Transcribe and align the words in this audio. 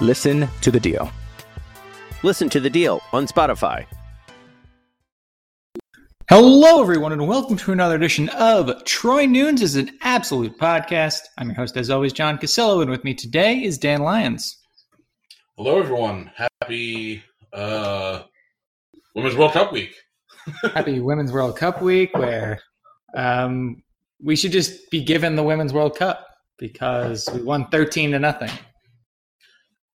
Listen 0.00 0.48
to 0.62 0.70
The 0.70 0.80
Deal. 0.80 1.10
Listen 2.22 2.48
to 2.48 2.60
The 2.60 2.70
Deal 2.70 3.00
on 3.12 3.26
Spotify. 3.26 3.84
Hello, 6.28 6.80
everyone, 6.80 7.12
and 7.12 7.28
welcome 7.28 7.56
to 7.58 7.72
another 7.72 7.96
edition 7.96 8.28
of 8.30 8.84
Troy 8.84 9.26
Nunes 9.26 9.60
is 9.60 9.76
an 9.76 9.90
Absolute 10.00 10.58
Podcast. 10.58 11.20
I'm 11.36 11.48
your 11.48 11.56
host, 11.56 11.76
as 11.76 11.90
always, 11.90 12.12
John 12.12 12.38
Cassillo, 12.38 12.80
and 12.80 12.90
with 12.90 13.04
me 13.04 13.14
today 13.14 13.62
is 13.62 13.76
Dan 13.78 14.02
Lyons. 14.02 14.56
Hello, 15.56 15.78
everyone. 15.78 16.32
Happy 16.34 17.22
uh, 17.52 18.22
Women's 19.14 19.36
World 19.36 19.52
Cup 19.52 19.72
week. 19.72 19.94
Happy 20.74 21.00
Women's 21.00 21.32
World 21.32 21.56
Cup 21.56 21.82
week, 21.82 22.16
where 22.16 22.58
um, 23.14 23.82
we 24.20 24.36
should 24.36 24.52
just 24.52 24.90
be 24.90 25.04
given 25.04 25.36
the 25.36 25.42
Women's 25.42 25.72
World 25.72 25.96
Cup 25.96 26.26
because 26.58 27.28
we 27.34 27.42
won 27.42 27.68
13 27.68 28.12
to 28.12 28.18
nothing. 28.18 28.50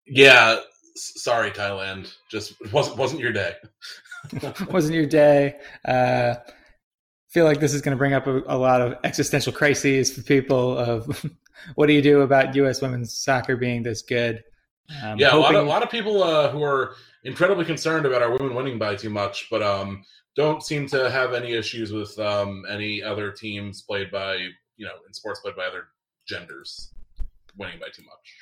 Yeah, 0.06 0.60
sorry, 0.94 1.50
Thailand. 1.50 2.12
Just 2.30 2.54
wasn't 2.72 2.96
wasn't 2.96 3.20
your 3.20 3.32
day. 3.32 3.54
Wasn't 4.70 4.94
your 4.94 5.06
day. 5.06 5.54
Uh, 5.84 6.34
feel 7.28 7.44
like 7.44 7.60
this 7.60 7.74
is 7.74 7.80
going 7.80 7.92
to 7.92 7.98
bring 7.98 8.12
up 8.12 8.26
a, 8.26 8.42
a 8.46 8.58
lot 8.58 8.80
of 8.80 8.96
existential 9.04 9.52
crises 9.52 10.12
for 10.12 10.22
people 10.22 10.76
of 10.76 11.24
what 11.74 11.86
do 11.86 11.92
you 11.92 12.02
do 12.02 12.22
about 12.22 12.54
U.S. 12.56 12.80
women's 12.82 13.16
soccer 13.16 13.56
being 13.56 13.82
this 13.82 14.02
good? 14.02 14.42
Um, 15.02 15.18
yeah, 15.18 15.34
a 15.34 15.36
lot 15.36 15.54
of 15.54 15.66
a 15.66 15.68
lot 15.68 15.82
of 15.82 15.90
people 15.90 16.22
uh, 16.22 16.50
who 16.50 16.62
are 16.62 16.94
incredibly 17.24 17.64
concerned 17.64 18.06
about 18.06 18.22
our 18.22 18.30
women 18.30 18.54
winning 18.54 18.78
by 18.78 18.94
too 18.94 19.10
much, 19.10 19.48
but 19.50 19.62
um, 19.62 20.04
don't 20.36 20.62
seem 20.62 20.86
to 20.88 21.10
have 21.10 21.34
any 21.34 21.52
issues 21.52 21.92
with 21.92 22.16
um, 22.18 22.64
any 22.70 23.02
other 23.02 23.32
teams 23.32 23.82
played 23.82 24.10
by 24.10 24.34
you 24.76 24.86
know 24.86 24.94
in 25.06 25.12
sports 25.12 25.40
played 25.40 25.56
by 25.56 25.66
other 25.66 25.88
genders 26.26 26.92
winning 27.58 27.78
by 27.80 27.88
too 27.92 28.02
much. 28.02 28.36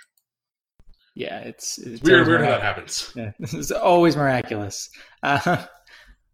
Yeah, 1.14 1.41
it's, 1.41 1.78
it's 1.78 2.02
Weird, 2.02 2.26
weird 2.26 2.41
how 2.41 2.50
that 2.50 2.62
happens. 2.62 3.12
Yeah, 3.14 3.32
this 3.38 3.54
is 3.54 3.70
always 3.70 4.16
miraculous. 4.16 4.91
Uh, 5.22 5.38
a 5.47 5.69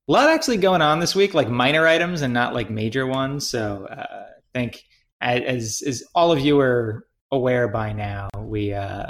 lot 0.08 0.30
actually 0.30 0.56
going 0.56 0.82
on 0.82 1.00
this 1.00 1.14
week, 1.14 1.34
like 1.34 1.48
minor 1.48 1.86
items 1.86 2.22
and 2.22 2.32
not 2.32 2.54
like 2.54 2.70
major 2.70 3.06
ones. 3.06 3.48
So 3.48 3.86
uh, 3.86 4.24
I 4.26 4.58
think, 4.58 4.82
as 5.20 5.82
as 5.86 6.02
all 6.14 6.32
of 6.32 6.40
you 6.40 6.58
are 6.60 7.06
aware 7.30 7.68
by 7.68 7.92
now, 7.92 8.30
we 8.38 8.72
uh, 8.72 9.06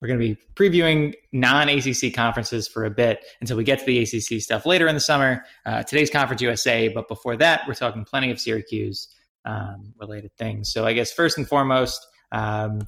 we're 0.00 0.08
going 0.08 0.20
to 0.20 0.34
be 0.34 0.38
previewing 0.54 1.14
non 1.32 1.70
ACC 1.70 2.14
conferences 2.14 2.68
for 2.68 2.84
a 2.84 2.90
bit 2.90 3.24
until 3.40 3.56
we 3.56 3.64
get 3.64 3.78
to 3.78 3.84
the 3.86 4.00
ACC 4.00 4.42
stuff 4.42 4.66
later 4.66 4.86
in 4.86 4.94
the 4.94 5.00
summer. 5.00 5.44
Uh, 5.64 5.82
today's 5.82 6.10
Conference 6.10 6.42
USA, 6.42 6.88
but 6.88 7.08
before 7.08 7.36
that, 7.36 7.62
we're 7.66 7.74
talking 7.74 8.04
plenty 8.04 8.30
of 8.30 8.38
Syracuse 8.38 9.08
um, 9.46 9.94
related 9.98 10.30
things. 10.36 10.70
So 10.70 10.84
I 10.84 10.92
guess 10.92 11.10
first 11.10 11.38
and 11.38 11.48
foremost. 11.48 12.06
Um, 12.32 12.82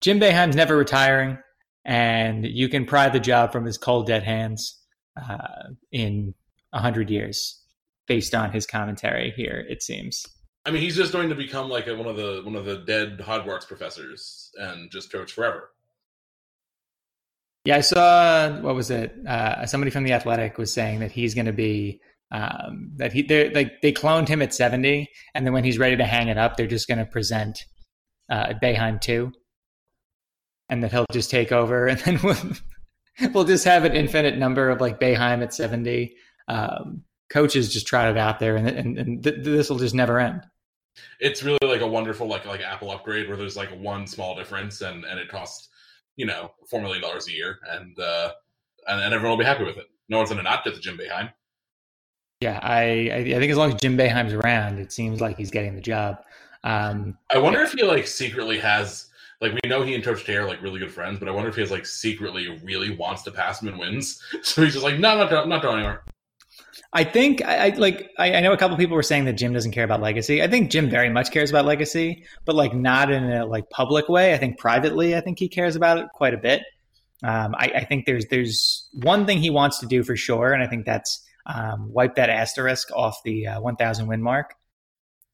Jim 0.00 0.20
Boeheim's 0.20 0.56
never 0.56 0.76
retiring, 0.76 1.38
and 1.84 2.44
you 2.44 2.68
can 2.68 2.84
pry 2.84 3.08
the 3.08 3.20
job 3.20 3.52
from 3.52 3.64
his 3.64 3.78
cold, 3.78 4.06
dead 4.06 4.22
hands 4.22 4.78
uh, 5.16 5.70
in 5.90 6.34
a 6.72 6.80
hundred 6.80 7.10
years, 7.10 7.62
based 8.06 8.34
on 8.34 8.52
his 8.52 8.66
commentary 8.66 9.32
here. 9.36 9.64
It 9.68 9.82
seems. 9.82 10.26
I 10.64 10.70
mean, 10.70 10.82
he's 10.82 10.96
just 10.96 11.12
going 11.12 11.28
to 11.28 11.34
become 11.34 11.68
like 11.68 11.86
a, 11.86 11.94
one 11.94 12.08
of 12.08 12.16
the 12.16 12.42
one 12.44 12.56
of 12.56 12.64
the 12.64 12.78
dead 12.78 13.18
Hogwarts 13.18 13.66
professors 13.66 14.50
and 14.58 14.90
just 14.90 15.12
coach 15.12 15.32
forever. 15.32 15.70
Yeah, 17.64 17.76
I 17.76 17.80
saw 17.80 18.60
what 18.60 18.74
was 18.74 18.90
it? 18.90 19.14
Uh, 19.26 19.66
somebody 19.66 19.90
from 19.90 20.04
the 20.04 20.12
Athletic 20.12 20.58
was 20.58 20.72
saying 20.72 21.00
that 21.00 21.10
he's 21.12 21.34
going 21.34 21.46
to 21.46 21.52
be 21.52 22.00
um, 22.30 22.92
that 22.96 23.12
he 23.12 23.22
they 23.22 23.50
like 23.50 23.80
they 23.80 23.92
cloned 23.92 24.28
him 24.28 24.42
at 24.42 24.52
seventy, 24.52 25.08
and 25.34 25.46
then 25.46 25.52
when 25.52 25.64
he's 25.64 25.78
ready 25.78 25.96
to 25.96 26.04
hang 26.04 26.28
it 26.28 26.38
up, 26.38 26.56
they're 26.56 26.66
just 26.66 26.88
going 26.88 26.98
to 26.98 27.06
present 27.06 27.64
uh, 28.30 28.54
Boeheim 28.62 29.00
two, 29.00 29.32
and 30.68 30.82
that 30.82 30.92
he'll 30.92 31.06
just 31.12 31.30
take 31.30 31.52
over, 31.52 31.86
and 31.86 31.98
then 32.00 32.20
we'll, 32.22 32.36
we'll 33.32 33.44
just 33.44 33.64
have 33.64 33.84
an 33.84 33.94
infinite 33.94 34.38
number 34.38 34.70
of 34.70 34.80
like 34.80 35.00
Boeheim 35.00 35.42
at 35.42 35.54
seventy. 35.54 36.16
Um, 36.48 37.02
coaches 37.28 37.72
just 37.72 37.86
trot 37.86 38.10
it 38.10 38.18
out 38.18 38.38
there, 38.38 38.56
and 38.56 38.68
and, 38.68 38.98
and 38.98 39.24
th- 39.24 39.44
this 39.44 39.70
will 39.70 39.78
just 39.78 39.94
never 39.94 40.18
end. 40.18 40.42
It's 41.20 41.42
really 41.42 41.58
like 41.62 41.80
a 41.80 41.86
wonderful 41.86 42.26
like 42.26 42.46
like 42.46 42.60
Apple 42.60 42.90
upgrade 42.90 43.28
where 43.28 43.36
there's 43.36 43.56
like 43.56 43.70
one 43.70 44.06
small 44.06 44.34
difference 44.34 44.80
and 44.80 45.04
and 45.04 45.18
it 45.18 45.28
costs 45.28 45.68
you 46.16 46.26
know 46.26 46.52
four 46.68 46.80
million 46.80 47.02
dollars 47.02 47.28
a 47.28 47.32
year 47.32 47.58
and 47.70 47.98
uh 47.98 48.30
and, 48.86 49.02
and 49.02 49.14
everyone 49.14 49.36
will 49.36 49.44
be 49.44 49.44
happy 49.44 49.64
with 49.64 49.76
it. 49.76 49.86
No 50.08 50.18
one's 50.18 50.30
going 50.30 50.38
to 50.38 50.44
not 50.44 50.64
get 50.64 50.74
the 50.74 50.80
Jim 50.80 50.96
Boeheim. 50.96 51.32
Yeah, 52.40 52.60
I 52.62 53.10
I 53.12 53.16
I 53.16 53.38
think 53.38 53.50
as 53.50 53.56
long 53.56 53.72
as 53.72 53.80
Jim 53.80 53.96
Boeheim's 53.96 54.32
around, 54.32 54.78
it 54.78 54.92
seems 54.92 55.20
like 55.20 55.36
he's 55.36 55.50
getting 55.50 55.74
the 55.74 55.80
job. 55.80 56.22
Um, 56.64 57.16
I 57.32 57.38
wonder 57.38 57.60
if 57.60 57.72
he 57.72 57.82
like 57.82 58.06
secretly 58.06 58.58
has 58.58 59.08
like 59.40 59.52
we 59.52 59.68
know 59.68 59.82
he 59.82 59.94
and 59.94 60.02
Coach 60.02 60.24
K 60.24 60.36
are 60.36 60.46
like 60.46 60.62
really 60.62 60.78
good 60.78 60.92
friends, 60.92 61.18
but 61.18 61.28
I 61.28 61.32
wonder 61.32 61.48
if 61.48 61.54
he 61.54 61.60
has 61.60 61.70
like 61.70 61.86
secretly 61.86 62.58
really 62.64 62.94
wants 62.96 63.22
to 63.22 63.30
pass 63.30 63.60
him 63.60 63.68
and 63.68 63.78
wins. 63.78 64.22
So 64.42 64.62
he's 64.62 64.72
just 64.72 64.84
like, 64.84 64.98
no, 64.98 65.16
not, 65.16 65.48
not 65.48 65.62
going 65.62 65.78
anywhere. 65.78 66.04
I 66.92 67.04
think 67.04 67.44
I, 67.44 67.66
I 67.66 67.68
like 67.70 68.10
I, 68.18 68.34
I 68.34 68.40
know 68.40 68.52
a 68.52 68.56
couple 68.56 68.76
people 68.76 68.96
were 68.96 69.02
saying 69.02 69.26
that 69.26 69.34
Jim 69.34 69.52
doesn't 69.52 69.72
care 69.72 69.84
about 69.84 70.00
legacy. 70.00 70.42
I 70.42 70.48
think 70.48 70.70
Jim 70.70 70.88
very 70.88 71.10
much 71.10 71.30
cares 71.30 71.50
about 71.50 71.64
legacy, 71.64 72.24
but 72.44 72.54
like 72.54 72.74
not 72.74 73.10
in 73.10 73.30
a 73.30 73.44
like 73.44 73.68
public 73.70 74.08
way. 74.08 74.32
I 74.32 74.38
think 74.38 74.58
privately, 74.58 75.14
I 75.14 75.20
think 75.20 75.38
he 75.38 75.48
cares 75.48 75.76
about 75.76 75.98
it 75.98 76.06
quite 76.14 76.32
a 76.32 76.38
bit. 76.38 76.62
Um, 77.22 77.54
I, 77.56 77.72
I 77.76 77.84
think 77.84 78.06
there's 78.06 78.26
there's 78.26 78.88
one 78.92 79.26
thing 79.26 79.38
he 79.38 79.50
wants 79.50 79.80
to 79.80 79.86
do 79.86 80.02
for 80.02 80.16
sure, 80.16 80.52
and 80.52 80.62
I 80.62 80.66
think 80.66 80.86
that's 80.86 81.22
um, 81.46 81.92
wipe 81.92 82.16
that 82.16 82.30
asterisk 82.30 82.90
off 82.92 83.22
the 83.24 83.46
uh, 83.46 83.60
1,000 83.60 84.06
win 84.06 84.22
mark. 84.22 84.54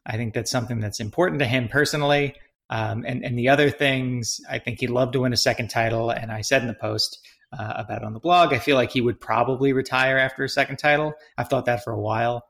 I 0.05 0.17
think 0.17 0.35
that's 0.35 0.51
something 0.51 0.81
that's 0.81 1.01
important 1.01 1.39
to 1.41 1.47
him 1.47 1.69
personally. 1.69 2.35
Um, 2.73 3.05
and 3.07 3.23
and 3.23 3.39
the 3.39 3.51
other 3.51 3.69
things, 3.69 4.41
I 4.49 4.59
think 4.59 4.81
he'd 4.81 4.89
love 4.89 5.13
to 5.13 5.21
win 5.21 5.35
a 5.35 5.37
second 5.37 5.69
title. 5.69 6.09
And 6.09 6.33
I 6.33 6.41
said 6.41 6.63
in 6.63 6.69
the 6.69 6.75
post 6.75 7.19
uh, 7.53 7.75
about 7.77 8.03
on 8.03 8.15
the 8.15 8.19
blog, 8.19 8.55
I 8.55 8.59
feel 8.59 8.77
like 8.77 8.91
he 8.91 9.03
would 9.03 9.21
probably 9.21 9.75
retire 9.75 10.17
after 10.17 10.43
a 10.43 10.49
second 10.49 10.79
title. 10.79 11.13
I've 11.37 11.49
thought 11.49 11.67
that 11.67 11.85
for 11.85 11.93
a 11.93 12.01
while 12.01 12.47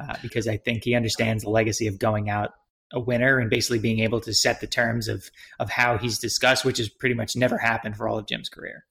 uh, 0.00 0.16
because 0.22 0.48
I 0.48 0.56
think 0.56 0.82
he 0.82 0.96
understands 0.96 1.44
the 1.44 1.50
legacy 1.50 1.86
of 1.86 2.00
going 2.00 2.28
out 2.28 2.50
a 2.92 2.98
winner 2.98 3.38
and 3.38 3.48
basically 3.48 3.78
being 3.78 4.00
able 4.00 4.20
to 4.22 4.34
set 4.34 4.60
the 4.60 4.66
terms 4.66 5.06
of 5.06 5.30
of 5.60 5.70
how 5.70 5.98
he's 5.98 6.18
discussed, 6.18 6.64
which 6.64 6.78
has 6.78 6.88
pretty 6.88 7.14
much 7.14 7.36
never 7.36 7.56
happened 7.56 7.96
for 7.96 8.08
all 8.08 8.18
of 8.18 8.26
Jim's 8.26 8.48
career. 8.48 8.84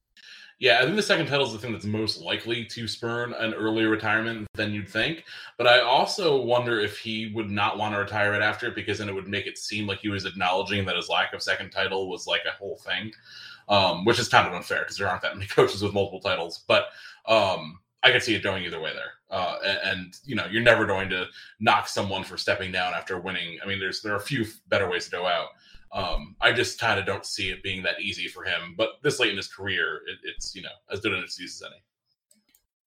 Yeah, 0.60 0.80
I 0.80 0.84
think 0.84 0.98
the 0.98 1.02
second 1.02 1.28
title 1.28 1.46
is 1.46 1.54
the 1.54 1.58
thing 1.58 1.72
that's 1.72 1.86
most 1.86 2.20
likely 2.22 2.66
to 2.66 2.86
spurn 2.86 3.32
an 3.32 3.54
earlier 3.54 3.88
retirement 3.88 4.46
than 4.56 4.74
you'd 4.74 4.90
think. 4.90 5.24
But 5.58 5.68
I 5.68 5.80
also 5.80 6.42
wonder 6.42 6.82
if 6.82 7.00
he 7.00 7.32
would 7.34 7.50
not 7.50 7.78
want 7.78 7.96
to 7.96 8.00
retire 8.00 8.32
right 8.32 8.42
after 8.42 8.68
it 8.68 8.76
because 8.76 8.98
then 8.98 9.08
it 9.08 9.16
would 9.16 9.30
make 9.30 9.48
it 9.48 9.58
seem 9.58 9.88
like 9.88 10.00
he 10.00 10.10
was 10.10 10.26
acknowledging 10.26 10.84
that 10.86 10.98
his 10.98 11.08
lack 11.08 11.34
of 11.34 11.42
second 11.42 11.70
title 11.70 12.10
was 12.10 12.28
like 12.28 12.42
a 12.46 12.58
whole 12.58 12.76
thing, 12.76 13.14
um, 13.70 14.04
which 14.04 14.20
is 14.20 14.28
kind 14.28 14.48
of 14.48 14.54
unfair 14.54 14.80
because 14.80 14.98
there 14.98 15.08
aren't 15.08 15.22
that 15.22 15.36
many 15.36 15.48
coaches 15.56 15.82
with 15.82 15.94
multiple 15.94 16.20
titles. 16.20 16.66
But 16.68 16.88
um, 17.26 17.80
I 18.04 18.12
could 18.12 18.22
see 18.24 18.36
it 18.36 18.44
going 18.44 18.66
either 18.66 18.82
way 18.82 18.92
there. 18.94 19.12
Uh, 19.32 19.60
and, 19.86 20.14
you 20.26 20.36
know, 20.36 20.46
you're 20.52 20.62
never 20.62 20.86
going 20.86 21.10
to 21.10 21.28
knock 21.62 21.88
someone 21.88 22.26
for 22.26 22.36
stepping 22.36 22.74
down 22.74 22.94
after 22.94 23.18
winning. 23.18 23.60
I 23.64 23.66
mean, 23.66 23.80
there's 23.80 24.02
there 24.02 24.12
are 24.12 24.18
a 24.18 24.22
few 24.22 24.46
better 24.68 24.90
ways 24.90 25.06
to 25.06 25.12
go 25.12 25.26
out. 25.26 25.50
Um, 25.92 26.36
I 26.40 26.52
just 26.52 26.80
kind 26.80 27.00
of 27.00 27.06
don't 27.06 27.26
see 27.26 27.50
it 27.50 27.64
being 27.64 27.84
that 27.84 28.00
easy 28.00 28.28
for 28.28 28.44
him. 28.44 28.76
But 28.78 28.90
this 29.02 29.20
late 29.20 29.32
in 29.32 29.38
his 29.38 29.48
career, 29.48 30.02
it, 30.08 30.20
it's 30.24 30.56
you 30.56 30.62
know 30.62 30.70
as 30.92 31.00
good 31.00 31.14
an 31.14 31.24
excuse 31.24 31.62
as 31.62 31.68
any. 31.68 31.82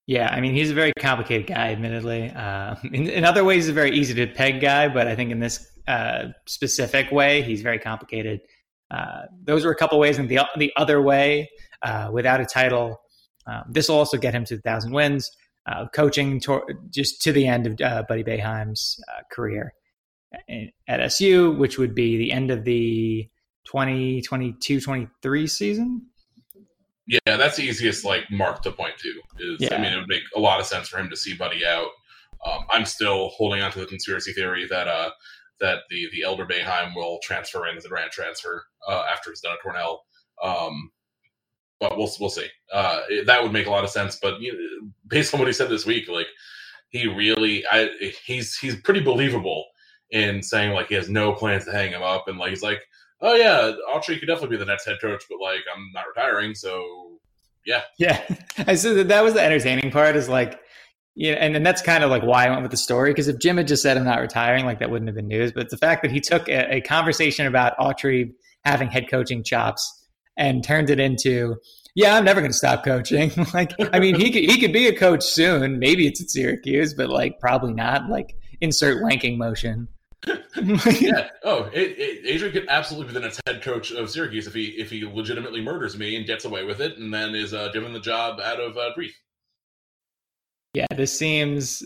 Yeah, 0.05 0.29
I 0.29 0.41
mean 0.41 0.53
he's 0.53 0.71
a 0.71 0.73
very 0.73 0.93
complicated 0.99 1.47
guy, 1.47 1.71
admittedly. 1.71 2.29
Uh, 2.29 2.75
in, 2.83 3.09
in, 3.09 3.25
other 3.25 3.43
ways, 3.43 3.65
he's 3.65 3.69
a 3.69 3.73
very 3.73 3.91
easy 3.91 4.13
to 4.13 4.27
peg 4.27 4.61
guy, 4.61 4.87
but 4.87 5.07
I 5.07 5.15
think 5.15 5.31
in 5.31 5.39
this 5.39 5.67
uh, 5.87 6.27
specific 6.45 7.11
way, 7.11 7.41
he's 7.41 7.61
very 7.61 7.79
complicated. 7.79 8.41
Uh, 8.89 9.23
those 9.43 9.65
were 9.65 9.71
a 9.71 9.75
couple 9.75 9.99
ways, 9.99 10.17
and 10.17 10.29
the 10.29 10.39
the 10.57 10.71
other 10.77 11.01
way, 11.01 11.49
uh, 11.81 12.09
without 12.11 12.39
a 12.39 12.45
title, 12.45 13.01
um, 13.47 13.63
this 13.69 13.89
will 13.89 13.97
also 13.97 14.17
get 14.17 14.33
him 14.33 14.45
to 14.45 14.57
thousand 14.59 14.93
wins. 14.93 15.31
Uh, 15.65 15.87
coaching 15.95 16.41
to, 16.41 16.61
just 16.89 17.21
to 17.21 17.31
the 17.31 17.47
end 17.47 17.65
of 17.65 17.79
uh, 17.79 18.03
Buddy 18.09 18.21
Boeheim's 18.21 19.01
career 19.31 19.73
at 20.87 20.99
SU, 20.99 21.51
which 21.53 21.77
would 21.77 21.95
be 21.95 22.17
the 22.17 22.31
end 22.31 22.51
of 22.51 22.63
the 22.63 23.29
2022-23 23.67 25.49
season. 25.49 26.07
Yeah, 27.05 27.19
that's 27.25 27.57
the 27.57 27.63
easiest 27.63 28.05
like 28.05 28.29
mark 28.31 28.61
to 28.63 28.71
point 28.71 28.97
to. 28.99 29.09
Is 29.39 29.57
yeah. 29.59 29.75
I 29.75 29.81
mean, 29.81 29.93
it 29.93 29.97
would 29.97 30.07
make 30.07 30.23
a 30.35 30.39
lot 30.39 30.59
of 30.59 30.65
sense 30.65 30.87
for 30.87 30.99
him 30.99 31.09
to 31.09 31.17
see 31.17 31.35
Buddy 31.35 31.65
out. 31.65 31.89
Um, 32.45 32.65
I'm 32.71 32.85
still 32.85 33.29
holding 33.29 33.61
on 33.61 33.71
to 33.71 33.79
the 33.79 33.85
conspiracy 33.85 34.31
theory 34.33 34.65
that 34.69 34.87
uh, 34.87 35.11
that 35.59 35.79
the 35.89 36.07
the 36.13 36.23
elder 36.23 36.45
Boeheim 36.45 36.95
will 36.95 37.19
transfer 37.21 37.67
in 37.67 37.77
as 37.77 37.85
a 37.85 37.89
grant 37.89 38.11
transfer 38.11 38.65
uh, 38.87 39.03
after 39.11 39.31
he's 39.31 39.41
done 39.41 39.53
at 39.53 39.61
Cornell. 39.61 40.03
Um, 40.41 40.91
but 41.79 41.97
we'll 41.97 42.11
we'll 42.21 42.29
see. 42.29 42.47
Uh, 42.71 43.01
that 43.25 43.43
would 43.43 43.51
make 43.51 43.67
a 43.67 43.71
lot 43.71 43.83
of 43.83 43.89
sense. 43.89 44.17
But 44.21 44.39
you 44.39 44.53
know, 44.53 44.89
based 45.07 45.33
on 45.33 45.39
what 45.39 45.47
he 45.47 45.53
said 45.53 45.69
this 45.69 45.85
week, 45.85 46.07
like 46.07 46.27
he 46.89 47.07
really, 47.07 47.65
I 47.69 47.89
he's 48.25 48.57
he's 48.57 48.77
pretty 48.77 49.01
believable 49.01 49.65
in 50.13 50.43
saying 50.43 50.71
like 50.71 50.87
he 50.87 50.95
has 50.95 51.09
no 51.09 51.33
plans 51.33 51.65
to 51.65 51.71
hang 51.71 51.91
him 51.91 52.03
up, 52.03 52.27
and 52.27 52.37
like 52.37 52.51
he's 52.51 52.63
like, 52.63 52.81
oh 53.21 53.33
yeah, 53.33 53.73
Autry 53.89 54.19
could 54.19 54.27
definitely 54.27 54.55
be 54.55 54.57
the 54.57 54.65
next 54.65 54.85
head 54.85 54.97
coach, 55.01 55.23
but 55.29 55.39
like 55.41 55.61
I'm 55.75 55.91
not 55.93 56.05
retiring, 56.07 56.55
so 56.55 57.19
yeah, 57.65 57.81
yeah. 57.97 58.21
I 58.59 58.75
said 58.75 58.95
that 58.97 59.07
that 59.09 59.23
was 59.23 59.33
the 59.33 59.41
entertaining 59.41 59.91
part 59.91 60.15
is 60.15 60.29
like. 60.29 60.59
Yeah, 61.15 61.33
and, 61.33 61.55
and 61.55 61.63
that's 61.63 61.83
kind 61.83 62.03
of 62.03 62.09
like 62.09 62.23
why 62.23 62.47
I 62.47 62.49
went 62.49 62.63
with 62.63 62.71
the 62.71 62.77
story 62.77 63.11
because 63.11 63.27
if 63.27 63.37
Jim 63.37 63.57
had 63.57 63.67
just 63.67 63.83
said 63.83 63.97
I'm 63.97 64.03
not 64.03 64.19
retiring, 64.19 64.65
like 64.65 64.79
that 64.79 64.89
wouldn't 64.89 65.07
have 65.07 65.15
been 65.15 65.27
news. 65.27 65.51
But 65.51 65.69
the 65.69 65.77
fact 65.77 66.01
that 66.01 66.09
he 66.09 66.19
took 66.19 66.49
a, 66.49 66.77
a 66.77 66.81
conversation 66.81 67.45
about 67.45 67.77
Autry 67.77 68.31
having 68.65 68.89
head 68.89 69.05
coaching 69.11 69.43
chops 69.43 70.07
and 70.37 70.63
turned 70.63 70.89
it 70.89 70.99
into, 70.99 71.57
yeah, 71.93 72.15
I'm 72.15 72.25
never 72.25 72.41
going 72.41 72.51
to 72.51 72.57
stop 72.57 72.83
coaching. 72.83 73.31
like, 73.53 73.73
I 73.93 73.99
mean, 73.99 74.15
he 74.15 74.31
could 74.31 74.49
he 74.49 74.59
could 74.59 74.73
be 74.73 74.87
a 74.87 74.97
coach 74.97 75.23
soon. 75.23 75.77
Maybe 75.77 76.07
it's 76.07 76.19
at 76.19 76.31
Syracuse, 76.31 76.95
but 76.95 77.09
like 77.09 77.39
probably 77.39 77.75
not. 77.75 78.09
Like, 78.09 78.35
insert 78.59 79.03
wanking 79.03 79.37
motion. 79.37 79.87
yeah. 81.01 81.29
Oh, 81.43 81.69
it, 81.73 81.97
it, 81.97 82.25
Adrian 82.25 82.53
could 82.53 82.69
absolutely 82.69 83.07
be 83.07 83.13
the 83.13 83.25
next 83.25 83.41
head 83.45 83.61
coach 83.61 83.91
of 83.91 84.09
Syracuse 84.09 84.47
if 84.47 84.53
he 84.53 84.67
if 84.67 84.89
he 84.89 85.05
legitimately 85.05 85.61
murders 85.61 85.97
me 85.97 86.15
and 86.15 86.25
gets 86.25 86.45
away 86.45 86.63
with 86.63 86.79
it, 86.79 86.97
and 86.97 87.13
then 87.13 87.35
is 87.35 87.53
uh, 87.53 87.69
given 87.69 87.93
the 87.93 87.99
job 87.99 88.39
out 88.39 88.59
of 88.59 88.77
uh, 88.77 88.93
grief. 88.93 89.19
Yeah, 90.73 90.85
this 90.95 91.17
seems 91.17 91.83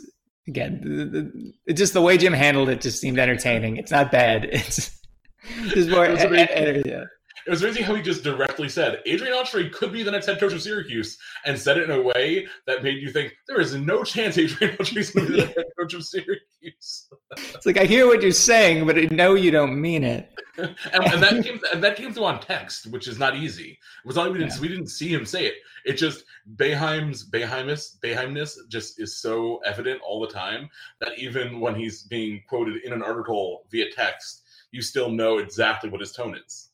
again 0.48 0.82
the, 0.84 1.54
the, 1.66 1.74
just 1.74 1.94
the 1.94 2.02
way 2.02 2.18
Jim 2.18 2.34
handled 2.34 2.70
it 2.70 2.82
just 2.82 3.00
seemed 3.00 3.20
entertaining. 3.20 3.78
It's 3.78 3.92
not 3.92 4.12
bad. 4.12 4.50
It's 5.50 5.74
just 5.74 5.90
more. 5.90 6.06
yeah. 6.06 7.06
It 7.48 7.52
was 7.52 7.64
amazing 7.64 7.84
how 7.84 7.96
he 7.96 8.02
just 8.02 8.26
directly 8.26 8.68
said 8.68 9.02
Adrian 9.06 9.34
Autry 9.34 9.72
could 9.72 9.94
be 9.94 10.04
the 10.04 10.12
next 10.12 10.26
head 10.26 10.38
coach 10.38 10.52
of 10.52 10.62
Syracuse, 10.62 11.18
and 11.46 11.58
said 11.58 11.78
it 11.78 11.90
in 11.90 11.98
a 11.98 12.02
way 12.02 12.46
that 12.66 12.84
made 12.84 13.02
you 13.02 13.10
think 13.10 13.34
there 13.48 13.62
is 13.62 13.74
no 13.74 14.04
chance 14.04 14.38
Adrian 14.38 14.76
Autry 14.76 14.98
is 14.98 15.12
going 15.12 15.28
to 15.28 15.32
be 15.32 15.40
the 15.40 15.48
head 15.48 15.66
coach 15.80 15.94
of 15.94 16.04
Syracuse. 16.04 17.08
it's 17.32 17.66
like 17.66 17.78
I 17.78 17.86
hear 17.86 18.06
what 18.06 18.22
you're 18.22 18.34
saying, 18.34 18.86
but 18.86 18.98
I 18.98 19.08
know 19.12 19.36
you 19.36 19.52
don't 19.52 19.80
mean 19.80 20.04
it. 20.04 20.30
and, 20.58 20.76
and, 20.94 21.24
that 21.24 21.42
came 21.42 21.62
and 21.72 21.82
that 21.82 21.96
came 21.96 22.12
through 22.12 22.26
on 22.26 22.42
text, 22.42 22.88
which 22.88 23.08
is 23.08 23.18
not 23.18 23.38
easy. 23.38 23.72
It 24.04 24.08
was 24.08 24.18
not 24.18 24.30
we 24.30 24.40
didn't 24.40 24.56
yeah. 24.56 24.62
we 24.62 24.68
didn't 24.68 24.88
see 24.88 25.08
him 25.08 25.26
say 25.26 25.46
it. 25.46 25.56
It 25.86 25.94
just 25.94 26.26
Boeheim's 26.58 27.30
Boeheimus 27.30 27.98
Boeheimness 28.04 28.58
just 28.68 29.00
is 29.00 29.22
so 29.22 29.58
evident 29.66 30.02
all 30.02 30.20
the 30.20 30.34
time 30.34 30.70
that 31.00 31.18
even 31.18 31.62
when 31.62 31.76
he's 31.76 32.04
being 32.04 32.42
quoted 32.50 32.84
in 32.84 32.92
an 32.92 33.02
article 33.02 33.64
via 33.72 33.90
text, 33.92 34.44
you 34.72 34.82
still 34.82 35.10
know 35.10 35.38
exactly 35.38 35.90
what 35.90 36.02
his 36.02 36.12
tone 36.12 36.36
is. 36.46 36.72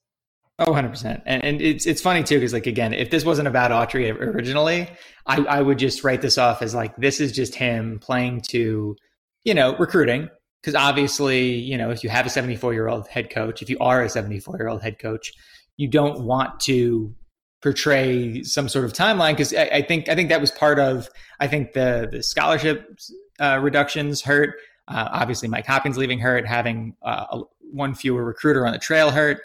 Oh, 0.65 0.71
100%. 0.71 1.21
And, 1.25 1.43
and 1.43 1.61
it's 1.61 1.85
it's 1.85 2.01
funny 2.01 2.23
too, 2.23 2.35
because 2.35 2.53
like 2.53 2.67
again, 2.67 2.93
if 2.93 3.09
this 3.09 3.25
wasn't 3.25 3.49
about 3.49 3.71
Autry 3.71 4.17
originally, 4.17 4.89
I, 5.25 5.41
I 5.41 5.61
would 5.61 5.77
just 5.77 6.03
write 6.03 6.21
this 6.21 6.37
off 6.37 6.61
as 6.61 6.73
like 6.73 6.95
this 6.95 7.19
is 7.19 7.33
just 7.33 7.55
him 7.55 7.99
playing 7.99 8.41
to, 8.49 8.95
you 9.43 9.53
know, 9.53 9.75
recruiting. 9.77 10.29
Because 10.61 10.75
obviously, 10.75 11.51
you 11.55 11.77
know, 11.77 11.89
if 11.91 12.05
you 12.05 12.09
have 12.09 12.25
a 12.25 12.29
74 12.29 12.73
year 12.73 12.87
old 12.87 13.09
head 13.09 13.29
coach, 13.29 13.61
if 13.61 13.69
you 13.69 13.77
are 13.79 14.03
a 14.03 14.09
74 14.09 14.57
year 14.57 14.69
old 14.69 14.81
head 14.81 14.99
coach, 14.99 15.33
you 15.75 15.89
don't 15.89 16.21
want 16.21 16.61
to 16.61 17.13
portray 17.61 18.43
some 18.43 18.69
sort 18.69 18.85
of 18.85 18.93
timeline 18.93 19.31
because 19.31 19.53
I, 19.53 19.63
I, 19.63 19.81
think 19.81 20.07
I 20.07 20.15
think 20.15 20.29
that 20.29 20.39
was 20.39 20.51
part 20.51 20.79
of 20.79 21.09
I 21.39 21.47
think 21.47 21.73
the 21.73 22.07
the 22.09 22.23
scholarship 22.23 22.97
uh, 23.39 23.59
reductions 23.61 24.21
hurt. 24.21 24.55
Uh, 24.87 25.09
obviously, 25.11 25.49
Mike 25.49 25.65
Hopkins 25.65 25.97
leaving 25.97 26.19
hurt, 26.19 26.47
having 26.47 26.95
uh, 27.01 27.25
a, 27.31 27.41
one 27.59 27.93
fewer 27.95 28.23
recruiter 28.23 28.65
on 28.65 28.71
the 28.71 28.79
trail 28.79 29.11
hurt. 29.11 29.41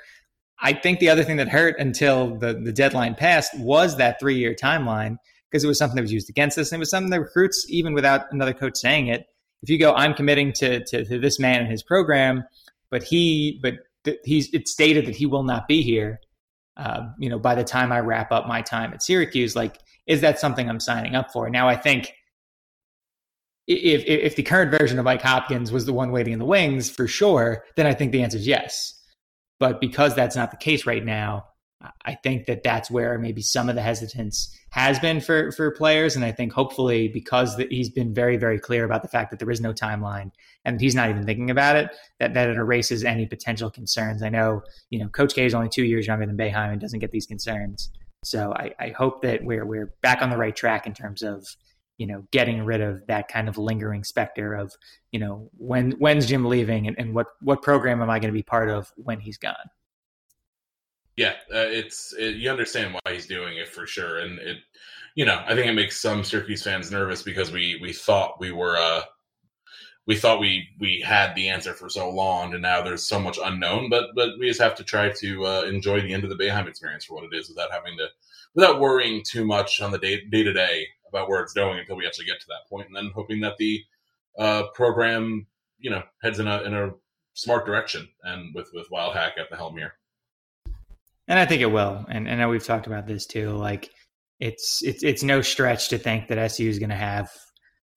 I 0.61 0.73
think 0.73 0.99
the 0.99 1.09
other 1.09 1.23
thing 1.23 1.37
that 1.37 1.49
hurt 1.49 1.77
until 1.79 2.37
the, 2.37 2.55
the 2.55 2.73
deadline 2.73 3.15
passed 3.15 3.57
was 3.59 3.97
that 3.97 4.19
three 4.19 4.37
year 4.37 4.55
timeline 4.55 5.17
because 5.51 5.65
it 5.65 5.69
was 5.69 5.79
something 5.79 5.97
that 5.97 6.03
was 6.03 6.13
used 6.13 6.29
against 6.29 6.59
us. 6.59 6.73
And 6.73 6.79
it 6.79 6.81
was 6.81 6.91
something 6.91 7.11
that 7.11 7.21
recruits, 7.21 7.65
even 7.69 7.95
without 7.95 8.31
another 8.33 8.53
coach 8.53 8.77
saying 8.77 9.09
it, 9.09 9.27
if 9.63 9.71
you 9.71 9.79
go, 9.79 9.95
I'm 9.95 10.15
committing 10.15 10.53
to, 10.55 10.85
to, 10.85 11.05
to 11.05 11.19
this 11.19 11.39
man 11.39 11.63
and 11.63 11.71
his 11.71 11.83
program, 11.83 12.45
but 12.91 13.03
he, 13.03 13.59
but 13.63 13.75
th- 14.05 14.19
he's, 14.25 14.53
it's 14.53 14.73
stated 14.73 15.07
that 15.07 15.17
he 15.17 15.27
will 15.27 15.43
not 15.43 15.67
be 15.67 15.83
here. 15.83 16.21
Uh, 16.77 17.09
you 17.19 17.29
know, 17.29 17.39
by 17.39 17.55
the 17.55 17.65
time 17.65 17.91
I 17.91 18.01
wrap 18.01 18.31
up 18.31 18.47
my 18.47 18.63
time 18.63 18.93
at 18.93 19.03
Syracuse, 19.03 19.57
like, 19.57 19.79
is 20.07 20.21
that 20.21 20.39
something 20.39 20.69
I'm 20.69 20.81
signing 20.81 21.17
up 21.17 21.33
for? 21.33 21.51
Now, 21.51 21.69
I 21.69 21.77
think 21.77 22.13
if, 23.67 24.05
if 24.07 24.37
the 24.37 24.43
current 24.43 24.71
version 24.71 24.99
of 24.99 25.05
Mike 25.05 25.23
Hopkins 25.23 25.73
was 25.73 25.87
the 25.87 25.93
one 25.93 26.13
waiting 26.13 26.33
in 26.33 26.39
the 26.39 26.45
wings 26.45 26.89
for 26.89 27.07
sure, 27.07 27.65
then 27.77 27.87
I 27.87 27.95
think 27.95 28.13
the 28.13 28.23
answer 28.23 28.39
is 28.39 28.47
yes. 28.47 28.98
But 29.59 29.81
because 29.81 30.15
that's 30.15 30.37
not 30.37 30.51
the 30.51 30.57
case 30.57 30.87
right 30.87 31.05
now, 31.05 31.47
I 32.05 32.15
think 32.15 32.47
that 32.47 32.65
that's 32.65 32.91
where 32.91 33.19
maybe 33.19 33.41
some 33.41 33.69
of 33.69 33.77
the 33.77 33.83
hesitance 33.83 34.53
has 34.71 34.99
been 34.99 35.21
for 35.21 35.53
for 35.53 35.71
players, 35.71 36.17
and 36.17 36.25
I 36.25 36.33
think 36.33 36.53
hopefully 36.53 37.07
because 37.09 37.57
the, 37.57 37.69
he's 37.71 37.89
been 37.89 38.13
very 38.13 38.37
very 38.37 38.59
clear 38.59 38.85
about 38.85 39.03
the 39.03 39.09
fact 39.09 39.31
that 39.31 39.39
there 39.39 39.51
is 39.51 39.61
no 39.61 39.73
timeline 39.73 40.33
and 40.65 40.81
he's 40.81 40.97
not 40.97 41.09
even 41.09 41.25
thinking 41.25 41.51
about 41.51 41.77
it, 41.77 41.91
that 42.19 42.35
that 42.35 42.49
it 42.49 42.57
erases 42.57 43.05
any 43.05 43.27
potential 43.27 43.71
concerns. 43.71 44.25
I 44.25 44.29
know 44.29 44.63
you 44.91 44.99
know 44.99 45.09
Coach 45.09 45.35
K 45.35 45.47
is 45.47 45.55
only 45.55 45.69
two 45.69 45.85
years 45.85 46.07
younger 46.09 46.27
than 46.27 46.37
Boeheim 46.37 46.73
and 46.73 46.81
doesn't 46.81 46.99
get 46.99 47.13
these 47.13 47.27
concerns, 47.27 47.91
so 48.25 48.53
I, 48.55 48.75
I 48.81 48.89
hope 48.89 49.23
that 49.23 49.45
we're 49.45 49.65
we're 49.65 49.95
back 50.03 50.21
on 50.21 50.31
the 50.31 50.37
right 50.37 50.55
track 50.57 50.85
in 50.85 50.95
terms 50.95 51.23
of 51.23 51.47
you 51.99 52.07
know, 52.07 52.25
getting 52.31 52.65
rid 52.65 52.81
of 52.81 53.07
that 53.09 53.29
kind 53.29 53.49
of 53.49 53.59
lingering 53.59 54.05
specter 54.05 54.55
of, 54.55 54.73
you 55.11 55.19
know, 55.19 55.51
when 55.59 55.93
when's 55.93 56.27
Jim 56.27 56.45
leaving 56.45 56.87
and, 56.87 56.99
and 56.99 57.15
what 57.15 57.27
what 57.41 57.61
program 57.61 58.01
am 58.01 58.09
I 58.09 58.19
going 58.19 58.33
to 58.33 58.39
be 58.39 58.43
part 58.43 58.71
of 58.71 58.91
when 58.97 59.21
he's 59.21 59.37
gone? 59.37 59.57
Yeah, 61.17 61.35
uh, 61.53 61.67
it's 61.67 62.15
it, 62.17 62.37
you 62.37 62.49
understand 62.49 62.95
why 62.95 63.13
he's 63.13 63.27
doing 63.27 63.59
it 63.59 63.69
for 63.69 63.87
sure, 63.87 64.21
and 64.21 64.39
it, 64.39 64.59
you 65.17 65.25
know, 65.25 65.43
I 65.45 65.55
think 65.55 65.67
it 65.67 65.73
makes 65.73 66.01
some 66.01 66.23
Syracuse 66.23 66.63
fans 66.63 66.93
nervous 66.93 67.23
because 67.23 67.51
we 67.51 67.79
we 67.83 67.93
thought 67.93 68.39
we 68.39 68.53
were 68.53 68.77
uh 68.79 69.03
we 70.07 70.15
thought 70.15 70.39
we 70.39 70.69
we 70.79 71.01
had 71.01 71.35
the 71.35 71.49
answer 71.49 71.75
for 71.75 71.89
so 71.89 72.09
long, 72.09 72.55
and 72.55 72.63
now 72.63 72.81
there's 72.81 73.05
so 73.05 73.19
much 73.19 73.39
unknown. 73.45 73.91
But 73.91 74.11
but 74.15 74.39
we 74.39 74.47
just 74.47 74.61
have 74.61 74.77
to 74.77 74.85
try 74.85 75.11
to 75.11 75.45
uh, 75.45 75.63
enjoy 75.63 76.01
the 76.01 76.15
end 76.15 76.23
of 76.23 76.31
the 76.31 76.37
Boeheim 76.37 76.69
experience 76.69 77.05
for 77.05 77.15
what 77.15 77.25
it 77.25 77.37
is, 77.37 77.49
without 77.49 77.73
having 77.73 77.97
to 77.99 78.07
without 78.55 78.81
worrying 78.81 79.23
too 79.25 79.45
much 79.45 79.81
on 79.81 79.91
the 79.91 79.99
day 79.99 80.25
day 80.31 80.45
to 80.45 80.53
day 80.53 80.87
about 81.09 81.29
where 81.29 81.41
it's 81.43 81.53
going 81.53 81.79
until 81.79 81.97
we 81.97 82.07
actually 82.07 82.27
get 82.27 82.41
to 82.41 82.47
that 82.49 82.69
point, 82.69 82.87
and 82.87 82.97
then 82.97 83.11
hoping 83.15 83.41
that 83.41 83.57
the 83.59 83.83
uh, 84.39 84.65
program, 84.75 85.47
you 85.79 85.91
know, 85.91 86.03
heads 86.23 86.39
in 86.39 86.47
a 86.47 86.63
in 86.63 86.75
a 86.75 86.91
smart 87.35 87.67
direction, 87.67 88.09
and 88.23 88.55
with 88.55 88.71
with 88.73 88.89
Wildhack 88.91 89.39
at 89.39 89.51
the 89.51 89.57
helm 89.57 89.77
here. 89.77 89.95
And 91.29 91.39
I 91.39 91.45
think 91.45 91.61
it 91.61 91.67
will. 91.67 92.07
And, 92.09 92.27
and 92.27 92.41
I 92.41 92.45
know 92.45 92.49
we've 92.49 92.65
talked 92.65 92.87
about 92.87 93.07
this 93.07 93.27
too. 93.27 93.51
Like 93.51 93.91
it's 94.41 94.83
it's 94.83 95.03
it's 95.03 95.23
no 95.23 95.43
stretch 95.43 95.91
to 95.91 95.99
think 95.99 96.29
that 96.29 96.39
SU 96.39 96.67
is 96.69 96.79
going 96.79 96.91
to 96.91 96.97
have 96.97 97.31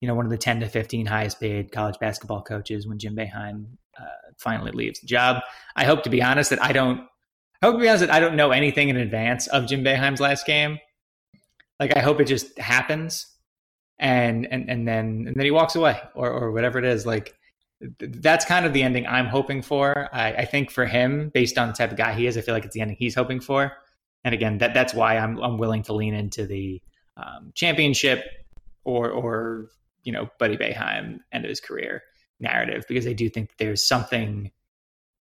you 0.00 0.08
know 0.08 0.14
one 0.14 0.26
of 0.26 0.30
the 0.30 0.38
ten 0.38 0.60
to 0.60 0.68
fifteen 0.68 1.06
highest 1.06 1.40
paid 1.40 1.72
college 1.72 1.98
basketball 1.98 2.42
coaches 2.42 2.86
when 2.86 2.98
Jim 2.98 3.16
Boeheim 3.16 3.66
uh, 3.98 4.04
finally 4.38 4.72
leaves 4.72 5.00
the 5.00 5.06
job. 5.06 5.42
I 5.76 5.84
hope 5.84 6.02
to 6.04 6.10
be 6.10 6.22
honest 6.22 6.50
that 6.50 6.62
I 6.62 6.72
don't. 6.72 7.00
I 7.62 7.66
hope 7.66 7.76
to 7.76 7.80
be 7.80 7.88
honest 7.88 8.06
that 8.06 8.12
I 8.12 8.20
don't 8.20 8.36
know 8.36 8.50
anything 8.50 8.88
in 8.88 8.96
advance 8.96 9.46
of 9.46 9.66
Jim 9.66 9.84
Boeheim's 9.84 10.20
last 10.20 10.46
game. 10.46 10.78
Like 11.82 11.96
I 11.96 12.00
hope 12.00 12.20
it 12.20 12.26
just 12.26 12.56
happens, 12.60 13.26
and 13.98 14.46
and 14.52 14.70
and 14.70 14.86
then 14.86 15.24
and 15.26 15.34
then 15.34 15.44
he 15.44 15.50
walks 15.50 15.74
away 15.74 16.00
or 16.14 16.30
or 16.30 16.52
whatever 16.52 16.78
it 16.78 16.84
is. 16.84 17.04
Like 17.04 17.34
that's 17.98 18.44
kind 18.44 18.64
of 18.64 18.72
the 18.72 18.84
ending 18.84 19.04
I'm 19.04 19.26
hoping 19.26 19.62
for. 19.62 20.08
I, 20.12 20.32
I 20.32 20.44
think 20.44 20.70
for 20.70 20.86
him, 20.86 21.32
based 21.34 21.58
on 21.58 21.66
the 21.66 21.74
type 21.74 21.90
of 21.90 21.96
guy 21.96 22.12
he 22.12 22.28
is, 22.28 22.38
I 22.38 22.42
feel 22.42 22.54
like 22.54 22.64
it's 22.64 22.74
the 22.74 22.82
ending 22.82 22.96
he's 23.00 23.16
hoping 23.16 23.40
for. 23.40 23.72
And 24.22 24.32
again, 24.32 24.58
that 24.58 24.74
that's 24.74 24.94
why 24.94 25.18
I'm 25.18 25.42
I'm 25.42 25.58
willing 25.58 25.82
to 25.82 25.92
lean 25.92 26.14
into 26.14 26.46
the 26.46 26.80
um, 27.16 27.50
championship 27.56 28.24
or 28.84 29.10
or 29.10 29.66
you 30.04 30.12
know 30.12 30.30
Buddy 30.38 30.56
Boeheim 30.56 31.18
end 31.32 31.44
of 31.44 31.48
his 31.48 31.58
career 31.58 32.04
narrative 32.38 32.84
because 32.86 33.08
I 33.08 33.12
do 33.12 33.28
think 33.28 33.56
there's 33.58 33.84
something 33.84 34.52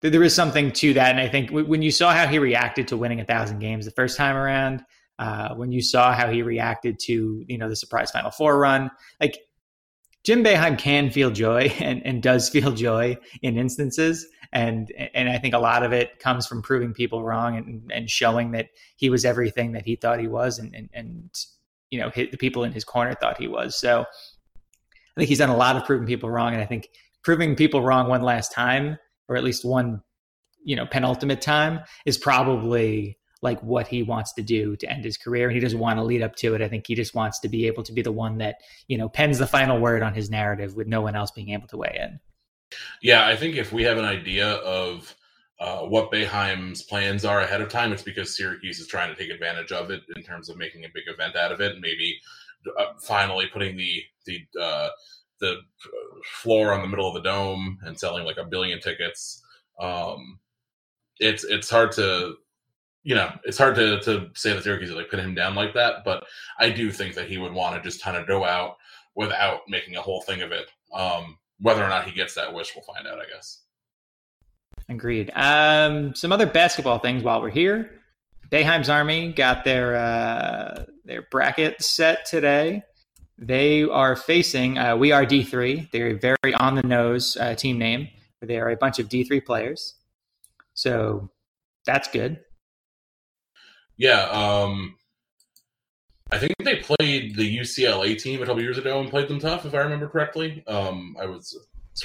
there 0.02 0.22
is 0.22 0.34
something 0.34 0.72
to 0.72 0.92
that, 0.92 1.10
and 1.10 1.20
I 1.20 1.28
think 1.28 1.50
when 1.52 1.80
you 1.80 1.90
saw 1.90 2.12
how 2.12 2.26
he 2.26 2.38
reacted 2.38 2.88
to 2.88 2.98
winning 2.98 3.20
a 3.20 3.24
thousand 3.24 3.60
games 3.60 3.86
the 3.86 3.90
first 3.92 4.18
time 4.18 4.36
around, 4.36 4.84
uh, 5.20 5.54
when 5.54 5.70
you 5.70 5.82
saw 5.82 6.12
how 6.14 6.30
he 6.30 6.42
reacted 6.42 6.98
to 6.98 7.44
you 7.46 7.58
know 7.58 7.68
the 7.68 7.76
surprise 7.76 8.10
Final 8.10 8.30
Four 8.30 8.58
run, 8.58 8.90
like 9.20 9.38
Jim 10.24 10.42
Boeheim 10.42 10.78
can 10.78 11.10
feel 11.10 11.30
joy 11.30 11.72
and, 11.80 12.04
and 12.04 12.22
does 12.22 12.48
feel 12.48 12.72
joy 12.72 13.16
in 13.42 13.56
instances. 13.56 14.26
And 14.52 14.90
and 15.14 15.28
I 15.28 15.38
think 15.38 15.54
a 15.54 15.58
lot 15.58 15.84
of 15.84 15.92
it 15.92 16.18
comes 16.18 16.46
from 16.46 16.62
proving 16.62 16.92
people 16.92 17.22
wrong 17.22 17.56
and, 17.56 17.92
and 17.92 18.10
showing 18.10 18.50
that 18.52 18.70
he 18.96 19.10
was 19.10 19.24
everything 19.24 19.72
that 19.72 19.86
he 19.86 19.94
thought 19.94 20.18
he 20.18 20.26
was 20.26 20.58
and, 20.58 20.74
and, 20.74 20.88
and 20.92 21.30
you 21.90 22.00
know, 22.00 22.10
the 22.14 22.36
people 22.36 22.64
in 22.64 22.72
his 22.72 22.84
corner 22.84 23.14
thought 23.14 23.38
he 23.38 23.46
was. 23.46 23.76
So 23.76 24.00
I 24.00 25.20
think 25.20 25.28
he's 25.28 25.38
done 25.38 25.50
a 25.50 25.56
lot 25.56 25.76
of 25.76 25.84
proving 25.84 26.06
people 26.06 26.30
wrong. 26.30 26.52
And 26.52 26.62
I 26.62 26.66
think 26.66 26.88
proving 27.22 27.54
people 27.54 27.82
wrong 27.82 28.08
one 28.08 28.22
last 28.22 28.52
time, 28.52 28.96
or 29.28 29.36
at 29.36 29.44
least 29.44 29.64
one, 29.64 30.02
you 30.64 30.76
know, 30.76 30.86
penultimate 30.86 31.42
time 31.42 31.80
is 32.06 32.16
probably 32.16 33.18
like 33.42 33.60
what 33.62 33.88
he 33.88 34.02
wants 34.02 34.32
to 34.32 34.42
do 34.42 34.76
to 34.76 34.90
end 34.90 35.04
his 35.04 35.16
career 35.16 35.48
and 35.48 35.54
he 35.54 35.60
doesn't 35.60 35.78
want 35.78 35.98
to 35.98 36.02
lead 36.02 36.22
up 36.22 36.36
to 36.36 36.54
it 36.54 36.62
i 36.62 36.68
think 36.68 36.86
he 36.86 36.94
just 36.94 37.14
wants 37.14 37.38
to 37.40 37.48
be 37.48 37.66
able 37.66 37.82
to 37.82 37.92
be 37.92 38.02
the 38.02 38.12
one 38.12 38.38
that 38.38 38.56
you 38.88 38.98
know 38.98 39.08
pens 39.08 39.38
the 39.38 39.46
final 39.46 39.80
word 39.80 40.02
on 40.02 40.14
his 40.14 40.30
narrative 40.30 40.74
with 40.76 40.86
no 40.86 41.00
one 41.00 41.16
else 41.16 41.30
being 41.30 41.50
able 41.50 41.68
to 41.68 41.76
weigh 41.76 41.98
in 42.00 42.20
yeah 43.02 43.26
i 43.26 43.36
think 43.36 43.56
if 43.56 43.72
we 43.72 43.82
have 43.82 43.98
an 43.98 44.04
idea 44.04 44.54
of 44.56 45.14
uh, 45.60 45.80
what 45.80 46.10
Boeheim's 46.10 46.82
plans 46.82 47.22
are 47.26 47.42
ahead 47.42 47.60
of 47.60 47.68
time, 47.68 47.92
it's 47.92 48.02
because 48.02 48.34
Syracuse 48.34 48.80
is 48.80 48.86
trying 48.86 49.14
to 49.14 49.20
take 49.20 49.30
advantage 49.30 49.72
of 49.72 49.90
it 49.90 50.00
in 50.16 50.22
terms 50.22 50.48
of 50.48 50.56
making 50.56 50.86
a 50.86 50.88
big 50.94 51.04
event 51.06 51.36
out 51.36 51.52
of 51.52 51.60
it, 51.60 51.72
and 51.72 51.82
maybe 51.82 52.18
uh, 52.78 52.92
finally 53.02 53.46
putting 53.52 53.76
the 53.76 54.02
the 54.24 54.40
uh, 54.58 54.88
the 55.40 55.56
floor 56.24 56.72
on 56.72 56.80
the 56.80 56.88
middle 56.88 57.06
of 57.06 57.14
the 57.14 57.22
dome 57.22 57.78
and 57.82 57.98
selling 57.98 58.24
like 58.24 58.38
a 58.38 58.44
billion 58.44 58.80
tickets. 58.80 59.42
Um, 59.78 60.38
it's 61.18 61.44
it's 61.44 61.68
hard 61.68 61.92
to 61.92 62.36
you 63.02 63.14
know, 63.14 63.30
it's 63.44 63.58
hard 63.58 63.74
to 63.76 64.00
to 64.00 64.30
say 64.34 64.52
that 64.52 64.62
Syracuse 64.62 64.90
like 64.90 65.10
pin 65.10 65.20
him 65.20 65.34
down 65.34 65.54
like 65.54 65.74
that, 65.74 66.04
but 66.04 66.24
I 66.58 66.70
do 66.70 66.90
think 66.90 67.14
that 67.14 67.28
he 67.28 67.38
would 67.38 67.52
want 67.52 67.76
to 67.76 67.88
just 67.88 68.02
kind 68.02 68.16
of 68.16 68.26
go 68.26 68.44
out 68.44 68.76
without 69.14 69.60
making 69.68 69.96
a 69.96 70.02
whole 70.02 70.22
thing 70.22 70.42
of 70.42 70.52
it. 70.52 70.70
Um, 70.92 71.38
whether 71.60 71.82
or 71.84 71.88
not 71.88 72.04
he 72.04 72.12
gets 72.12 72.34
that 72.34 72.52
wish, 72.52 72.74
we'll 72.74 72.84
find 72.84 73.06
out, 73.06 73.18
I 73.18 73.26
guess. 73.32 73.62
Agreed. 74.88 75.30
Um, 75.34 76.14
some 76.14 76.32
other 76.32 76.46
basketball 76.46 76.98
things 76.98 77.22
while 77.22 77.40
we're 77.40 77.50
here. 77.50 77.90
Boeheim's 78.50 78.88
Army 78.88 79.32
got 79.32 79.64
their 79.64 79.94
uh, 79.96 80.84
their 81.04 81.22
bracket 81.30 81.82
set 81.82 82.26
today. 82.26 82.82
They 83.38 83.84
are 83.84 84.16
facing 84.16 84.76
uh, 84.76 84.96
We 84.96 85.12
Are 85.12 85.24
D3. 85.24 85.90
They're 85.92 86.08
a 86.08 86.18
very 86.18 86.54
on 86.54 86.74
the 86.74 86.82
nose 86.82 87.36
uh, 87.40 87.54
team 87.54 87.78
name. 87.78 88.08
They 88.42 88.58
are 88.58 88.70
a 88.70 88.76
bunch 88.76 88.98
of 88.98 89.08
D3 89.08 89.44
players. 89.44 89.94
So 90.74 91.30
that's 91.86 92.08
good. 92.08 92.40
Yeah, 94.00 94.22
um, 94.30 94.96
I 96.32 96.38
think 96.38 96.54
they 96.64 96.76
played 96.76 97.36
the 97.36 97.58
UCLA 97.58 98.18
team 98.18 98.42
a 98.42 98.46
couple 98.46 98.62
years 98.62 98.78
ago 98.78 98.98
and 98.98 99.10
played 99.10 99.28
them 99.28 99.38
tough, 99.38 99.66
if 99.66 99.74
I 99.74 99.80
remember 99.80 100.08
correctly. 100.08 100.64
Um, 100.66 101.16
I 101.20 101.26
was 101.26 101.54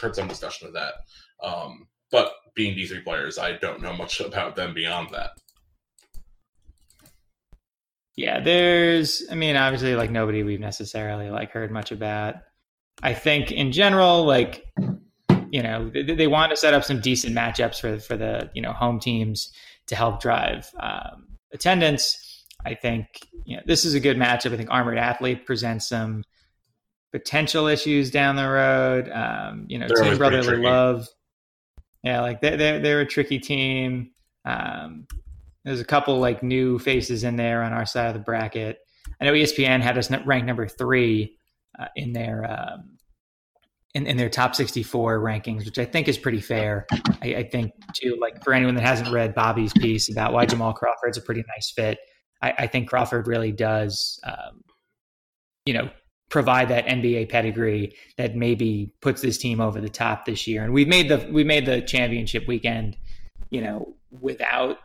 heard 0.01 0.13
some 0.13 0.27
discussion 0.27 0.67
of 0.67 0.73
that. 0.73 0.95
Um, 1.41 1.87
but 2.11 2.33
being 2.53 2.75
D 2.75 2.85
three 2.85 2.99
players, 2.99 3.37
I 3.37 3.53
don't 3.53 3.81
know 3.81 3.93
much 3.93 4.19
about 4.19 4.57
them 4.57 4.73
beyond 4.73 5.11
that. 5.11 5.31
Yeah, 8.17 8.41
there's. 8.41 9.23
I 9.31 9.35
mean, 9.35 9.55
obviously, 9.55 9.95
like 9.95 10.11
nobody 10.11 10.43
we've 10.43 10.59
necessarily 10.59 11.29
like 11.29 11.51
heard 11.51 11.71
much 11.71 11.93
about. 11.93 12.35
I 13.03 13.13
think 13.13 13.53
in 13.53 13.71
general, 13.71 14.25
like 14.25 14.65
you 15.49 15.63
know, 15.63 15.89
they, 15.93 16.03
they 16.03 16.27
want 16.27 16.49
to 16.49 16.57
set 16.57 16.73
up 16.73 16.83
some 16.83 16.99
decent 16.99 17.33
matchups 17.33 17.79
for 17.79 17.99
for 18.01 18.17
the 18.17 18.51
you 18.53 18.61
know 18.61 18.73
home 18.73 18.99
teams 18.99 19.53
to 19.87 19.95
help 19.95 20.21
drive 20.21 20.69
um, 20.77 21.34
attendance. 21.53 22.43
I 22.65 22.73
think 22.75 23.07
you 23.45 23.57
know, 23.57 23.63
this 23.65 23.85
is 23.85 23.93
a 23.93 23.99
good 23.99 24.17
matchup. 24.17 24.53
I 24.53 24.57
think 24.57 24.71
Armored 24.71 24.97
Athlete 24.97 25.45
presents 25.45 25.87
some 25.87 26.23
potential 27.11 27.67
issues 27.67 28.11
down 28.11 28.35
the 28.35 28.47
road. 28.47 29.09
Um, 29.09 29.65
you 29.69 29.79
know, 29.79 29.87
they're 29.87 30.03
Team 30.03 30.17
Brotherly 30.17 30.57
Love. 30.57 31.07
Yeah, 32.03 32.21
like 32.21 32.41
they're, 32.41 32.57
they're, 32.57 32.79
they're 32.79 33.01
a 33.01 33.05
tricky 33.05 33.39
team. 33.39 34.11
Um, 34.45 35.07
there's 35.63 35.79
a 35.79 35.85
couple 35.85 36.19
like 36.19 36.43
new 36.43 36.77
faces 36.77 37.23
in 37.23 37.35
there 37.35 37.63
on 37.63 37.73
our 37.73 37.85
side 37.85 38.07
of 38.07 38.13
the 38.13 38.19
bracket. 38.19 38.77
I 39.19 39.25
know 39.25 39.33
ESPN 39.33 39.81
had 39.81 39.97
us 39.97 40.11
ranked 40.11 40.45
number 40.45 40.67
three 40.67 41.37
uh, 41.79 41.87
in 41.95 42.13
their 42.13 42.45
um, 42.49 42.94
in, 43.95 44.05
in, 44.05 44.17
their 44.17 44.29
top 44.29 44.53
64 44.53 45.19
rankings, 45.21 45.65
which 45.65 45.79
I 45.79 45.85
think 45.85 46.07
is 46.07 46.17
pretty 46.17 46.41
fair. 46.41 46.85
I, 47.21 47.35
I, 47.35 47.49
think 47.49 47.71
too, 47.93 48.17
like 48.21 48.43
for 48.43 48.53
anyone 48.53 48.75
that 48.75 48.83
hasn't 48.83 49.09
read 49.09 49.33
Bobby's 49.33 49.73
piece 49.73 50.11
about 50.11 50.33
why 50.33 50.45
Jamal 50.45 50.73
Crawford's 50.73 51.17
a 51.17 51.21
pretty 51.21 51.43
nice 51.47 51.71
fit, 51.71 51.97
I, 52.41 52.53
I 52.59 52.67
think 52.67 52.89
Crawford 52.89 53.25
really 53.25 53.53
does, 53.53 54.19
um, 54.25 54.63
you 55.65 55.73
know, 55.73 55.89
provide 56.29 56.69
that 56.69 56.85
NBA 56.85 57.29
pedigree 57.29 57.95
that 58.17 58.35
maybe 58.35 58.93
puts 59.01 59.21
this 59.21 59.37
team 59.37 59.61
over 59.61 59.79
the 59.79 59.89
top 59.89 60.25
this 60.25 60.45
year. 60.45 60.63
And 60.63 60.73
we've 60.73 60.87
made 60.87 61.09
the 61.09 61.27
we 61.31 61.43
made 61.43 61.65
the 61.65 61.81
championship 61.81 62.47
weekend, 62.47 62.97
you 63.49 63.61
know, 63.61 63.95
without 64.11 64.77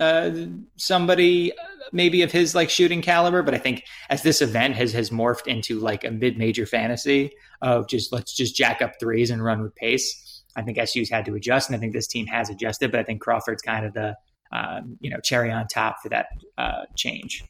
uh, 0.00 0.30
somebody 0.76 1.52
maybe 1.92 2.22
of 2.22 2.32
his 2.32 2.54
like 2.54 2.70
shooting 2.70 3.02
caliber, 3.02 3.42
but 3.42 3.54
I 3.54 3.58
think 3.58 3.84
as 4.08 4.22
this 4.22 4.40
event 4.40 4.74
has 4.76 4.92
has 4.92 5.10
morphed 5.10 5.46
into 5.46 5.78
like 5.78 6.04
a 6.04 6.10
mid 6.10 6.38
major 6.38 6.66
fantasy 6.66 7.32
of 7.60 7.86
just 7.86 8.12
let's 8.12 8.34
just 8.34 8.56
jack 8.56 8.80
up 8.80 8.92
threes 8.98 9.30
and 9.30 9.44
run 9.44 9.62
with 9.62 9.74
pace. 9.74 10.42
I 10.56 10.62
think 10.62 10.78
SU's 10.84 11.10
had 11.10 11.26
to 11.26 11.34
adjust, 11.34 11.68
and 11.68 11.76
I 11.76 11.78
think 11.78 11.92
this 11.92 12.08
team 12.08 12.26
has 12.26 12.50
adjusted. 12.50 12.90
But 12.90 13.00
I 13.00 13.04
think 13.04 13.20
Crawford's 13.20 13.62
kind 13.62 13.86
of 13.86 13.92
the 13.92 14.16
um, 14.52 14.96
you 15.00 15.10
know 15.10 15.20
cherry 15.22 15.52
on 15.52 15.66
top 15.68 15.96
for 16.02 16.08
that 16.08 16.26
uh, 16.58 16.86
change. 16.96 17.44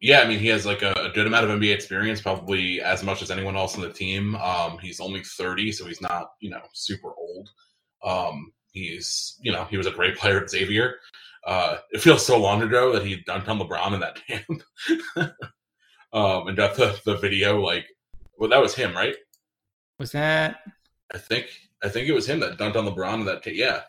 Yeah, 0.00 0.20
I 0.20 0.28
mean 0.28 0.38
he 0.38 0.46
has 0.48 0.64
like 0.64 0.82
a, 0.82 0.92
a, 0.92 1.10
good 1.10 1.26
amount 1.26 1.44
of 1.44 1.60
NBA 1.60 1.74
experience, 1.74 2.22
probably 2.22 2.80
as 2.80 3.02
much 3.02 3.20
as 3.20 3.30
anyone 3.30 3.56
else 3.56 3.74
on 3.74 3.82
the 3.82 3.92
team. 3.92 4.36
Um, 4.36 4.78
he's 4.78 5.00
only 5.00 5.22
thirty, 5.22 5.72
so 5.72 5.86
he's 5.86 6.00
not 6.00 6.28
you 6.40 6.50
know 6.50 6.62
super 6.72 7.10
old. 7.18 7.50
Um, 8.02 8.52
He's, 8.72 9.38
you 9.40 9.52
know, 9.52 9.64
he 9.64 9.76
was 9.76 9.86
a 9.86 9.92
great 9.92 10.16
player 10.16 10.40
at 10.40 10.50
Xavier. 10.50 10.96
Uh, 11.46 11.78
it 11.90 12.00
feels 12.00 12.24
so 12.24 12.38
long 12.38 12.62
ago 12.62 12.92
that 12.92 13.04
he 13.04 13.22
dunked 13.22 13.48
on 13.48 13.58
LeBron 13.58 13.94
in 13.94 14.00
that 14.00 14.20
camp. 14.26 14.62
um, 16.12 16.48
and 16.48 16.56
got 16.56 16.76
the, 16.76 16.98
the 17.04 17.16
video 17.16 17.60
like, 17.60 17.86
well, 18.38 18.50
that 18.50 18.60
was 18.60 18.74
him, 18.74 18.94
right? 18.94 19.16
Was 19.98 20.12
that? 20.12 20.60
I 21.12 21.18
think 21.18 21.46
I 21.82 21.88
think 21.88 22.08
it 22.08 22.12
was 22.12 22.26
him 22.26 22.40
that 22.40 22.58
dunked 22.58 22.76
on 22.76 22.86
LeBron 22.86 23.20
in 23.20 23.24
that. 23.26 23.42
T- 23.42 23.52
yeah. 23.52 23.82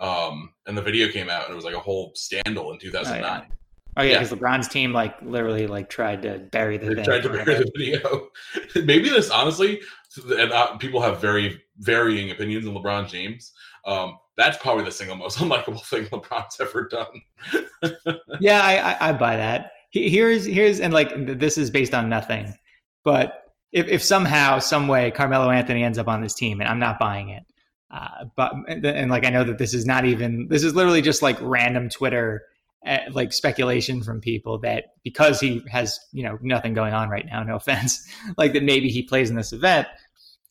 Um, 0.00 0.54
and 0.66 0.76
the 0.76 0.82
video 0.82 1.08
came 1.08 1.28
out, 1.28 1.44
and 1.44 1.52
it 1.52 1.56
was 1.56 1.64
like 1.64 1.74
a 1.74 1.80
whole 1.80 2.12
scandal 2.14 2.72
in 2.72 2.78
2009. 2.78 3.22
Oh, 3.22 3.32
yeah. 3.32 3.54
Oh 3.96 4.02
yeah, 4.02 4.20
because 4.20 4.30
yeah. 4.30 4.38
LeBron's 4.38 4.68
team 4.68 4.92
like 4.92 5.20
literally 5.22 5.66
like 5.66 5.90
tried 5.90 6.22
to 6.22 6.38
bury 6.38 6.76
the. 6.76 6.94
They 6.94 7.02
tried 7.02 7.22
to 7.24 7.30
bury 7.30 7.54
the 7.54 7.70
video. 7.76 8.28
Maybe 8.86 9.08
this 9.08 9.28
honestly, 9.28 9.80
and 10.16 10.52
uh, 10.52 10.76
people 10.76 11.00
have 11.00 11.20
very 11.20 11.60
varying 11.78 12.30
opinions 12.30 12.66
on 12.66 12.74
LeBron 12.74 13.08
James. 13.08 13.52
Um, 13.84 14.18
that's 14.38 14.56
probably 14.56 14.84
the 14.84 14.92
single 14.92 15.16
most 15.16 15.38
unlikable 15.40 15.84
thing 15.84 16.06
LeBron's 16.06 16.58
ever 16.60 16.88
done. 16.88 17.20
yeah, 18.40 18.62
I, 18.62 18.92
I, 18.92 19.08
I, 19.08 19.12
buy 19.12 19.36
that. 19.36 19.72
Here's 19.90 20.46
here's 20.46 20.80
and 20.80 20.94
like 20.94 21.12
this 21.38 21.58
is 21.58 21.70
based 21.70 21.92
on 21.92 22.08
nothing, 22.08 22.54
but 23.04 23.42
if, 23.72 23.86
if 23.88 24.02
somehow, 24.02 24.60
some 24.60 24.88
way, 24.88 25.10
Carmelo 25.10 25.50
Anthony 25.50 25.82
ends 25.82 25.98
up 25.98 26.08
on 26.08 26.22
this 26.22 26.34
team, 26.34 26.60
and 26.60 26.68
I'm 26.70 26.78
not 26.78 26.98
buying 26.98 27.28
it. 27.30 27.42
Uh, 27.90 28.26
but 28.36 28.52
and, 28.68 28.84
and 28.84 29.10
like 29.10 29.26
I 29.26 29.30
know 29.30 29.44
that 29.44 29.58
this 29.58 29.74
is 29.74 29.84
not 29.84 30.04
even 30.04 30.48
this 30.48 30.62
is 30.62 30.74
literally 30.74 31.02
just 31.02 31.22
like 31.22 31.36
random 31.40 31.88
Twitter 31.88 32.42
uh, 32.86 32.98
like 33.12 33.32
speculation 33.32 34.02
from 34.02 34.20
people 34.20 34.58
that 34.58 34.92
because 35.02 35.40
he 35.40 35.62
has 35.68 35.98
you 36.12 36.22
know 36.22 36.38
nothing 36.42 36.74
going 36.74 36.92
on 36.92 37.08
right 37.08 37.26
now, 37.26 37.42
no 37.42 37.56
offense, 37.56 38.06
like 38.36 38.52
that 38.52 38.62
maybe 38.62 38.88
he 38.88 39.02
plays 39.02 39.30
in 39.30 39.36
this 39.36 39.52
event 39.52 39.88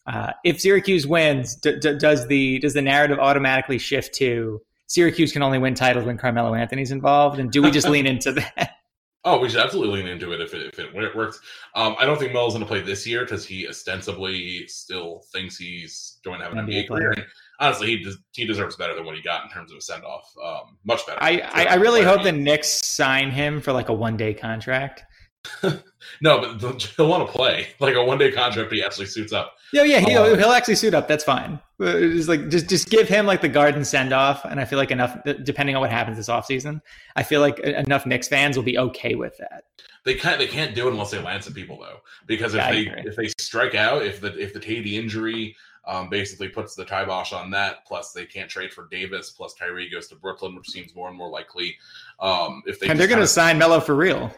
uh, 0.08 0.32
if 0.44 0.62
Syracuse 0.62 1.06
wins, 1.06 1.56
d- 1.56 1.78
d- 1.80 1.98
does 1.98 2.28
the 2.28 2.60
does 2.60 2.74
the 2.74 2.82
narrative 2.82 3.20
automatically 3.20 3.78
shift 3.78 4.16
to 4.16 4.62
Syracuse 4.88 5.34
can 5.34 5.44
only 5.44 5.60
win 5.60 5.76
titles 5.76 6.06
when 6.06 6.18
Carmelo 6.18 6.54
Anthony's 6.54 6.92
involved? 6.92 7.40
And 7.40 7.52
do 7.52 7.62
we 7.62 7.72
just 7.72 7.90
lean 7.90 8.08
into 8.08 8.32
that? 8.32 8.78
Oh, 9.26 9.40
we 9.40 9.50
should 9.50 9.60
absolutely 9.60 9.98
lean 9.98 10.08
into 10.08 10.32
it 10.32 10.40
if 10.40 10.54
it, 10.54 10.68
if 10.68 10.80
it, 10.80 10.94
when 10.94 11.04
it 11.04 11.14
works. 11.14 11.42
Um, 11.76 11.98
I 12.00 12.06
don't 12.06 12.18
think 12.18 12.32
Melo's 12.32 12.54
going 12.54 12.64
to 12.64 12.68
play 12.68 12.80
this 12.80 13.06
year 13.06 13.26
because 13.26 13.46
he 13.46 13.68
ostensibly 13.68 14.66
still 14.68 15.24
thinks 15.34 15.58
he's 15.58 16.20
going 16.24 16.40
to 16.40 16.46
have 16.46 16.54
an 16.54 16.60
NBA, 16.60 16.86
NBA 16.86 16.88
career. 16.88 17.12
And 17.12 17.26
honestly, 17.60 17.88
he 17.88 18.04
des- 18.04 18.16
he 18.32 18.46
deserves 18.46 18.78
better 18.78 18.96
than 18.96 19.04
what 19.04 19.18
he 19.18 19.22
got 19.22 19.44
in 19.44 19.50
terms 19.50 19.74
of 19.74 19.80
a 19.80 19.82
send 19.82 20.06
off. 20.06 20.34
Um, 20.42 20.78
much 20.86 21.06
better. 21.06 21.22
I, 21.22 21.42
I, 21.52 21.66
I 21.66 21.76
really 21.76 22.04
hope 22.04 22.24
the 22.24 22.32
Knicks 22.32 22.86
sign 22.86 23.30
him 23.30 23.60
for 23.60 23.74
like 23.74 23.90
a 23.90 23.94
one 23.94 24.16
day 24.16 24.34
contract. 24.34 25.04
no, 26.22 26.56
but 26.60 26.82
he'll 26.96 27.08
want 27.08 27.28
to 27.28 27.32
play 27.32 27.68
like 27.80 27.96
a 27.96 28.04
one 28.04 28.18
day 28.18 28.32
contract. 28.32 28.72
He 28.72 28.84
actually 28.84 29.06
suits 29.06 29.34
up. 29.34 29.56
Yeah, 29.74 29.84
yeah, 29.84 30.00
he'll, 30.00 30.24
um, 30.24 30.38
he'll 30.38 30.52
actually 30.52 30.76
suit 30.76 30.94
up. 30.94 31.08
That's 31.08 31.24
fine. 31.24 31.60
Just 31.80 32.30
like 32.30 32.50
just 32.50 32.70
just 32.70 32.90
give 32.90 33.08
him 33.08 33.26
like 33.26 33.42
the 33.42 33.50
garden 33.50 33.86
send 33.86 34.14
off, 34.14 34.46
and 34.46 34.60
I 34.60 34.66
feel 34.66 34.78
like 34.78 34.92
enough. 34.92 35.18
Depending 35.44 35.76
on 35.76 35.82
what 35.82 35.92
happens 35.92 36.18
this 36.18 36.30
offseason, 36.30 36.82
I 37.16 37.24
feel 37.24 37.42
like 37.42 37.60
enough 37.60 38.06
Knicks 38.06 38.28
fans 38.28 38.58
will 38.58 38.64
be 38.64 38.78
okay 38.78 39.16
with 39.16 39.38
that. 39.38 39.66
they 40.06 40.16
can't 40.16 40.40
they 40.40 40.48
can't 40.48 40.74
do 40.74 40.88
it 40.88 40.92
unless 40.92 41.12
they 41.12 41.22
land 41.22 41.44
some 41.44 41.54
people 41.54 41.80
though. 41.80 42.00
Because 42.26 42.54
if 42.54 42.60
Yeah, 42.60 42.72
they 42.72 43.08
if 43.08 43.16
they 43.16 43.28
strike 43.40 43.76
out, 43.76 44.04
if 44.04 44.20
the 44.20 44.38
if 44.40 44.54
the 44.54 44.60
Tady 44.60 44.96
injury 44.98 45.56
um, 45.86 46.10
basically 46.10 46.50
puts 46.50 46.76
the 46.76 46.84
kibosh 46.84 47.32
on 47.32 47.50
that, 47.52 47.86
plus 47.86 48.12
they 48.12 48.26
can't 48.26 48.50
trade 48.50 48.74
for 48.74 48.88
Davis, 48.90 49.30
plus 49.30 49.54
Kyrie 49.54 49.90
goes 49.90 50.08
to 50.08 50.16
Brooklyn, 50.16 50.56
which 50.56 50.70
seems 50.70 50.94
more 50.96 51.08
and 51.08 51.18
more 51.18 51.30
likely. 51.30 51.78
Um, 52.20 52.62
if 52.66 52.80
they 52.80 52.88
and 52.90 53.00
they're 53.00 53.08
going 53.08 53.22
to 53.22 53.28
sign 53.28 53.58
Melo 53.58 53.80
for 53.80 53.96
real. 53.96 54.34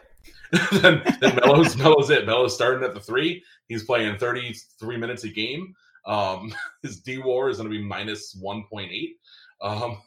then, 0.72 1.02
then 1.20 1.36
Melo's 1.36 1.76
Melo's 1.76 2.10
it. 2.10 2.26
Melo's 2.26 2.54
starting 2.54 2.84
at 2.84 2.94
the 2.94 3.00
three. 3.00 3.42
He's 3.68 3.84
playing 3.84 4.18
33 4.18 4.96
minutes 4.96 5.24
a 5.24 5.28
game. 5.28 5.74
Um, 6.06 6.52
his 6.82 7.00
D 7.00 7.18
WAR 7.18 7.48
is 7.48 7.58
going 7.58 7.70
to 7.70 7.76
be 7.76 7.82
minus 7.82 8.36
1.8. 8.42 9.10
Um, 9.62 9.98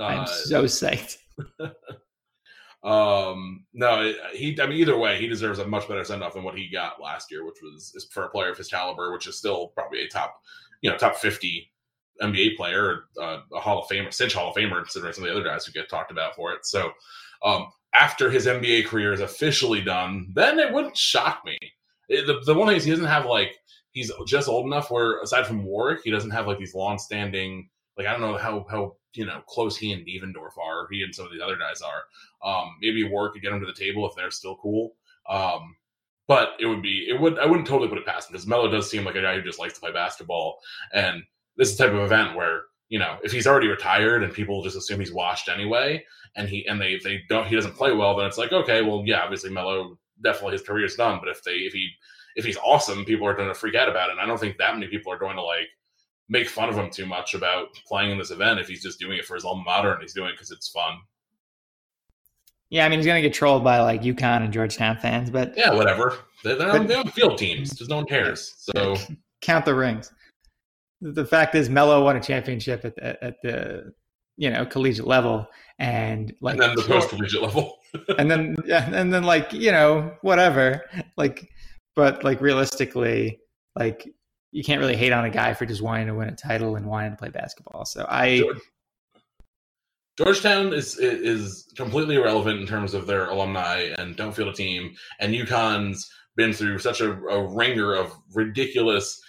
I'm 0.00 0.20
uh, 0.20 0.26
so 0.26 0.64
psyched. 0.64 1.16
um, 2.84 3.64
no, 3.72 4.12
he. 4.32 4.58
I 4.60 4.66
mean, 4.66 4.78
either 4.78 4.96
way, 4.96 5.18
he 5.18 5.26
deserves 5.26 5.58
a 5.58 5.66
much 5.66 5.88
better 5.88 6.04
send 6.04 6.22
off 6.22 6.34
than 6.34 6.44
what 6.44 6.56
he 6.56 6.68
got 6.68 7.00
last 7.02 7.30
year, 7.30 7.44
which 7.44 7.58
was 7.62 8.08
for 8.12 8.24
a 8.24 8.30
player 8.30 8.50
of 8.50 8.58
his 8.58 8.68
caliber, 8.68 9.12
which 9.12 9.26
is 9.26 9.38
still 9.38 9.68
probably 9.68 10.02
a 10.02 10.08
top, 10.08 10.40
you 10.82 10.90
know, 10.90 10.96
top 10.96 11.16
50 11.16 11.70
NBA 12.22 12.56
player, 12.56 13.04
uh, 13.20 13.40
a 13.52 13.60
Hall 13.60 13.82
of 13.82 13.88
Famer, 13.88 14.12
cinch 14.12 14.34
Hall 14.34 14.50
of 14.50 14.56
Famer, 14.56 14.82
considering 14.82 15.12
some 15.12 15.24
of 15.24 15.30
the 15.30 15.36
other 15.36 15.44
guys 15.44 15.64
who 15.64 15.72
get 15.72 15.88
talked 15.88 16.10
about 16.10 16.36
for 16.36 16.52
it. 16.52 16.64
So, 16.64 16.92
um, 17.42 17.66
after 17.94 18.30
his 18.30 18.46
NBA 18.46 18.86
career 18.86 19.12
is 19.12 19.20
officially 19.20 19.80
done, 19.80 20.28
then 20.32 20.58
it 20.58 20.72
wouldn't 20.72 20.96
shock 20.96 21.42
me. 21.44 21.58
It- 22.08 22.26
the, 22.26 22.40
the 22.44 22.54
one 22.54 22.68
thing 22.68 22.76
is 22.76 22.84
he 22.84 22.90
doesn't 22.90 23.06
have 23.06 23.26
like 23.26 23.54
he's 23.92 24.10
just 24.26 24.48
old 24.48 24.66
enough 24.66 24.90
where 24.90 25.20
aside 25.22 25.46
from 25.46 25.64
Warrick, 25.64 26.00
he 26.04 26.10
doesn't 26.10 26.30
have 26.30 26.46
like 26.46 26.58
these 26.58 26.74
long 26.74 26.98
standing 26.98 27.68
like 27.96 28.06
I 28.06 28.12
don't 28.12 28.20
know 28.20 28.36
how 28.36 28.66
how 28.68 28.96
you 29.14 29.24
know 29.26 29.40
close 29.48 29.76
he 29.76 29.92
and 29.92 30.04
Devendorf 30.06 30.58
are, 30.58 30.80
or 30.80 30.88
he 30.90 31.02
and 31.02 31.14
some 31.14 31.26
of 31.26 31.32
these 31.32 31.40
other 31.40 31.56
guys 31.56 31.80
are. 31.80 32.02
Um, 32.42 32.76
maybe 32.80 33.04
Warrick 33.08 33.34
could 33.34 33.42
get 33.42 33.52
him 33.52 33.60
to 33.60 33.66
the 33.66 33.72
table 33.72 34.08
if 34.08 34.14
they're 34.16 34.30
still 34.30 34.56
cool. 34.56 34.94
Um, 35.28 35.76
but 36.26 36.50
it 36.58 36.66
would 36.66 36.82
be 36.82 37.06
it 37.08 37.20
would 37.20 37.38
I 37.38 37.46
wouldn't 37.46 37.68
totally 37.68 37.88
put 37.88 37.98
it 37.98 38.06
past 38.06 38.28
him 38.28 38.32
because 38.32 38.46
Melo 38.46 38.70
does 38.70 38.90
seem 38.90 39.04
like 39.04 39.14
a 39.14 39.22
guy 39.22 39.36
who 39.36 39.42
just 39.42 39.58
likes 39.58 39.74
to 39.74 39.80
play 39.80 39.92
basketball, 39.92 40.58
and 40.92 41.22
this 41.56 41.70
is 41.70 41.76
the 41.76 41.84
type 41.84 41.94
of 41.94 42.00
event 42.00 42.34
where 42.34 42.62
you 42.88 42.98
know 42.98 43.18
if 43.22 43.32
he's 43.32 43.46
already 43.46 43.68
retired 43.68 44.22
and 44.22 44.32
people 44.32 44.62
just 44.62 44.76
assume 44.76 45.00
he's 45.00 45.12
washed 45.12 45.48
anyway, 45.48 46.04
and 46.36 46.48
he 46.48 46.66
and 46.66 46.80
they 46.80 46.98
they 47.02 47.22
don't 47.28 47.46
he 47.46 47.54
doesn't 47.54 47.76
play 47.76 47.92
well, 47.92 48.16
then 48.16 48.26
it's 48.26 48.38
like 48.38 48.52
okay, 48.52 48.82
well 48.82 49.02
yeah, 49.04 49.22
obviously 49.22 49.50
Melo 49.50 49.98
definitely 50.22 50.52
his 50.52 50.62
career's 50.62 50.96
done, 50.96 51.18
but 51.20 51.28
if 51.28 51.42
they 51.42 51.52
if 51.52 51.72
he 51.72 51.90
if 52.36 52.44
he's 52.44 52.56
awesome, 52.58 53.04
people 53.04 53.26
are 53.26 53.34
going 53.34 53.48
to 53.48 53.54
freak 53.54 53.74
out 53.74 53.88
about 53.88 54.08
it. 54.08 54.12
And 54.12 54.20
I 54.20 54.26
don't 54.26 54.38
think 54.38 54.56
that 54.58 54.74
many 54.74 54.88
people 54.88 55.12
are 55.12 55.18
going 55.18 55.36
to 55.36 55.42
like 55.42 55.68
make 56.28 56.48
fun 56.48 56.68
of 56.68 56.76
him 56.76 56.90
too 56.90 57.06
much 57.06 57.34
about 57.34 57.68
playing 57.86 58.10
in 58.10 58.18
this 58.18 58.30
event 58.30 58.58
if 58.58 58.66
he's 58.66 58.82
just 58.82 58.98
doing 58.98 59.18
it 59.18 59.24
for 59.24 59.34
his 59.34 59.44
alma 59.44 59.62
mater 59.64 59.92
and 59.92 60.02
he's 60.02 60.14
doing 60.14 60.30
it 60.30 60.32
because 60.32 60.50
it's 60.50 60.68
fun. 60.68 60.98
Yeah, 62.70 62.86
I 62.86 62.88
mean 62.88 62.98
he's 62.98 63.06
going 63.06 63.22
to 63.22 63.28
get 63.28 63.34
trolled 63.34 63.62
by 63.62 63.80
like 63.80 64.02
UConn 64.02 64.42
and 64.42 64.52
Georgetown 64.52 64.96
fans, 64.96 65.30
but 65.30 65.56
Yeah, 65.56 65.72
whatever. 65.74 66.18
They're, 66.42 66.56
they're, 66.56 66.70
on, 66.70 66.86
they're 66.86 66.98
on 66.98 67.08
field 67.08 67.38
teams, 67.38 67.74
just 67.74 67.90
no 67.90 67.96
one 67.96 68.06
cares. 68.06 68.54
So 68.58 68.96
count 69.42 69.64
the 69.64 69.74
rings. 69.74 70.12
The 71.12 71.26
fact 71.26 71.54
is, 71.54 71.68
Melo 71.68 72.02
won 72.02 72.16
a 72.16 72.20
championship 72.20 72.84
at 72.84 72.96
the, 72.96 73.24
at 73.24 73.42
the 73.42 73.92
you 74.36 74.50
know 74.50 74.64
collegiate 74.64 75.06
level, 75.06 75.46
and 75.78 76.34
like 76.40 76.54
and 76.54 76.62
then 76.62 76.74
the 76.76 76.82
post 76.82 77.10
collegiate 77.10 77.42
level. 77.42 77.78
and 78.18 78.30
then 78.30 78.56
yeah, 78.64 78.88
and 78.92 79.12
then 79.12 79.24
like 79.24 79.52
you 79.52 79.70
know 79.70 80.14
whatever, 80.22 80.82
like 81.16 81.50
but 81.94 82.24
like 82.24 82.40
realistically, 82.40 83.38
like 83.76 84.08
you 84.50 84.64
can't 84.64 84.80
really 84.80 84.96
hate 84.96 85.12
on 85.12 85.24
a 85.24 85.30
guy 85.30 85.52
for 85.52 85.66
just 85.66 85.82
wanting 85.82 86.06
to 86.06 86.14
win 86.14 86.28
a 86.28 86.36
title 86.36 86.76
and 86.76 86.86
wanting 86.86 87.10
to 87.10 87.16
play 87.16 87.28
basketball. 87.28 87.84
So 87.84 88.06
I 88.08 88.38
George- 88.38 88.58
Georgetown 90.16 90.72
is 90.72 90.96
is 90.98 91.72
completely 91.76 92.14
irrelevant 92.14 92.60
in 92.60 92.66
terms 92.66 92.94
of 92.94 93.06
their 93.06 93.28
alumni 93.28 93.92
and 93.98 94.16
don't 94.16 94.32
field 94.32 94.48
a 94.48 94.52
team. 94.52 94.94
And 95.18 95.34
UConn's 95.34 96.08
been 96.36 96.52
through 96.52 96.78
such 96.78 97.00
a, 97.00 97.12
a 97.12 97.54
ringer 97.54 97.94
of 97.94 98.12
ridiculous, 98.32 99.20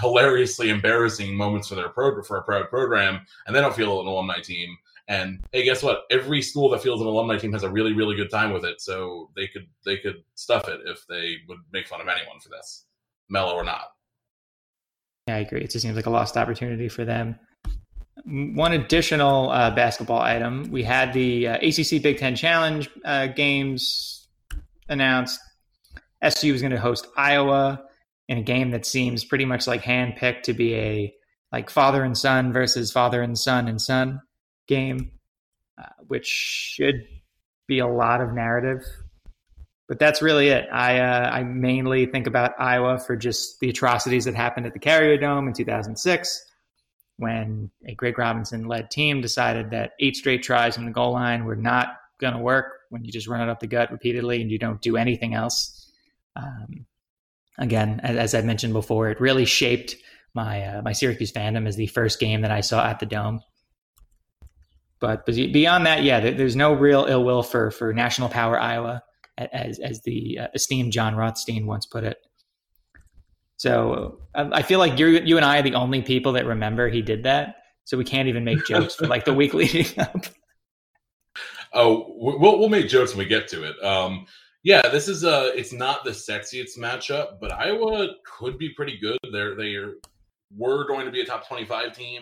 hilariously 0.00 0.70
embarrassing 0.70 1.34
moments 1.34 1.68
for 1.68 1.74
their 1.74 1.88
pro 1.88 2.22
for 2.22 2.36
a 2.36 2.42
proud 2.42 2.68
program, 2.68 3.20
and 3.46 3.54
they 3.54 3.60
don't 3.60 3.74
feel 3.74 4.00
an 4.00 4.06
alumni 4.06 4.40
team. 4.40 4.76
And 5.08 5.42
hey, 5.52 5.64
guess 5.64 5.82
what? 5.82 6.02
Every 6.10 6.42
school 6.42 6.68
that 6.70 6.82
feels 6.82 7.00
an 7.00 7.06
alumni 7.06 7.38
team 7.38 7.52
has 7.52 7.62
a 7.62 7.70
really, 7.70 7.94
really 7.94 8.14
good 8.14 8.30
time 8.30 8.52
with 8.52 8.64
it. 8.64 8.80
So 8.80 9.30
they 9.34 9.46
could 9.46 9.66
they 9.84 9.96
could 9.96 10.22
stuff 10.34 10.68
it 10.68 10.80
if 10.84 11.06
they 11.08 11.36
would 11.48 11.58
make 11.72 11.86
fun 11.86 12.00
of 12.00 12.08
anyone 12.08 12.40
for 12.40 12.50
this, 12.50 12.84
Melo 13.28 13.54
or 13.54 13.64
not. 13.64 13.84
Yeah, 15.26 15.36
I 15.36 15.38
agree. 15.38 15.62
It 15.62 15.70
just 15.70 15.82
seems 15.82 15.96
like 15.96 16.06
a 16.06 16.10
lost 16.10 16.36
opportunity 16.36 16.88
for 16.88 17.04
them. 17.04 17.38
One 18.24 18.72
additional 18.72 19.50
uh, 19.50 19.70
basketball 19.70 20.20
item: 20.20 20.70
we 20.70 20.82
had 20.82 21.14
the 21.14 21.48
uh, 21.48 21.56
ACC 21.56 22.02
Big 22.02 22.18
Ten 22.18 22.36
Challenge 22.36 22.90
uh, 23.04 23.28
games 23.28 24.28
announced. 24.88 25.40
SU 26.20 26.52
was 26.52 26.60
going 26.60 26.72
to 26.72 26.80
host 26.80 27.06
Iowa 27.16 27.87
in 28.28 28.38
a 28.38 28.42
game 28.42 28.70
that 28.70 28.84
seems 28.84 29.24
pretty 29.24 29.44
much 29.44 29.66
like 29.66 29.82
handpicked 29.82 30.42
to 30.42 30.52
be 30.52 30.74
a 30.74 31.14
like 31.50 31.70
father 31.70 32.04
and 32.04 32.16
son 32.16 32.52
versus 32.52 32.92
father 32.92 33.22
and 33.22 33.38
son 33.38 33.68
and 33.68 33.80
son 33.80 34.20
game, 34.66 35.12
uh, 35.80 35.86
which 36.06 36.26
should 36.26 37.06
be 37.66 37.78
a 37.78 37.86
lot 37.86 38.20
of 38.20 38.34
narrative. 38.34 38.84
But 39.88 39.98
that's 39.98 40.20
really 40.20 40.48
it. 40.48 40.66
I 40.70 40.98
uh, 40.98 41.30
I 41.30 41.42
mainly 41.44 42.04
think 42.04 42.26
about 42.26 42.60
Iowa 42.60 42.98
for 42.98 43.16
just 43.16 43.58
the 43.60 43.70
atrocities 43.70 44.26
that 44.26 44.34
happened 44.34 44.66
at 44.66 44.74
the 44.74 44.78
Carrier 44.78 45.16
Dome 45.16 45.48
in 45.48 45.54
2006, 45.54 46.44
when 47.16 47.70
a 47.86 47.94
Greg 47.94 48.18
Robinson 48.18 48.68
led 48.68 48.90
team 48.90 49.22
decided 49.22 49.70
that 49.70 49.92
eight 49.98 50.16
straight 50.16 50.42
tries 50.42 50.74
from 50.74 50.84
the 50.84 50.90
goal 50.90 51.12
line 51.12 51.46
were 51.46 51.56
not 51.56 51.88
going 52.20 52.34
to 52.34 52.38
work 52.38 52.80
when 52.90 53.04
you 53.04 53.10
just 53.10 53.28
run 53.28 53.40
it 53.40 53.50
up 53.50 53.60
the 53.60 53.66
gut 53.66 53.90
repeatedly 53.90 54.42
and 54.42 54.50
you 54.50 54.58
don't 54.58 54.82
do 54.82 54.98
anything 54.98 55.32
else. 55.32 55.90
Um, 56.36 56.84
again, 57.58 58.00
as, 58.02 58.34
I 58.34 58.40
mentioned 58.42 58.72
before, 58.72 59.10
it 59.10 59.20
really 59.20 59.44
shaped 59.44 59.96
my 60.34 60.64
uh, 60.64 60.82
my 60.82 60.92
Syracuse 60.92 61.32
fandom 61.32 61.66
as 61.66 61.76
the 61.76 61.86
first 61.88 62.20
game 62.20 62.42
that 62.42 62.50
I 62.50 62.60
saw 62.60 62.84
at 62.84 63.00
the 63.00 63.06
Dome. 63.06 63.40
But, 65.00 65.26
beyond 65.26 65.86
that, 65.86 66.02
yeah, 66.02 66.18
there, 66.18 66.32
there's 66.32 66.56
no 66.56 66.72
real 66.72 67.06
ill 67.08 67.24
will 67.24 67.42
for 67.42 67.70
for 67.70 67.92
National 67.92 68.28
Power 68.28 68.58
Iowa, 68.58 69.02
as 69.36 69.78
as 69.78 70.02
the 70.02 70.38
uh, 70.40 70.48
esteemed 70.54 70.92
Jon 70.92 71.14
Rothstein 71.14 71.66
once 71.66 71.86
put 71.86 72.04
it. 72.04 72.18
So 73.56 74.20
I, 74.34 74.48
I 74.52 74.62
feel 74.62 74.78
like 74.78 74.98
you 74.98 75.06
you 75.06 75.36
and 75.36 75.44
I 75.44 75.58
are 75.58 75.62
the 75.62 75.74
only 75.74 76.02
people 76.02 76.32
that 76.32 76.46
remember 76.46 76.88
he 76.88 77.02
did 77.02 77.24
that. 77.24 77.56
So 77.84 77.96
we 77.96 78.04
can't 78.04 78.28
even 78.28 78.44
make 78.44 78.66
jokes 78.66 78.96
for 78.96 79.06
like 79.06 79.24
the 79.24 79.34
week 79.34 79.54
leading 79.54 79.98
up. 79.98 80.26
Oh, 81.72 82.06
we'll 82.16 82.58
we'll 82.58 82.68
make 82.68 82.88
jokes 82.88 83.12
when 83.12 83.18
we 83.18 83.26
get 83.26 83.48
to 83.48 83.64
it. 83.64 83.84
Um, 83.84 84.26
yeah, 84.68 84.86
this 84.90 85.08
is 85.08 85.24
uh 85.24 85.50
it's 85.54 85.72
not 85.72 86.04
the 86.04 86.10
sexiest 86.10 86.78
matchup, 86.78 87.40
but 87.40 87.50
Iowa 87.50 88.08
could 88.22 88.58
be 88.58 88.68
pretty 88.68 88.98
good. 88.98 89.16
They're 89.32 89.54
they 89.54 89.76
were 90.54 90.86
going 90.86 91.06
to 91.06 91.10
be 91.10 91.22
a 91.22 91.24
top 91.24 91.48
twenty 91.48 91.64
five 91.64 91.96
team. 91.96 92.20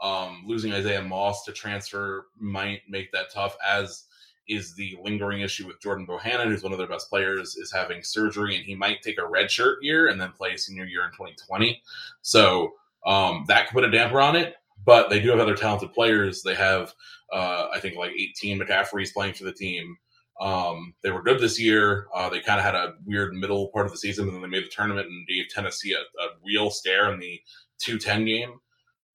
Um, 0.00 0.42
losing 0.46 0.72
Isaiah 0.72 1.02
Moss 1.02 1.44
to 1.44 1.52
transfer 1.52 2.28
might 2.40 2.80
make 2.88 3.12
that 3.12 3.30
tough. 3.30 3.58
As 3.62 4.04
is 4.48 4.74
the 4.74 4.96
lingering 5.04 5.42
issue 5.42 5.66
with 5.66 5.82
Jordan 5.82 6.06
Bohannon, 6.06 6.46
who's 6.46 6.62
one 6.62 6.72
of 6.72 6.78
their 6.78 6.88
best 6.88 7.10
players, 7.10 7.56
is 7.56 7.70
having 7.70 8.02
surgery, 8.02 8.56
and 8.56 8.64
he 8.64 8.74
might 8.74 9.02
take 9.02 9.18
a 9.18 9.28
red 9.28 9.50
shirt 9.50 9.82
year 9.82 10.06
and 10.06 10.18
then 10.18 10.32
play 10.32 10.54
a 10.54 10.58
senior 10.58 10.86
year 10.86 11.04
in 11.04 11.10
twenty 11.10 11.34
twenty. 11.46 11.82
So 12.22 12.72
um, 13.04 13.44
that 13.48 13.66
could 13.66 13.74
put 13.74 13.84
a 13.84 13.90
damper 13.90 14.22
on 14.22 14.34
it. 14.34 14.54
But 14.86 15.10
they 15.10 15.20
do 15.20 15.28
have 15.28 15.40
other 15.40 15.54
talented 15.54 15.92
players. 15.92 16.42
They 16.42 16.54
have, 16.54 16.94
uh, 17.30 17.68
I 17.70 17.80
think, 17.80 17.96
like 17.96 18.12
18 18.12 18.58
McCaffrey's 18.58 19.12
playing 19.12 19.34
for 19.34 19.44
the 19.44 19.52
team. 19.52 19.98
Um, 20.40 20.94
they 21.02 21.10
were 21.10 21.22
good 21.22 21.40
this 21.40 21.60
year. 21.60 22.06
Uh, 22.14 22.28
they 22.28 22.40
kind 22.40 22.58
of 22.58 22.64
had 22.64 22.74
a 22.74 22.94
weird 23.04 23.34
middle 23.34 23.68
part 23.68 23.86
of 23.86 23.92
the 23.92 23.98
season, 23.98 24.26
and 24.26 24.34
then 24.34 24.42
they 24.42 24.48
made 24.48 24.64
the 24.64 24.70
tournament 24.70 25.08
and 25.08 25.26
gave 25.26 25.48
Tennessee 25.48 25.94
a, 25.94 26.22
a 26.22 26.28
real 26.44 26.70
scare 26.70 27.12
in 27.12 27.20
the 27.20 27.40
210 27.80 28.24
game. 28.24 28.60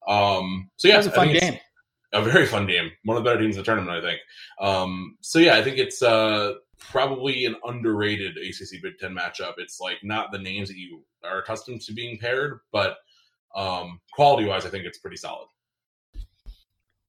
Um, 0.06 0.70
so 0.76 0.88
yeah, 0.88 0.94
That 0.94 0.98
was 0.98 1.06
a 1.08 1.10
fun 1.12 1.32
game. 1.32 1.58
A 2.12 2.22
very 2.22 2.46
fun 2.46 2.66
game. 2.66 2.90
One 3.04 3.18
of 3.18 3.24
the 3.24 3.28
better 3.28 3.40
teams 3.40 3.56
in 3.56 3.60
the 3.60 3.66
tournament, 3.66 3.90
I 3.90 4.00
think. 4.00 4.20
Um, 4.60 5.18
so 5.20 5.38
yeah, 5.38 5.56
I 5.56 5.62
think 5.62 5.76
it's 5.76 6.02
uh, 6.02 6.54
probably 6.78 7.44
an 7.44 7.56
underrated 7.64 8.38
ACC 8.38 8.82
Big 8.82 8.98
Ten 8.98 9.14
matchup. 9.14 9.54
It's 9.58 9.78
like 9.80 9.98
not 10.02 10.32
the 10.32 10.38
names 10.38 10.68
that 10.68 10.78
you 10.78 11.04
are 11.22 11.40
accustomed 11.40 11.82
to 11.82 11.92
being 11.92 12.18
paired, 12.18 12.60
but 12.72 12.96
um, 13.54 14.00
quality 14.12 14.46
wise, 14.46 14.64
I 14.64 14.70
think 14.70 14.84
it's 14.84 14.98
pretty 14.98 15.18
solid. 15.18 15.48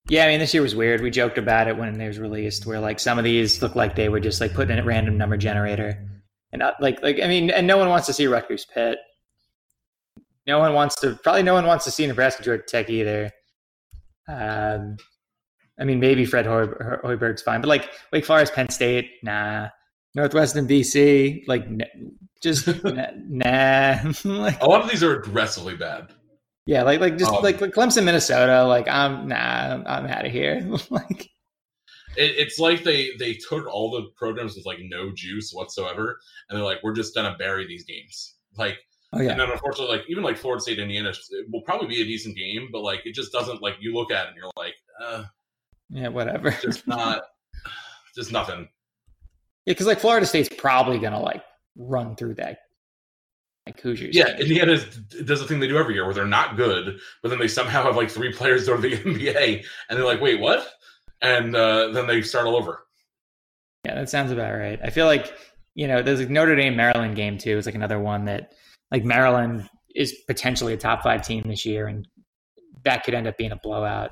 Yeah, 0.10 0.26
I 0.26 0.28
mean, 0.30 0.39
this 0.39 0.54
year 0.54 0.63
was 0.63 0.76
weird. 0.76 1.02
We 1.02 1.12
joked 1.12 1.38
about 1.38 1.67
it 1.67 1.78
when 1.78 2.00
it 2.02 2.08
was 2.08 2.19
released, 2.19 2.65
where 2.65 2.80
like 2.80 3.00
some 3.00 3.17
of 3.19 3.24
these 3.24 3.62
look 3.62 3.76
like 3.76 3.95
they 3.95 4.10
were 4.10 4.19
just 4.19 4.41
like 4.41 4.54
put 4.54 4.69
in 4.72 4.80
a 4.80 4.84
random 4.84 5.17
number 5.17 5.38
generator, 5.38 6.04
and 6.52 6.60
not, 6.60 6.82
like 6.82 7.02
like 7.04 7.19
I 7.24 7.28
mean, 7.28 7.52
and 7.52 7.67
no 7.67 7.78
one 7.78 7.89
wants 7.89 8.08
to 8.08 8.13
see 8.13 8.26
Rutgers 8.28 8.65
Pitt. 8.65 8.98
No 10.48 10.58
one 10.60 10.74
wants 10.74 10.95
to. 11.02 11.17
Probably 11.24 11.43
no 11.43 11.54
one 11.54 11.67
wants 11.67 11.86
to 11.86 11.91
see 11.91 12.08
Nebraska 12.08 12.41
Georgia 12.41 12.63
Tech 12.67 12.89
either. 12.89 13.30
Um, 14.28 14.98
I 15.80 15.84
mean, 15.86 16.00
maybe 16.00 16.26
Fred 16.26 16.45
Hoy- 16.48 16.67
Hoiberg's 17.04 17.41
fine, 17.43 17.62
but 17.62 17.67
like 17.67 17.89
Wake 18.12 18.26
Forest, 18.26 18.54
Penn 18.54 18.69
State, 18.69 19.12
nah. 19.24 19.69
Northwestern 20.15 20.67
BC, 20.67 21.43
like 21.48 21.65
n- 21.65 22.17
just 22.41 22.67
n- 22.86 23.26
nah. 23.30 23.98
like, 24.26 24.60
A 24.62 24.65
lot 24.65 24.82
of 24.82 24.89
these 24.89 25.04
are 25.04 25.15
aggressively 25.19 25.76
bad. 25.76 26.13
Yeah, 26.65 26.84
like 26.84 27.00
like 27.00 27.17
just 27.17 27.32
Um, 27.34 27.43
like, 27.43 27.62
like 27.62 27.72
Clemson, 27.72 28.04
Minnesota. 28.04 28.63
Like 28.65 28.88
I'm 28.88 29.28
nah, 29.28 29.36
I'm, 29.36 29.84
I'm 29.88 30.06
out 30.08 30.26
of 30.26 30.32
here. 30.32 30.62
like 30.89 31.30
It, 32.17 32.32
it, 32.32 32.38
it's 32.38 32.60
like 32.60 32.84
they 32.84 33.12
they 33.17 33.34
took 33.34 33.67
all 33.67 33.91
the 33.91 34.10
programs 34.15 34.56
with 34.56 34.65
like 34.65 34.80
no 34.82 35.12
juice 35.13 35.52
whatsoever, 35.54 36.19
and 36.50 36.58
they're 36.58 36.65
like, 36.65 36.80
we're 36.84 36.93
just 36.95 37.15
gonna 37.15 37.36
bury 37.38 37.65
these 37.67 37.86
games. 37.86 38.36
Like, 38.58 38.78
Oh 39.13 39.22
yeah. 39.22 39.32
and 39.32 39.39
then 39.39 39.50
unfortunately, 39.52 39.98
like 39.98 40.06
even 40.10 40.24
like 40.24 40.38
Florida 40.38 40.62
State, 40.62 40.80
Indiana, 40.80 41.10
it 41.10 41.48
will 41.52 41.62
probably 41.62 41.88
be 41.88 42.02
a 42.02 42.06
decent 42.06 42.38
game, 42.38 42.69
but 42.72 42.82
like 42.82 43.06
it 43.06 43.15
just 43.15 43.32
doesn't 43.32 43.62
like 43.62 43.76
you 43.80 43.93
look 43.93 44.12
at 44.12 44.26
it 44.26 44.28
and 44.30 44.38
you're 44.38 44.52
like, 44.56 44.76
uh, 45.02 45.24
Yeah, 45.89 46.10
whatever. 46.10 46.52
just 46.62 46.88
not, 46.88 47.24
just 48.15 48.32
nothing. 48.32 48.67
Yeah, 49.65 49.72
because 49.74 49.88
like 49.88 50.00
Florida 50.00 50.26
State's 50.28 50.50
probably 50.50 51.00
gonna 51.00 51.19
like 51.22 51.43
run 51.76 52.15
through 52.15 52.36
that 52.36 52.60
like 53.70 53.82
Hoosiers. 53.82 54.16
Yeah, 54.16 54.38
Indiana 54.38 54.78
does 55.26 55.40
the 55.40 55.46
thing 55.46 55.60
they 55.60 55.68
do 55.68 55.78
every 55.78 55.94
year 55.94 56.06
where 56.06 56.14
they're 56.14 56.26
not 56.26 56.58
good, 56.58 57.00
but 57.22 57.30
then 57.30 57.40
they 57.40 57.48
somehow 57.48 57.84
have 57.84 57.96
like 57.96 58.10
three 58.10 58.34
players 58.34 58.66
go 58.66 58.76
to 58.76 58.82
the 58.82 58.98
NBA, 58.98 59.64
and 59.90 59.98
they're 59.98 60.06
like, 60.06 60.22
wait, 60.22 60.40
what? 60.40 60.68
And 61.22 61.56
uh, 61.56 61.90
then 61.90 62.08
they 62.08 62.22
start 62.22 62.48
all 62.48 62.56
over. 62.56 62.86
Yeah, 63.86 63.96
that 63.96 64.10
sounds 64.10 64.32
about 64.32 64.54
right. 64.54 64.80
I 64.84 64.90
feel 64.90 65.06
like 65.06 65.34
you 65.76 65.88
know 65.88 66.02
there's 66.02 66.20
a 66.20 66.28
Notre 66.28 66.56
Dame 66.56 66.76
Maryland 66.76 67.16
game 67.16 67.38
too. 67.38 67.58
It's 67.58 67.66
like 67.66 67.76
another 67.76 68.00
one 68.00 68.26
that 68.26 68.54
like 68.92 69.06
Maryland 69.06 69.70
is 69.96 70.14
potentially 70.28 70.74
a 70.74 70.78
top 70.78 71.04
five 71.04 71.26
team 71.26 71.44
this 71.48 71.66
year, 71.66 71.88
and 71.88 72.08
that 72.84 73.04
could 73.04 73.14
end 73.14 73.28
up 73.28 73.38
being 73.38 73.52
a 73.52 73.58
blowout. 73.58 74.12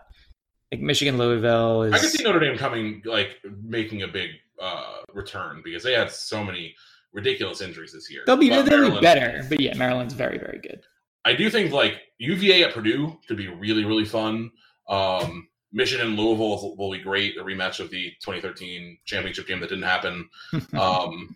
Like 0.72 0.82
Michigan 0.82 1.17
Louisville 1.17 1.84
is. 1.84 1.93
I 1.93 2.00
could 2.00 2.10
see 2.10 2.24
Notre 2.24 2.39
Dame 2.39 2.58
coming 2.58 3.02
like 3.06 3.38
making 3.63 4.04
a 4.04 4.08
big 4.08 4.32
uh, 4.62 4.98
return 5.13 5.62
because 5.63 5.84
they 5.84 5.93
had 5.93 6.12
so 6.12 6.43
many 6.43 6.76
ridiculous 7.13 7.62
injuries 7.62 7.93
this 7.93 8.12
year. 8.12 8.24
They'll 8.26 8.38
be 8.38 8.50
they'll 8.50 8.63
be 8.63 9.00
better, 9.02 9.46
but 9.50 9.60
yeah, 9.60 9.76
Maryland's 9.76 10.13
very 10.13 10.38
very 10.38 10.60
good. 10.60 10.82
I 11.26 11.34
do 11.34 11.50
think 11.50 11.72
like 11.72 12.02
UVA 12.20 12.63
at 12.63 12.74
Purdue 12.74 13.17
could 13.28 13.38
be 13.38 13.48
really 13.48 13.86
really 13.86 14.06
fun. 14.06 14.52
Um, 14.88 15.48
Michigan 15.72 16.08
and 16.08 16.17
Louisville 16.17 16.76
will 16.78 16.91
be 16.91 17.00
great. 17.00 17.38
A 17.38 17.43
rematch 17.43 17.80
of 17.80 17.89
the 17.89 18.12
2013 18.22 18.98
championship 19.06 19.48
game 19.48 19.60
that 19.60 19.70
didn't 19.70 19.84
happen. 19.84 20.30
Um, 20.74 21.36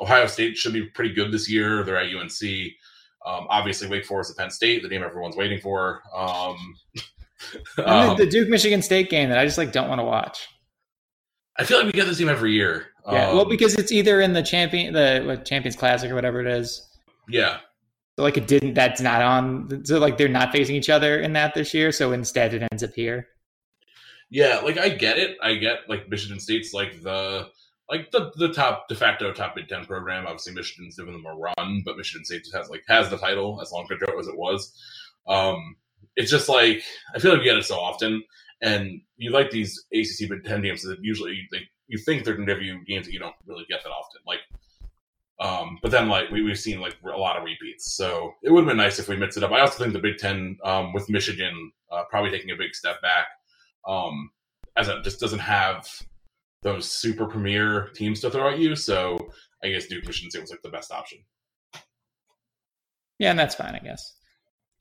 Ohio 0.00 0.26
State 0.26 0.56
should 0.56 0.72
be 0.72 0.86
pretty 0.86 1.12
good 1.12 1.32
this 1.32 1.50
year. 1.50 1.82
They're 1.84 1.98
at 1.98 2.14
UNC. 2.14 2.42
Um, 3.26 3.46
obviously, 3.50 3.88
Wake 3.88 4.06
Forest 4.06 4.30
at 4.30 4.36
Penn 4.36 4.50
State, 4.50 4.82
the 4.82 4.88
game 4.88 5.02
everyone's 5.02 5.36
waiting 5.36 5.60
for. 5.60 6.02
Um, 6.14 6.74
um, 7.84 8.16
the, 8.16 8.24
the 8.24 8.30
Duke 8.30 8.48
Michigan 8.48 8.82
State 8.82 9.10
game 9.10 9.28
that 9.28 9.38
I 9.38 9.44
just 9.44 9.58
like 9.58 9.72
don't 9.72 9.88
want 9.88 10.00
to 10.00 10.04
watch. 10.04 10.48
I 11.58 11.64
feel 11.64 11.78
like 11.78 11.86
we 11.86 11.92
get 11.92 12.06
this 12.06 12.18
team 12.18 12.28
every 12.28 12.52
year. 12.52 12.86
Yeah, 13.10 13.30
Um, 13.30 13.36
well, 13.36 13.44
because 13.44 13.74
it's 13.74 13.90
either 13.92 14.20
in 14.20 14.32
the 14.32 14.42
champion 14.42 14.92
the 14.92 15.22
what, 15.26 15.44
Champions 15.44 15.76
Classic 15.76 16.10
or 16.10 16.14
whatever 16.14 16.40
it 16.40 16.46
is. 16.46 16.88
yeah, 17.28 17.58
So 18.16 18.22
like 18.22 18.36
it 18.36 18.46
didn't. 18.46 18.74
That's 18.74 19.00
not 19.00 19.22
on. 19.22 19.84
So 19.84 19.98
like 19.98 20.18
they're 20.18 20.28
not 20.28 20.52
facing 20.52 20.76
each 20.76 20.90
other 20.90 21.20
in 21.20 21.32
that 21.32 21.54
this 21.54 21.74
year. 21.74 21.90
So 21.92 22.12
instead, 22.12 22.54
it 22.54 22.62
ends 22.70 22.82
up 22.82 22.94
here. 22.94 23.28
Yeah, 24.30 24.60
like 24.64 24.78
I 24.78 24.88
get 24.88 25.18
it. 25.18 25.36
I 25.42 25.54
get 25.56 25.80
like 25.88 26.08
Michigan 26.08 26.40
State's 26.40 26.72
like 26.72 27.02
the 27.02 27.48
like 27.90 28.10
the 28.12 28.30
the 28.36 28.52
top 28.52 28.88
de 28.88 28.94
facto 28.94 29.32
top 29.32 29.54
Big 29.56 29.68
Ten 29.68 29.84
program. 29.84 30.26
Obviously, 30.26 30.54
Michigan's 30.54 30.96
giving 30.96 31.12
them 31.12 31.26
a 31.26 31.34
run, 31.34 31.82
but 31.84 31.96
Michigan 31.96 32.24
State 32.24 32.44
just 32.44 32.56
has 32.56 32.70
like 32.70 32.82
has 32.88 33.10
the 33.10 33.18
title 33.18 33.60
as 33.60 33.72
long 33.72 33.86
ago 33.90 34.18
as 34.18 34.28
it 34.28 34.38
was. 34.38 34.72
Um, 35.28 35.76
it's 36.16 36.30
just 36.30 36.48
like 36.48 36.82
I 37.14 37.18
feel 37.18 37.32
like 37.32 37.40
we 37.40 37.44
get 37.46 37.58
it 37.58 37.64
so 37.64 37.78
often, 37.78 38.22
and 38.62 39.00
you 39.16 39.30
like 39.30 39.50
these 39.50 39.84
ACC 39.92 40.30
Big 40.30 40.44
Ten 40.44 40.62
games 40.62 40.82
that 40.82 40.98
usually 41.02 41.46
like 41.52 41.68
you 41.88 41.98
think 41.98 42.24
they're 42.24 42.34
going 42.34 42.46
to 42.46 42.54
give 42.54 42.62
you 42.62 42.84
games 42.84 43.06
that 43.06 43.12
you 43.12 43.18
don't 43.18 43.34
really 43.46 43.64
get 43.68 43.82
that 43.82 43.90
often. 43.90 44.20
Like, 44.26 44.40
um, 45.40 45.78
but 45.82 45.90
then 45.90 46.08
like 46.08 46.30
we 46.30 46.42
we've 46.42 46.58
seen 46.58 46.80
like 46.80 46.96
a 47.04 47.18
lot 47.18 47.36
of 47.36 47.44
repeats, 47.44 47.94
so 47.94 48.32
it 48.42 48.50
would 48.50 48.60
have 48.60 48.68
been 48.68 48.76
nice 48.76 48.98
if 48.98 49.08
we 49.08 49.16
mixed 49.16 49.36
it 49.36 49.44
up. 49.44 49.50
I 49.50 49.60
also 49.60 49.82
think 49.82 49.92
the 49.92 49.98
Big 49.98 50.18
Ten 50.18 50.56
um, 50.64 50.92
with 50.92 51.08
Michigan 51.08 51.72
uh, 51.90 52.04
probably 52.10 52.30
taking 52.30 52.50
a 52.50 52.56
big 52.56 52.74
step 52.74 53.00
back 53.02 53.26
um, 53.86 54.30
as 54.76 54.88
it 54.88 55.02
just 55.04 55.20
doesn't 55.20 55.40
have 55.40 55.86
those 56.62 56.88
super 56.90 57.26
premier 57.26 57.90
teams 57.94 58.20
to 58.20 58.30
throw 58.30 58.50
at 58.50 58.58
you. 58.58 58.76
So 58.76 59.32
I 59.62 59.70
guess 59.70 59.86
Duke 59.86 60.06
Michigan 60.06 60.30
State 60.30 60.42
was 60.42 60.50
like 60.50 60.62
the 60.62 60.68
best 60.68 60.92
option. 60.92 61.18
Yeah, 63.18 63.30
and 63.30 63.38
that's 63.38 63.54
fine, 63.54 63.74
I 63.74 63.78
guess. 63.78 64.14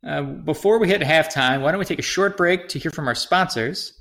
Uh, 0.05 0.21
before 0.21 0.79
we 0.79 0.87
hit 0.87 1.01
halftime, 1.01 1.61
why 1.61 1.71
don't 1.71 1.79
we 1.79 1.85
take 1.85 1.99
a 1.99 2.03
short 2.03 2.37
break 2.37 2.67
to 2.69 2.79
hear 2.79 2.91
from 2.91 3.07
our 3.07 3.15
sponsors? 3.15 4.00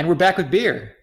And 0.00 0.08
we're 0.08 0.14
back 0.14 0.38
with 0.38 0.50
beer. 0.50 0.96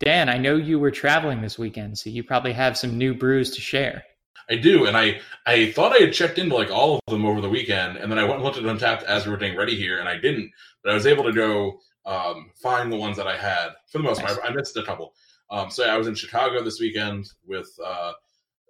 Dan, 0.00 0.28
I 0.28 0.36
know 0.36 0.56
you 0.56 0.80
were 0.80 0.90
traveling 0.90 1.40
this 1.40 1.56
weekend, 1.56 1.96
so 1.96 2.10
you 2.10 2.24
probably 2.24 2.52
have 2.52 2.76
some 2.76 2.98
new 2.98 3.14
brews 3.14 3.52
to 3.52 3.60
share. 3.60 4.02
I 4.50 4.56
do, 4.56 4.86
and 4.86 4.96
I 4.96 5.20
I 5.46 5.70
thought 5.70 5.92
I 5.92 5.98
had 6.02 6.12
checked 6.12 6.36
into 6.36 6.56
like 6.56 6.68
all 6.68 6.96
of 6.96 7.12
them 7.12 7.24
over 7.24 7.40
the 7.40 7.48
weekend, 7.48 7.96
and 7.96 8.10
then 8.10 8.18
I 8.18 8.24
went 8.24 8.34
and 8.34 8.42
looked 8.42 8.58
at 8.58 8.64
Untappd 8.64 9.04
as 9.04 9.24
we 9.24 9.30
were 9.30 9.38
getting 9.38 9.56
ready 9.56 9.76
here, 9.76 10.00
and 10.00 10.08
I 10.08 10.18
didn't. 10.18 10.50
But 10.82 10.90
I 10.90 10.94
was 10.94 11.06
able 11.06 11.22
to 11.22 11.32
go 11.32 11.78
um, 12.04 12.50
find 12.60 12.92
the 12.92 12.96
ones 12.96 13.16
that 13.18 13.28
I 13.28 13.36
had 13.36 13.68
for 13.86 13.98
the 13.98 14.02
most 14.02 14.20
part. 14.20 14.36
I 14.42 14.50
missed 14.52 14.76
a 14.76 14.82
couple. 14.82 15.14
Um, 15.48 15.70
so 15.70 15.84
I 15.84 15.96
was 15.96 16.08
in 16.08 16.16
Chicago 16.16 16.60
this 16.64 16.80
weekend 16.80 17.30
with 17.46 17.70
uh, 17.80 18.14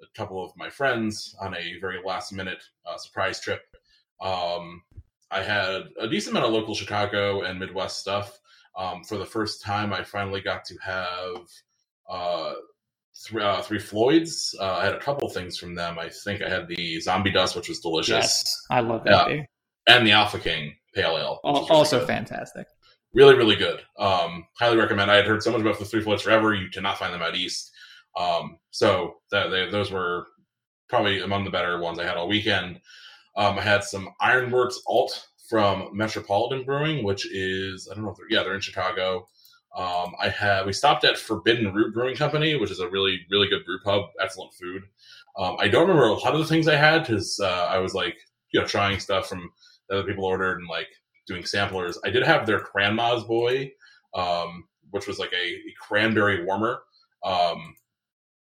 a 0.03 0.07
couple 0.15 0.45
of 0.45 0.55
my 0.59 0.69
friends 0.69 1.35
on 1.41 1.55
a 1.55 1.81
very 1.81 2.01
last 2.05 2.35
minute 2.35 2.63
uh, 2.85 2.99
surprise 2.99 3.41
trip. 3.41 3.63
Um, 4.21 4.83
I 5.31 5.41
had 5.41 5.85
a 5.99 6.07
decent 6.07 6.37
amount 6.37 6.49
of 6.49 6.53
local 6.53 6.75
Chicago 6.75 7.41
and 7.41 7.59
Midwest 7.59 7.99
stuff. 7.99 8.40
Um, 8.77 9.05
for 9.05 9.19
the 9.19 9.27
first 9.27 9.63
time, 9.63 9.93
I 9.93 10.03
finally 10.05 10.41
got 10.41 10.65
to 10.67 10.77
have 10.83 11.37
uh, 12.09 12.53
three, 13.25 13.43
uh, 13.43 13.63
three 13.63 13.79
Floyds. 13.79 14.55
Uh, 14.59 14.77
I 14.79 14.85
had 14.85 14.95
a 14.95 15.01
couple 15.01 15.29
things 15.29 15.57
from 15.59 15.75
them. 15.75 15.99
I 15.99 16.09
think 16.09 16.43
I 16.43 16.49
had 16.49 16.69
the 16.69 17.01
Zombie 17.01 17.31
Dust, 17.33 17.57
which 17.57 17.69
was 17.69 17.81
delicious, 17.81 18.45
I 18.71 18.81
love 18.81 19.05
that 19.05 19.27
beer. 19.29 19.47
and 19.89 20.07
the 20.07 20.13
Alpha 20.13 20.39
King 20.39 20.75
Pale 20.95 21.19
Ale. 21.19 21.41
which 21.43 21.55
Al- 21.55 21.61
really 21.63 21.71
Also 21.71 21.99
good. 21.99 22.09
fantastic. 22.09 22.67
really, 23.13 23.35
really 23.35 23.57
good. 23.57 23.81
Um, 23.99 24.47
highly 24.59 24.77
recommend. 24.77 25.11
I 25.11 25.17
had 25.17 25.27
heard 25.27 25.43
so 25.43 25.51
much 25.53 25.61
about 25.61 25.79
the 25.79 25.85
Three 25.85 26.03
Floyds 26.03 26.23
forever. 26.23 26.55
You 26.55 26.69
cannot 26.71 26.99
find 26.99 27.13
them 27.13 27.23
out 27.23 27.35
east. 27.37 27.73
Um, 28.17 28.59
so 28.71 29.17
that 29.31 29.49
they, 29.51 29.69
those 29.71 29.91
were 29.91 30.27
probably 30.89 31.21
among 31.21 31.45
the 31.45 31.51
better 31.51 31.81
ones 31.81 31.99
I 31.99 32.05
had 32.05 32.17
all 32.17 32.29
weekend. 32.29 32.81
Um, 33.37 33.59
I 33.59 33.63
had 33.63 33.85
some 33.85 34.09
Ironworks 34.21 34.81
Alt 34.89 35.29
from 35.51 35.91
Metropolitan 35.93 36.65
Brewing, 36.65 37.05
which 37.05 37.27
is 37.27 37.89
I 37.91 37.95
don't 37.95 38.05
know 38.05 38.11
if 38.11 38.17
they're 38.17 38.27
yeah 38.31 38.45
they're 38.45 38.55
in 38.55 38.61
Chicago. 38.61 39.27
Um, 39.77 40.15
I 40.21 40.29
had 40.29 40.65
we 40.65 40.73
stopped 40.73 41.05
at 41.05 41.19
Forbidden 41.19 41.75
Root 41.75 41.93
Brewing 41.93 42.15
Company, 42.17 42.57
which 42.57 42.71
is 42.71 42.79
a 42.79 42.89
really 42.89 43.21
really 43.31 43.49
good 43.49 43.65
brew 43.65 43.81
pub, 43.85 44.05
excellent 44.23 44.55
food. 44.55 44.83
Um, 45.37 45.57
I 45.59 45.67
don't 45.67 45.83
remember 45.89 46.07
a 46.07 46.15
lot 46.15 46.35
of 46.35 46.39
the 46.39 46.47
things 46.47 46.69
I 46.69 46.77
had 46.77 47.03
because 47.03 47.39
uh, 47.41 47.67
I 47.69 47.79
was 47.79 47.95
like 47.95 48.17
you 48.53 48.61
know 48.61 48.67
trying 48.67 49.01
stuff 49.01 49.29
from 49.29 49.51
other 49.91 50.05
people 50.05 50.25
ordered 50.25 50.61
and 50.61 50.69
like 50.69 50.89
doing 51.27 51.45
samplers. 51.45 51.99
I 52.05 52.11
did 52.11 52.23
have 52.23 52.47
their 52.47 52.61
Cranma's 52.61 53.25
Boy, 53.25 53.73
um, 54.15 54.69
which 54.91 55.09
was 55.09 55.19
like 55.19 55.33
a, 55.33 55.47
a 55.47 55.75
cranberry 55.81 56.45
warmer. 56.45 56.83
Um, 57.25 57.75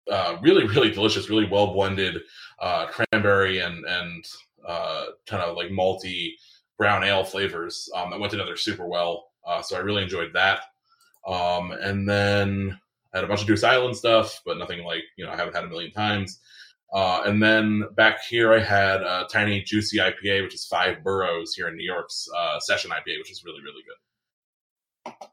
uh, 0.09 0.37
really, 0.41 0.65
really 0.67 0.91
delicious, 0.91 1.29
really 1.29 1.47
well 1.47 1.73
blended 1.73 2.21
uh, 2.61 2.87
cranberry 2.87 3.59
and 3.59 3.83
and 3.85 4.25
uh, 4.65 5.05
kind 5.27 5.43
of 5.43 5.57
like 5.57 5.69
malty 5.69 6.31
brown 6.77 7.03
ale 7.03 7.23
flavors 7.23 7.89
um, 7.95 8.09
that 8.09 8.19
went 8.19 8.31
together 8.31 8.57
super 8.57 8.87
well. 8.87 9.27
Uh, 9.45 9.61
so 9.61 9.75
I 9.75 9.79
really 9.79 10.03
enjoyed 10.03 10.33
that. 10.33 10.61
Um, 11.27 11.71
and 11.71 12.07
then 12.07 12.77
I 13.13 13.17
had 13.17 13.23
a 13.23 13.27
bunch 13.27 13.41
of 13.41 13.47
Goose 13.47 13.63
Island 13.63 13.95
stuff, 13.95 14.41
but 14.45 14.57
nothing 14.57 14.83
like 14.83 15.03
you 15.17 15.25
know 15.25 15.31
I 15.31 15.37
haven't 15.37 15.55
had 15.55 15.63
a 15.63 15.69
million 15.69 15.91
times. 15.91 16.39
Uh, 16.93 17.23
and 17.25 17.41
then 17.41 17.83
back 17.95 18.23
here, 18.23 18.53
I 18.53 18.59
had 18.59 19.01
a 19.01 19.27
tiny 19.31 19.61
juicy 19.61 19.97
IPA, 19.97 20.43
which 20.43 20.53
is 20.53 20.65
Five 20.65 21.03
Boroughs 21.03 21.53
here 21.55 21.67
in 21.67 21.75
New 21.75 21.85
York's 21.85 22.27
uh, 22.37 22.59
session 22.59 22.91
IPA, 22.91 23.17
which 23.19 23.31
is 23.31 23.43
really 23.43 23.61
really 23.61 23.83
good. 23.83 25.27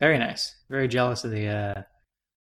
Very 0.00 0.18
nice. 0.18 0.54
Very 0.68 0.88
jealous 0.88 1.24
of 1.24 1.30
the 1.30 1.48
uh, 1.48 1.82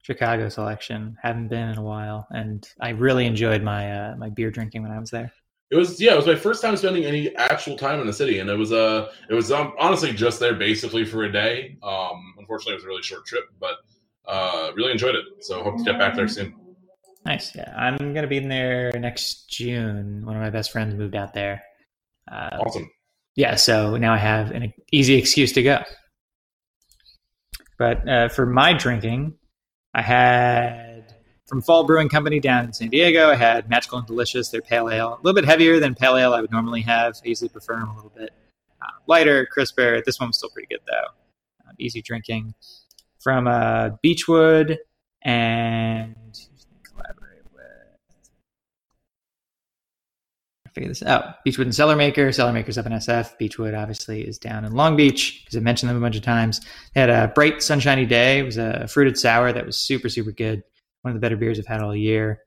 Chicago 0.03 0.49
selection. 0.49 1.17
Haven't 1.23 1.49
been 1.49 1.69
in 1.69 1.79
a 1.79 1.83
while, 1.83 2.27
and 2.31 2.69
I 2.81 2.91
really 2.91 3.27
enjoyed 3.27 3.63
my 3.63 3.91
uh, 3.91 4.17
my 4.17 4.29
beer 4.29 4.51
drinking 4.51 4.83
when 4.83 4.93
I 4.93 5.01
was 5.01 5.11
there. 5.11 5.33
It 5.71 5.77
was 5.77 6.01
yeah, 6.01 6.15
it 6.15 6.17
was 6.17 6.27
my 6.27 6.35
first 6.35 6.63
time 6.63 6.77
spending 6.77 7.05
any 7.05 7.35
actual 7.37 7.77
time 7.77 8.01
in 8.01 8.07
the 8.07 8.13
city, 8.13 8.39
and 8.39 8.49
it 8.49 8.57
was 8.57 8.73
uh 8.73 9.11
it 9.29 9.35
was 9.35 9.53
um, 9.53 9.75
honestly 9.79 10.13
just 10.13 10.41
there 10.41 10.55
basically 10.55 11.05
for 11.05 11.25
a 11.25 11.33
day. 11.33 11.77
Um, 11.83 12.35
unfortunately, 12.39 12.73
it 12.75 12.77
was 12.77 12.85
a 12.85 12.89
really 12.89 13.03
short 13.03 13.27
trip, 13.27 13.45
but 13.61 13.75
uh, 14.27 14.71
really 14.75 14.93
enjoyed 14.93 15.15
it. 15.15 15.25
So 15.41 15.63
hope 15.63 15.77
to 15.79 15.85
get 15.85 15.99
back 15.99 16.17
there 16.17 16.29
soon. 16.29 16.55
Nice. 17.27 17.55
Yeah, 17.55 17.75
I'm 17.77 18.15
gonna 18.15 18.27
be 18.27 18.39
in 18.39 18.49
there 18.49 18.93
next 18.99 19.51
June. 19.51 20.25
One 20.25 20.37
of 20.37 20.43
my 20.43 20.51
best 20.51 20.71
friends 20.73 20.95
moved 20.95 21.15
out 21.15 21.35
there. 21.35 21.63
Uh, 22.31 22.59
Awesome. 22.61 22.91
yeah, 23.37 23.55
so 23.55 23.97
now 23.97 24.15
I 24.15 24.19
have 24.19 24.51
an 24.53 24.73
easy 24.93 25.15
excuse 25.17 25.53
to 25.53 25.63
go. 25.63 25.83
But 27.79 28.09
uh, 28.09 28.29
for 28.29 28.47
my 28.47 28.73
drinking, 28.73 29.35
I 29.95 30.03
had 30.03 30.88
from 31.49 31.63
Fall 31.63 31.85
Brewing 31.85 32.09
Company 32.09 32.39
down 32.39 32.67
in 32.67 32.73
San 32.73 32.91
Diego. 32.91 33.31
I 33.31 33.35
had 33.35 33.69
Magical 33.69 33.99
and 33.99 34.07
Delicious, 34.07 34.51
their 34.51 34.61
pale 34.61 34.91
ale, 34.91 35.15
a 35.15 35.21
little 35.23 35.35
bit 35.35 35.47
heavier 35.47 35.81
than 35.81 35.95
pale 35.95 36.17
ale 36.17 36.35
I 36.35 36.43
would 36.43 36.53
normally 36.53 36.83
have. 36.83 37.17
I 37.25 37.29
usually 37.29 37.49
prefer 37.49 37.77
them 37.81 37.89
a 37.89 37.95
little 37.95 38.13
bit 38.15 38.31
uh, 38.83 38.87
lighter, 39.07 39.47
crisper. 39.47 40.03
This 40.05 40.21
one 40.21 40.29
was 40.29 40.37
still 40.37 40.51
pretty 40.51 40.69
good 40.69 40.81
though. 40.87 41.69
Um, 41.69 41.75
easy 41.79 42.03
drinking. 42.03 42.55
From 43.21 43.49
uh, 43.49 43.91
Beachwood 44.05 44.77
and 45.23 46.15
collaborate 46.85 47.43
with. 47.53 47.65
I 50.67 50.71
figure 50.71 50.89
this 50.89 51.03
out. 51.03 51.45
Beachwood 51.47 51.63
and 51.63 51.73
Cellarmaker. 51.73 52.33
Cellar 52.33 52.53
Maker's 52.53 52.79
up 52.79 52.87
in 52.87 52.93
SF. 52.93 53.39
Beachwood 53.41 53.77
obviously 53.77 54.21
is 54.21 54.39
down 54.39 54.67
in 54.67 54.75
Long 54.75 54.97
Beach 54.97 55.43
because 55.45 55.57
I 55.57 55.61
mentioned 55.61 55.89
them 55.89 55.97
a 55.97 56.01
bunch 56.01 56.17
of 56.17 56.23
times. 56.23 56.61
They 56.95 57.01
had 57.01 57.11
a 57.11 57.33
bright 57.35 57.63
sunshiny 57.63 58.05
day. 58.05 58.39
It 58.39 58.45
was 58.45 58.59
a 58.59 58.87
fruited 58.87 59.19
sour 59.19 59.51
that 59.51 59.65
was 59.65 59.79
super 59.79 60.11
super 60.11 60.31
good. 60.31 60.63
One 61.03 61.15
of 61.15 61.21
the 61.21 61.25
better 61.25 61.37
beers 61.37 61.59
I've 61.59 61.67
had 61.67 61.83
all 61.83 61.95
year. 61.95 62.41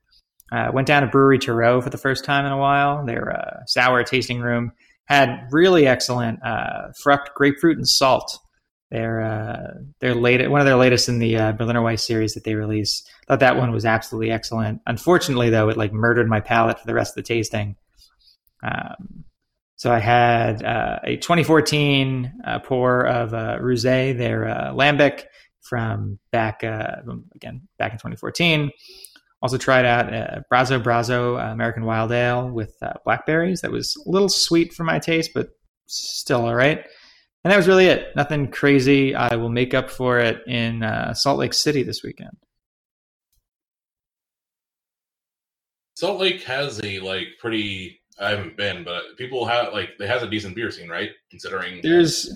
Uh, 0.51 0.69
went 0.73 0.87
down 0.87 1.01
to 1.03 1.07
Bruery 1.07 1.39
Terreux 1.39 1.81
for 1.81 1.89
the 1.89 1.97
first 1.97 2.25
time 2.25 2.45
in 2.45 2.51
a 2.51 2.57
while. 2.57 3.05
Their 3.05 3.31
uh, 3.31 3.65
sour 3.67 4.03
tasting 4.03 4.41
room 4.41 4.73
had 5.05 5.47
really 5.51 5.87
excellent 5.87 6.43
uh, 6.43 6.91
grapefruit, 7.35 7.77
and 7.77 7.87
salt 7.87 8.37
their 8.91 9.21
uh, 9.21 9.73
their 10.01 10.13
late 10.13 10.47
one 10.51 10.59
of 10.59 10.65
their 10.65 10.75
latest 10.75 11.07
in 11.07 11.19
the 11.19 11.37
uh, 11.37 11.51
Berliner 11.53 11.81
Weisse 11.81 12.01
series 12.01 12.33
that 12.33 12.43
they 12.43 12.55
released. 12.55 13.09
Thought 13.27 13.39
that 13.39 13.55
one 13.55 13.71
was 13.71 13.85
absolutely 13.85 14.31
excellent. 14.31 14.81
Unfortunately, 14.85 15.49
though, 15.49 15.69
it 15.69 15.77
like 15.77 15.93
murdered 15.93 16.27
my 16.27 16.41
palate 16.41 16.79
for 16.79 16.85
the 16.85 16.93
rest 16.93 17.11
of 17.17 17.23
the 17.23 17.27
tasting. 17.27 17.77
Um, 18.61 19.23
so 19.77 19.91
I 19.91 19.99
had 19.99 20.63
uh, 20.63 20.99
a 21.03 21.15
2014 21.17 22.33
uh, 22.45 22.59
pour 22.59 23.07
of 23.07 23.33
uh, 23.33 23.57
Rosé, 23.59 24.15
their 24.15 24.47
uh, 24.47 24.73
Lambic 24.73 25.23
from 25.71 26.19
back 26.33 26.65
uh, 26.65 26.97
again 27.33 27.61
back 27.79 27.93
in 27.93 27.97
2014. 27.97 28.69
Also 29.41 29.57
tried 29.57 29.85
out 29.85 30.13
uh, 30.13 30.41
Brazo 30.51 30.83
Brazo 30.83 31.41
uh, 31.41 31.53
American 31.53 31.85
Wild 31.85 32.11
Ale 32.11 32.49
with 32.49 32.75
uh, 32.81 32.91
blackberries. 33.05 33.61
That 33.61 33.71
was 33.71 33.95
a 34.05 34.09
little 34.09 34.27
sweet 34.27 34.73
for 34.73 34.83
my 34.83 34.99
taste, 34.99 35.31
but 35.33 35.51
still 35.87 36.45
all 36.45 36.53
right. 36.55 36.85
And 37.45 37.51
that 37.51 37.55
was 37.55 37.69
really 37.69 37.85
it. 37.85 38.13
Nothing 38.17 38.51
crazy. 38.51 39.15
I 39.15 39.37
will 39.37 39.49
make 39.49 39.73
up 39.73 39.89
for 39.89 40.19
it 40.19 40.41
in 40.45 40.83
uh, 40.83 41.13
Salt 41.13 41.39
Lake 41.39 41.53
City 41.53 41.83
this 41.83 42.03
weekend. 42.03 42.35
Salt 45.95 46.19
Lake 46.19 46.43
has 46.43 46.81
a 46.83 46.99
like 46.99 47.27
pretty. 47.39 48.01
I 48.19 48.31
haven't 48.31 48.57
been, 48.57 48.83
but 48.83 49.03
people 49.17 49.45
have 49.45 49.71
like 49.71 49.91
it 49.97 50.07
has 50.07 50.21
a 50.21 50.29
decent 50.29 50.53
beer 50.53 50.69
scene, 50.69 50.89
right? 50.89 51.11
Considering 51.29 51.79
there's 51.81 52.29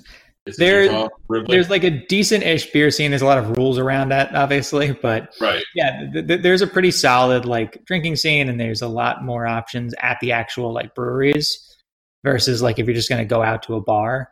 there 0.58 1.10
there's 1.48 1.70
like 1.70 1.84
a 1.84 1.90
decent-ish 1.90 2.72
beer 2.72 2.92
scene. 2.92 3.10
There's 3.12 3.24
a 3.24 3.26
lot 3.26 3.40
of 3.40 3.58
rules 3.58 3.80
around 3.80 4.10
that, 4.10 4.34
obviously, 4.36 4.92
but 5.02 5.34
right, 5.42 5.64
yeah, 5.74 6.08
th- 6.14 6.28
th- 6.28 6.42
there's 6.42 6.62
a 6.62 6.68
pretty 6.68 6.92
solid 6.92 7.46
like 7.46 7.84
drinking 7.86 8.16
scene, 8.18 8.48
and 8.48 8.60
there's 8.60 8.82
a 8.82 8.88
lot 8.88 9.24
more 9.24 9.48
options 9.48 9.94
at 10.02 10.20
the 10.22 10.32
actual 10.32 10.72
like 10.72 10.94
breweries 10.94 11.76
versus 12.24 12.62
like 12.62 12.78
if 12.80 12.86
you're 12.86 12.96
just 12.96 13.10
going 13.10 13.22
to 13.22 13.28
go 13.28 13.42
out 13.42 13.64
to 13.64 13.76
a 13.76 13.82
bar. 13.82 14.30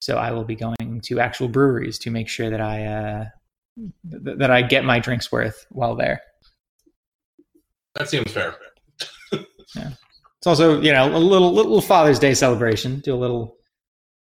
So 0.00 0.16
I 0.16 0.32
will 0.32 0.44
be 0.44 0.56
going 0.56 1.00
to 1.04 1.20
actual 1.20 1.46
breweries 1.46 1.98
to 2.00 2.10
make 2.10 2.28
sure 2.28 2.50
that 2.50 2.60
I 2.60 2.84
uh, 2.86 3.24
th- 4.10 4.38
that 4.38 4.50
I 4.50 4.62
get 4.62 4.84
my 4.84 4.98
drinks 4.98 5.30
worth 5.30 5.64
while 5.70 5.94
there. 5.94 6.20
That 7.94 8.08
seems 8.08 8.32
fair. 8.32 8.56
yeah. 9.76 9.90
It's 10.38 10.46
also 10.46 10.80
you 10.80 10.92
know 10.92 11.14
a 11.14 11.18
little 11.18 11.52
little 11.52 11.80
Father's 11.80 12.18
Day 12.18 12.34
celebration. 12.34 12.98
Do 12.98 13.14
a 13.14 13.16
little. 13.16 13.56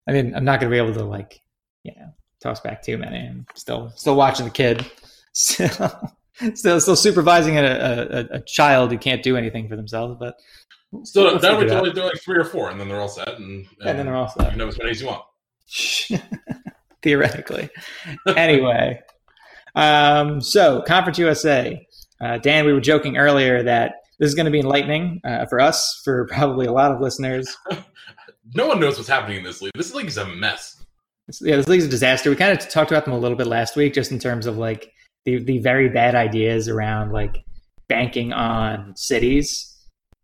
I 0.09 0.11
mean, 0.11 0.33
I'm 0.35 0.43
not 0.43 0.59
going 0.59 0.71
to 0.71 0.73
be 0.73 0.79
able 0.79 0.93
to 0.95 1.05
like 1.05 1.41
you 1.83 1.93
know 1.95 2.13
toss 2.41 2.59
back 2.59 2.81
too 2.81 2.97
many. 2.97 3.27
I'm 3.27 3.45
still 3.55 3.91
still 3.95 4.15
watching 4.15 4.45
the 4.45 4.51
kid. 4.51 4.85
Still, 5.31 5.69
still, 6.55 6.81
still 6.81 6.95
supervising 6.95 7.55
a, 7.57 7.61
a, 7.63 8.37
a 8.37 8.41
child 8.41 8.91
who 8.91 8.97
can't 8.97 9.21
do 9.21 9.37
anything 9.37 9.69
for 9.69 9.75
themselves, 9.75 10.17
but 10.19 10.35
still, 11.03 11.25
we'll 11.25 11.39
that 11.39 11.55
would 11.55 11.69
only 11.69 11.93
do 11.93 12.01
like 12.01 12.19
three 12.19 12.37
or 12.37 12.43
four, 12.43 12.71
and 12.71 12.79
then 12.79 12.89
they're 12.89 12.99
all 12.99 13.07
set, 13.07 13.29
and, 13.29 13.37
and, 13.37 13.89
and 13.89 13.99
then 13.99 14.05
they're 14.07 14.15
all 14.15 14.27
set. 14.27 14.51
You 14.51 14.57
know 14.57 14.67
as 14.67 14.77
many 14.79 14.89
as 14.89 15.01
you 15.01 15.07
want. 15.07 15.23
Theoretically. 17.03 17.69
anyway, 18.35 18.99
um, 19.75 20.41
so 20.41 20.81
Conference 20.81 21.19
USA. 21.19 21.87
Uh, 22.19 22.37
Dan, 22.39 22.65
we 22.65 22.73
were 22.73 22.81
joking 22.81 23.15
earlier 23.15 23.63
that 23.63 23.93
this 24.19 24.27
is 24.27 24.35
going 24.35 24.45
to 24.45 24.51
be 24.51 24.59
enlightening 24.59 25.21
uh, 25.23 25.45
for 25.45 25.61
us, 25.61 26.01
for 26.03 26.27
probably 26.27 26.65
a 26.65 26.71
lot 26.71 26.91
of 26.91 26.99
listeners. 26.99 27.55
no 28.53 28.67
one 28.67 28.79
knows 28.79 28.97
what's 28.97 29.09
happening 29.09 29.37
in 29.37 29.43
this 29.43 29.61
league. 29.61 29.71
This 29.75 29.93
league 29.93 30.07
is 30.07 30.17
a 30.17 30.25
mess. 30.25 30.83
Yeah, 31.41 31.57
this 31.57 31.67
league's 31.67 31.85
a 31.85 31.89
disaster. 31.89 32.29
We 32.29 32.35
kind 32.35 32.57
of 32.57 32.67
talked 32.69 32.91
about 32.91 33.05
them 33.05 33.13
a 33.13 33.19
little 33.19 33.37
bit 33.37 33.47
last 33.47 33.75
week, 33.75 33.93
just 33.93 34.11
in 34.11 34.19
terms 34.19 34.45
of 34.45 34.57
like 34.57 34.91
the 35.25 35.43
the 35.43 35.59
very 35.59 35.89
bad 35.89 36.15
ideas 36.15 36.67
around 36.67 37.11
like 37.11 37.43
banking 37.87 38.33
on 38.33 38.95
cities. 38.95 39.65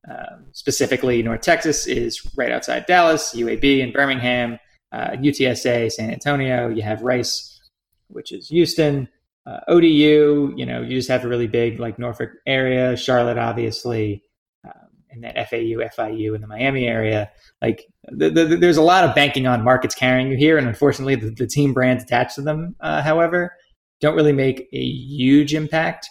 Um, 0.07 0.45
specifically, 0.51 1.21
North 1.23 1.41
Texas 1.41 1.87
is 1.87 2.21
right 2.35 2.51
outside 2.51 2.85
Dallas, 2.85 3.33
UAB 3.35 3.79
in 3.79 3.91
Birmingham, 3.91 4.59
uh, 4.91 5.11
UTSA, 5.11 5.91
San 5.91 6.11
Antonio. 6.11 6.69
You 6.69 6.83
have 6.83 7.01
Rice, 7.01 7.59
which 8.07 8.31
is 8.31 8.49
Houston. 8.49 9.07
Uh, 9.45 9.59
ODU, 9.67 10.53
you 10.55 10.65
know, 10.65 10.81
you 10.81 10.95
just 10.95 11.09
have 11.09 11.23
a 11.23 11.27
really 11.27 11.47
big 11.47 11.79
like 11.79 11.99
Norfolk 11.99 12.31
area. 12.47 12.97
Charlotte, 12.97 13.37
obviously, 13.37 14.23
um, 14.63 14.89
and 15.11 15.23
then 15.23 15.33
FAU, 15.35 15.83
FIU 15.95 16.33
in 16.33 16.41
the 16.41 16.47
Miami 16.47 16.87
area. 16.87 17.31
Like, 17.61 17.85
the, 18.09 18.29
the, 18.29 18.57
there's 18.57 18.77
a 18.77 18.81
lot 18.81 19.03
of 19.03 19.15
banking 19.15 19.47
on 19.47 19.63
markets 19.63 19.95
carrying 19.95 20.29
you 20.29 20.37
here, 20.37 20.57
and 20.57 20.67
unfortunately, 20.67 21.15
the, 21.15 21.31
the 21.31 21.47
team 21.47 21.73
brands 21.73 22.03
attached 22.03 22.35
to 22.35 22.41
them, 22.41 22.75
uh, 22.79 23.01
however, 23.01 23.53
don't 24.01 24.15
really 24.15 24.33
make 24.33 24.67
a 24.73 24.83
huge 24.83 25.53
impact, 25.53 26.09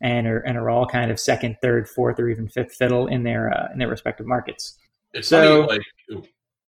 and 0.00 0.26
are 0.26 0.40
and 0.40 0.56
are 0.56 0.70
all 0.70 0.86
kind 0.86 1.10
of 1.10 1.20
second, 1.20 1.56
third, 1.62 1.88
fourth, 1.88 2.18
or 2.18 2.28
even 2.28 2.48
fifth 2.48 2.74
fiddle 2.74 3.06
in 3.06 3.22
their 3.22 3.52
uh, 3.52 3.68
in 3.72 3.78
their 3.78 3.88
respective 3.88 4.26
markets. 4.26 4.78
It's 5.12 5.28
so, 5.28 5.66
funny, 5.66 5.78
like, 6.10 6.24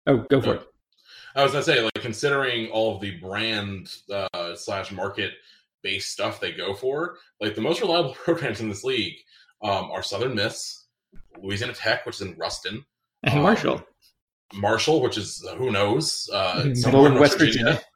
oh, 0.06 0.18
go 0.30 0.40
for 0.40 0.54
it. 0.54 0.62
I 1.34 1.42
was 1.42 1.52
gonna 1.52 1.64
say, 1.64 1.82
like, 1.82 1.94
considering 1.94 2.70
all 2.70 2.94
of 2.94 3.00
the 3.00 3.18
brand 3.18 3.90
uh, 4.12 4.54
slash 4.54 4.90
market 4.90 5.32
based 5.82 6.12
stuff 6.12 6.40
they 6.40 6.52
go 6.52 6.74
for, 6.74 7.16
like 7.40 7.54
the 7.54 7.60
most 7.60 7.80
reliable 7.80 8.14
programs 8.24 8.60
in 8.60 8.68
this 8.68 8.84
league 8.84 9.16
um, 9.62 9.90
are 9.90 10.02
Southern 10.02 10.34
Miss, 10.34 10.86
Louisiana 11.42 11.74
Tech, 11.74 12.06
which 12.06 12.16
is 12.16 12.22
in 12.22 12.36
Ruston, 12.36 12.84
and 13.24 13.38
um, 13.38 13.42
Marshall, 13.42 13.84
Marshall, 14.54 15.00
which 15.00 15.18
is 15.18 15.44
uh, 15.48 15.54
who 15.56 15.70
knows, 15.70 16.28
uh, 16.32 16.74
somewhere 16.74 17.10
in 17.10 17.18
West 17.18 17.38
Virginia. 17.38 17.64
Virginia. 17.64 17.82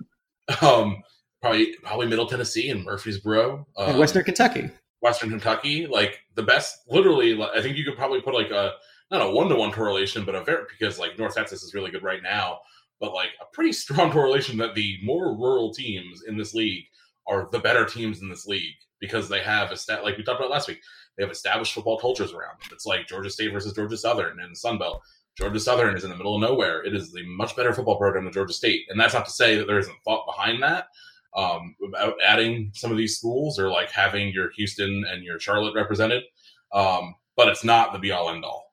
Um, 0.63 1.03
probably 1.43 1.75
probably 1.83 2.07
Middle 2.07 2.27
Tennessee 2.27 2.71
and 2.71 2.85
Murfreesboro, 2.85 3.67
um, 3.77 3.91
and 3.91 3.99
Western 3.99 4.23
Kentucky. 4.23 4.71
Western 5.01 5.29
Kentucky, 5.29 5.89
like 5.89 6.21
the 6.37 6.43
best. 6.45 6.83
Literally, 6.89 7.43
I 7.43 7.61
think 7.61 7.77
you 7.77 7.85
could 7.85 7.97
probably 7.97 8.21
put 8.21 8.33
like 8.33 8.53
a 8.53 8.75
not 9.11 9.23
a 9.23 9.29
one 9.29 9.49
to 9.49 9.57
one 9.57 9.73
correlation, 9.73 10.25
but 10.25 10.37
a 10.37 10.45
very 10.45 10.63
because 10.71 11.01
like 11.01 11.19
North 11.19 11.35
Texas 11.35 11.65
is 11.65 11.75
really 11.75 11.91
good 11.91 12.05
right 12.05 12.23
now 12.23 12.61
but 13.01 13.15
like 13.15 13.31
a 13.41 13.45
pretty 13.53 13.73
strong 13.85 14.11
correlation 14.11 14.57
that 14.59 14.75
the 14.75 14.99
more 15.03 15.37
rural 15.37 15.73
teams 15.73 16.23
in 16.27 16.37
this 16.37 16.55
league 16.55 16.85
are 17.27 17.49
the 17.51 17.59
better 17.59 17.85
teams 17.85 18.23
in 18.23 18.29
this 18.29 18.47
league 18.47 18.75
because 19.01 19.29
they 19.29 19.41
have 19.41 19.71
a 19.71 19.77
stat 19.77 20.05
like 20.05 20.17
we 20.17 20.23
talked 20.23 20.41
about 20.41 20.51
last 20.51 20.69
week. 20.69 20.81
They 21.17 21.25
have 21.25 21.33
established 21.33 21.73
football 21.73 21.99
cultures 21.99 22.33
around 22.33 22.61
them. 22.61 22.71
It's 22.73 22.87
like 22.87 23.09
Georgia 23.09 23.31
State 23.31 23.53
versus 23.53 23.73
Georgia 23.73 23.97
Southern 23.97 24.41
and 24.41 24.57
Sun 24.57 24.79
Belt. 24.79 25.03
Georgia 25.37 25.61
Southern 25.61 25.97
is 25.97 26.05
in 26.05 26.11
the 26.11 26.17
middle 26.17 26.35
of 26.35 26.41
nowhere. 26.41 26.83
It 26.83 26.95
is 26.95 27.13
the 27.13 27.25
much 27.27 27.55
better 27.57 27.73
football 27.73 27.99
program 27.99 28.25
than 28.25 28.33
Georgia 28.33 28.55
State, 28.55 28.87
and 28.89 28.99
that's 28.99 29.15
not 29.15 29.27
to 29.27 29.31
say 29.31 29.57
that 29.57 29.67
there 29.67 29.79
isn't 29.79 29.97
thought 30.05 30.27
behind 30.27 30.63
that 30.63 30.89
um, 31.37 31.77
about 31.87 32.15
adding 32.27 32.71
some 32.75 32.91
of 32.91 32.97
these 32.97 33.19
schools 33.19 33.59
or 33.59 33.69
like 33.69 33.91
having 33.91 34.33
your 34.33 34.51
Houston 34.57 35.05
and 35.11 35.23
your 35.23 35.39
Charlotte 35.39 35.75
represented. 35.75 36.25
Um, 36.73 37.15
but 37.37 37.49
it's 37.49 37.65
not 37.65 37.93
the 37.93 37.99
be 37.99 38.11
all 38.11 38.31
end 38.31 38.45
all. 38.45 38.73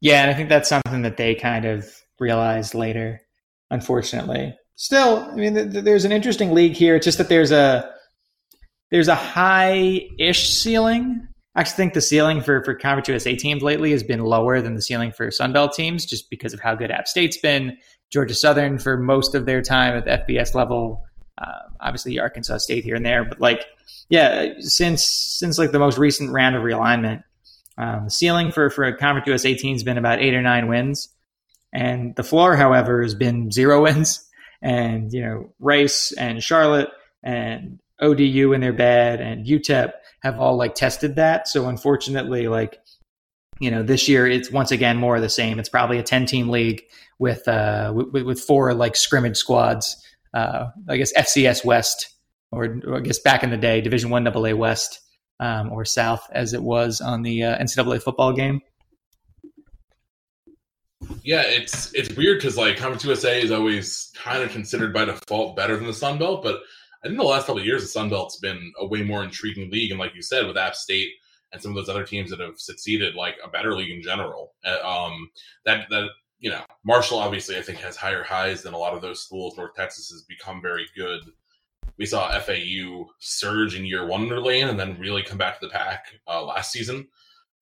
Yeah, 0.00 0.22
and 0.22 0.30
I 0.30 0.34
think 0.34 0.48
that's 0.48 0.68
something 0.68 1.02
that 1.02 1.16
they 1.16 1.34
kind 1.34 1.64
of 1.64 1.90
realized 2.20 2.74
later, 2.74 3.20
unfortunately. 3.70 4.54
Still, 4.76 5.28
I 5.30 5.34
mean, 5.34 5.54
th- 5.54 5.72
th- 5.72 5.84
there's 5.84 6.04
an 6.04 6.12
interesting 6.12 6.52
league 6.52 6.74
here. 6.74 6.94
It's 6.94 7.04
just 7.04 7.18
that 7.18 7.28
there's 7.28 7.50
a 7.50 7.92
there's 8.90 9.08
a 9.08 9.14
high-ish 9.14 10.52
ceiling. 10.54 11.26
I 11.54 11.60
actually 11.60 11.76
think 11.76 11.94
the 11.94 12.00
ceiling 12.00 12.40
for 12.40 12.64
for 12.64 12.74
Conference 12.74 13.08
USA 13.08 13.36
teams 13.36 13.62
lately 13.62 13.92
has 13.92 14.02
been 14.02 14.20
lower 14.20 14.60
than 14.60 14.74
the 14.74 14.82
ceiling 14.82 15.12
for 15.12 15.28
Sunbelt 15.28 15.74
teams, 15.74 16.04
just 16.04 16.28
because 16.30 16.52
of 16.52 16.60
how 16.60 16.74
good 16.74 16.90
App 16.90 17.08
State's 17.08 17.36
been. 17.36 17.76
Georgia 18.10 18.34
Southern 18.34 18.78
for 18.78 18.96
most 18.96 19.34
of 19.34 19.46
their 19.46 19.62
time 19.62 19.96
at 19.96 20.04
the 20.04 20.34
FBS 20.34 20.54
level. 20.54 21.04
Uh, 21.38 21.68
obviously, 21.80 22.18
Arkansas 22.20 22.58
State 22.58 22.84
here 22.84 22.94
and 22.94 23.04
there, 23.04 23.24
but 23.24 23.40
like, 23.40 23.64
yeah, 24.08 24.52
since 24.60 25.04
since 25.04 25.58
like 25.58 25.72
the 25.72 25.78
most 25.78 25.98
recent 25.98 26.30
round 26.30 26.54
of 26.54 26.62
realignment, 26.62 27.24
um, 27.76 28.04
the 28.04 28.10
ceiling 28.10 28.52
for, 28.52 28.70
for 28.70 28.90
Conference 28.92 29.26
USA 29.26 29.54
team 29.54 29.74
has 29.74 29.82
been 29.82 29.98
about 29.98 30.20
eight 30.20 30.34
or 30.34 30.42
nine 30.42 30.68
wins. 30.68 31.08
And 31.72 32.14
the 32.14 32.22
floor, 32.22 32.56
however, 32.56 33.02
has 33.02 33.14
been 33.14 33.50
zero 33.50 33.82
wins. 33.84 34.28
And, 34.62 35.12
you 35.12 35.20
know, 35.20 35.52
Rice 35.58 36.12
and 36.12 36.42
Charlotte 36.42 36.88
and 37.22 37.80
ODU 38.00 38.52
in 38.52 38.60
their 38.60 38.72
bed 38.72 39.20
and 39.20 39.46
UTEP 39.46 39.92
have 40.24 40.40
all 40.40 40.56
like 40.56 40.74
tested 40.74 41.14
that. 41.16 41.46
So 41.46 41.68
unfortunately, 41.68 42.48
like, 42.48 42.80
you 43.60 43.70
know, 43.70 43.84
this 43.84 44.08
year 44.08 44.26
it's 44.26 44.50
once 44.50 44.72
again 44.72 44.96
more 44.96 45.14
of 45.14 45.22
the 45.22 45.28
same. 45.28 45.60
It's 45.60 45.68
probably 45.68 45.98
a 45.98 46.02
10 46.02 46.26
team 46.26 46.48
league 46.48 46.82
with, 47.20 47.46
uh, 47.46 47.92
with, 47.94 48.24
with 48.24 48.40
four 48.40 48.74
like 48.74 48.96
scrimmage 48.96 49.36
squads 49.36 50.04
uh, 50.34 50.70
I 50.88 50.96
guess 50.96 51.12
FCS 51.14 51.64
West, 51.64 52.12
or, 52.50 52.80
or, 52.86 52.96
I 52.96 53.00
guess 53.00 53.20
back 53.20 53.42
in 53.42 53.50
the 53.50 53.56
day, 53.56 53.80
Division 53.80 54.10
One 54.10 54.26
AA 54.26 54.54
West 54.54 55.00
um, 55.40 55.72
or 55.72 55.84
South, 55.84 56.28
as 56.32 56.52
it 56.52 56.62
was 56.62 57.00
on 57.00 57.22
the 57.22 57.44
uh, 57.44 57.58
NCAA 57.58 58.02
football 58.02 58.32
game. 58.32 58.60
Yeah, 61.22 61.42
it's 61.42 61.92
it's 61.94 62.14
weird 62.16 62.38
because 62.38 62.56
like 62.56 62.78
Conference 62.78 63.04
USA 63.04 63.40
is 63.40 63.50
always 63.50 64.10
kind 64.16 64.42
of 64.42 64.50
considered 64.50 64.92
by 64.92 65.04
default 65.04 65.54
better 65.54 65.76
than 65.76 65.86
the 65.86 65.92
Sun 65.92 66.18
Belt, 66.18 66.42
but 66.42 66.60
I 67.04 67.08
think 67.08 67.18
the 67.18 67.24
last 67.24 67.46
couple 67.46 67.60
of 67.60 67.66
years 67.66 67.82
the 67.82 67.88
Sun 67.88 68.08
Belt's 68.08 68.38
been 68.38 68.72
a 68.78 68.86
way 68.86 69.02
more 69.02 69.22
intriguing 69.22 69.70
league, 69.70 69.90
and 69.90 70.00
like 70.00 70.14
you 70.14 70.22
said, 70.22 70.46
with 70.46 70.56
App 70.56 70.74
State 70.74 71.10
and 71.52 71.62
some 71.62 71.70
of 71.70 71.76
those 71.76 71.88
other 71.88 72.04
teams 72.04 72.30
that 72.30 72.40
have 72.40 72.58
succeeded, 72.58 73.14
like 73.14 73.36
a 73.44 73.48
better 73.48 73.76
league 73.76 73.90
in 73.90 74.02
general. 74.02 74.54
Uh, 74.64 74.80
um, 74.82 75.30
that 75.66 75.86
that 75.90 76.08
you 76.40 76.50
know, 76.50 76.62
Marshall 76.84 77.18
obviously 77.18 77.56
I 77.56 77.62
think 77.62 77.78
has 77.78 77.96
higher 77.96 78.22
highs 78.22 78.62
than 78.62 78.74
a 78.74 78.78
lot 78.78 78.94
of 78.94 79.02
those 79.02 79.22
schools. 79.22 79.56
North 79.56 79.74
Texas 79.74 80.10
has 80.10 80.22
become 80.22 80.62
very 80.62 80.86
good. 80.96 81.20
We 81.98 82.06
saw 82.06 82.38
FAU 82.40 83.06
surge 83.18 83.76
in 83.76 83.84
year 83.84 84.06
one 84.06 84.22
in 84.22 84.42
lane 84.42 84.68
and 84.68 84.80
then 84.80 84.98
really 84.98 85.22
come 85.22 85.38
back 85.38 85.60
to 85.60 85.66
the 85.66 85.72
pack 85.72 86.06
uh, 86.26 86.42
last 86.42 86.72
season. 86.72 87.06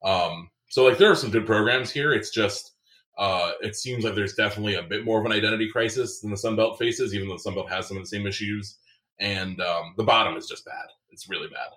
Um, 0.04 0.50
so 0.68 0.84
like 0.84 0.98
there 0.98 1.10
are 1.10 1.16
some 1.16 1.30
good 1.30 1.46
programs 1.46 1.90
here. 1.90 2.12
It's 2.12 2.30
just 2.30 2.72
uh, 3.18 3.52
it 3.60 3.76
seems 3.76 4.04
like 4.04 4.14
there's 4.14 4.34
definitely 4.34 4.76
a 4.76 4.82
bit 4.82 5.04
more 5.04 5.20
of 5.20 5.26
an 5.26 5.32
identity 5.32 5.68
crisis 5.68 6.20
than 6.20 6.30
the 6.30 6.36
Sun 6.36 6.56
Belt 6.56 6.78
faces, 6.78 7.14
even 7.14 7.28
though 7.28 7.34
the 7.34 7.40
Sun 7.40 7.54
Belt 7.54 7.70
has 7.70 7.86
some 7.86 7.96
of 7.96 8.02
the 8.02 8.08
same 8.08 8.26
issues. 8.26 8.78
And 9.20 9.60
um, 9.60 9.94
the 9.96 10.04
bottom 10.04 10.36
is 10.36 10.46
just 10.46 10.64
bad. 10.64 10.86
It's 11.10 11.28
really 11.28 11.48
bad. 11.48 11.68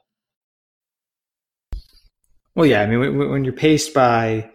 Well, 2.55 2.65
yeah. 2.65 2.81
I 2.81 2.87
mean, 2.87 3.17
when 3.17 3.43
you're 3.43 3.53
paced 3.53 3.93
by, 3.93 4.49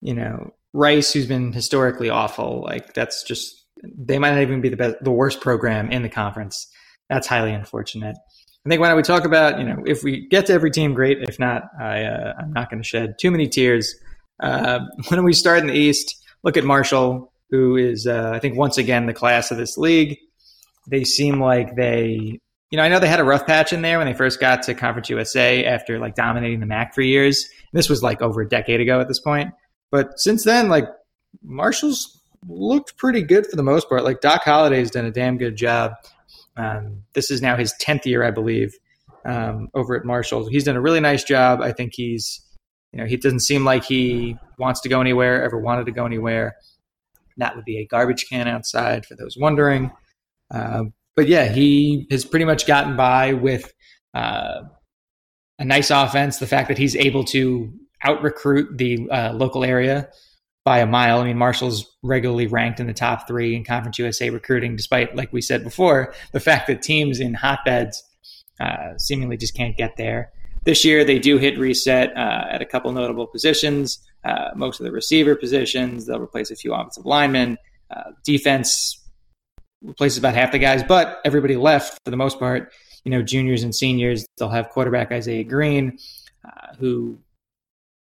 you 0.00 0.14
know, 0.14 0.52
Rice, 0.72 1.12
who's 1.12 1.26
been 1.26 1.52
historically 1.52 2.10
awful, 2.10 2.62
like 2.62 2.94
that's 2.94 3.24
just 3.24 3.66
they 3.82 4.18
might 4.18 4.30
not 4.30 4.42
even 4.42 4.60
be 4.60 4.68
the 4.68 4.76
best, 4.76 4.96
the 5.02 5.10
worst 5.10 5.40
program 5.40 5.90
in 5.90 6.02
the 6.02 6.08
conference. 6.08 6.68
That's 7.08 7.26
highly 7.26 7.52
unfortunate. 7.52 8.16
I 8.64 8.68
think 8.68 8.80
when 8.80 8.94
we 8.94 9.02
talk 9.02 9.24
about, 9.24 9.58
you 9.58 9.64
know, 9.64 9.82
if 9.86 10.04
we 10.04 10.28
get 10.28 10.46
to 10.46 10.52
every 10.52 10.70
team, 10.70 10.94
great. 10.94 11.18
If 11.22 11.38
not, 11.38 11.64
I, 11.80 12.04
uh, 12.04 12.34
I'm 12.38 12.52
not 12.52 12.70
going 12.70 12.82
to 12.82 12.86
shed 12.86 13.18
too 13.18 13.30
many 13.30 13.48
tears. 13.48 13.94
Uh, 14.40 14.80
when 15.08 15.24
we 15.24 15.32
start 15.32 15.60
in 15.60 15.66
the 15.66 15.74
East, 15.74 16.22
look 16.44 16.56
at 16.56 16.64
Marshall, 16.64 17.32
who 17.50 17.76
is, 17.76 18.06
uh, 18.06 18.30
I 18.34 18.38
think, 18.38 18.56
once 18.56 18.78
again 18.78 19.06
the 19.06 19.14
class 19.14 19.50
of 19.50 19.56
this 19.56 19.78
league. 19.78 20.18
They 20.90 21.04
seem 21.04 21.40
like 21.40 21.76
they, 21.76 22.40
you 22.70 22.76
know, 22.76 22.82
I 22.82 22.88
know 22.88 22.98
they 22.98 23.08
had 23.08 23.20
a 23.20 23.24
rough 23.24 23.46
patch 23.46 23.72
in 23.72 23.82
there 23.82 23.98
when 23.98 24.06
they 24.06 24.14
first 24.14 24.40
got 24.40 24.62
to 24.64 24.74
Conference 24.74 25.08
USA 25.08 25.64
after 25.64 25.98
like 25.98 26.14
dominating 26.14 26.60
the 26.60 26.66
MAC 26.66 26.94
for 26.94 27.02
years. 27.02 27.48
This 27.72 27.88
was 27.88 28.02
like 28.02 28.22
over 28.22 28.40
a 28.40 28.48
decade 28.48 28.80
ago 28.80 29.00
at 29.00 29.08
this 29.08 29.20
point. 29.20 29.52
But 29.90 30.18
since 30.18 30.44
then, 30.44 30.68
like 30.68 30.86
Marshall's 31.42 32.20
looked 32.48 32.96
pretty 32.96 33.22
good 33.22 33.46
for 33.46 33.56
the 33.56 33.62
most 33.62 33.88
part. 33.88 34.04
Like 34.04 34.20
Doc 34.20 34.42
Holliday's 34.44 34.90
done 34.90 35.04
a 35.04 35.10
damn 35.10 35.38
good 35.38 35.56
job. 35.56 35.92
Um, 36.56 37.04
this 37.14 37.30
is 37.30 37.40
now 37.40 37.56
his 37.56 37.72
10th 37.80 38.04
year, 38.04 38.24
I 38.24 38.30
believe, 38.30 38.74
um, 39.24 39.68
over 39.74 39.96
at 39.96 40.04
Marshall. 40.04 40.48
He's 40.48 40.64
done 40.64 40.76
a 40.76 40.80
really 40.80 41.00
nice 41.00 41.24
job. 41.24 41.60
I 41.60 41.72
think 41.72 41.92
he's 41.94 42.42
you 42.92 42.98
know, 42.98 43.06
he 43.06 43.16
doesn't 43.16 43.40
seem 43.40 43.64
like 43.64 43.84
he 43.84 44.36
wants 44.58 44.80
to 44.80 44.88
go 44.88 45.00
anywhere, 45.00 45.42
ever 45.44 45.58
wanted 45.58 45.86
to 45.86 45.92
go 45.92 46.06
anywhere. 46.06 46.56
That 47.36 47.54
would 47.54 47.64
be 47.64 47.78
a 47.78 47.86
garbage 47.86 48.28
can 48.28 48.48
outside 48.48 49.06
for 49.06 49.14
those 49.14 49.36
wondering. 49.38 49.92
Uh, 50.50 50.84
but 51.16 51.28
yeah, 51.28 51.48
he 51.48 52.06
has 52.10 52.24
pretty 52.24 52.44
much 52.44 52.66
gotten 52.66 52.96
by 52.96 53.32
with 53.34 53.72
uh, 54.14 54.62
a 55.58 55.64
nice 55.64 55.90
offense. 55.90 56.38
The 56.38 56.46
fact 56.46 56.68
that 56.68 56.78
he's 56.78 56.96
able 56.96 57.24
to 57.24 57.72
out 58.02 58.22
recruit 58.22 58.78
the 58.78 59.08
uh, 59.10 59.32
local 59.34 59.64
area 59.64 60.08
by 60.64 60.78
a 60.78 60.86
mile. 60.86 61.20
I 61.20 61.24
mean, 61.24 61.38
Marshall's 61.38 61.96
regularly 62.02 62.46
ranked 62.46 62.80
in 62.80 62.86
the 62.86 62.92
top 62.92 63.26
three 63.26 63.54
in 63.54 63.64
Conference 63.64 63.98
USA 63.98 64.30
recruiting, 64.30 64.76
despite, 64.76 65.16
like 65.16 65.32
we 65.32 65.40
said 65.40 65.64
before, 65.64 66.14
the 66.32 66.40
fact 66.40 66.66
that 66.66 66.82
teams 66.82 67.20
in 67.20 67.34
hotbeds 67.34 68.02
uh, 68.58 68.96
seemingly 68.98 69.36
just 69.36 69.56
can't 69.56 69.76
get 69.76 69.96
there. 69.96 70.32
This 70.64 70.84
year, 70.84 71.04
they 71.04 71.18
do 71.18 71.38
hit 71.38 71.58
reset 71.58 72.14
uh, 72.16 72.44
at 72.50 72.60
a 72.60 72.66
couple 72.66 72.92
notable 72.92 73.26
positions. 73.26 73.98
Most 74.54 74.80
of 74.80 74.84
the 74.84 74.92
receiver 74.92 75.34
positions, 75.34 76.06
they'll 76.06 76.20
replace 76.20 76.50
a 76.50 76.56
few 76.56 76.74
offensive 76.74 77.06
linemen. 77.06 77.56
Defense 78.24 78.99
replaces 79.82 80.18
about 80.18 80.34
half 80.34 80.52
the 80.52 80.58
guys, 80.58 80.82
but 80.82 81.20
everybody 81.24 81.56
left 81.56 81.98
for 82.04 82.10
the 82.10 82.16
most 82.16 82.38
part. 82.38 82.72
You 83.04 83.10
know, 83.10 83.22
juniors 83.22 83.62
and 83.62 83.74
seniors. 83.74 84.26
They'll 84.36 84.50
have 84.50 84.68
quarterback 84.68 85.10
Isaiah 85.10 85.44
Green, 85.44 85.98
uh, 86.44 86.74
who 86.78 87.18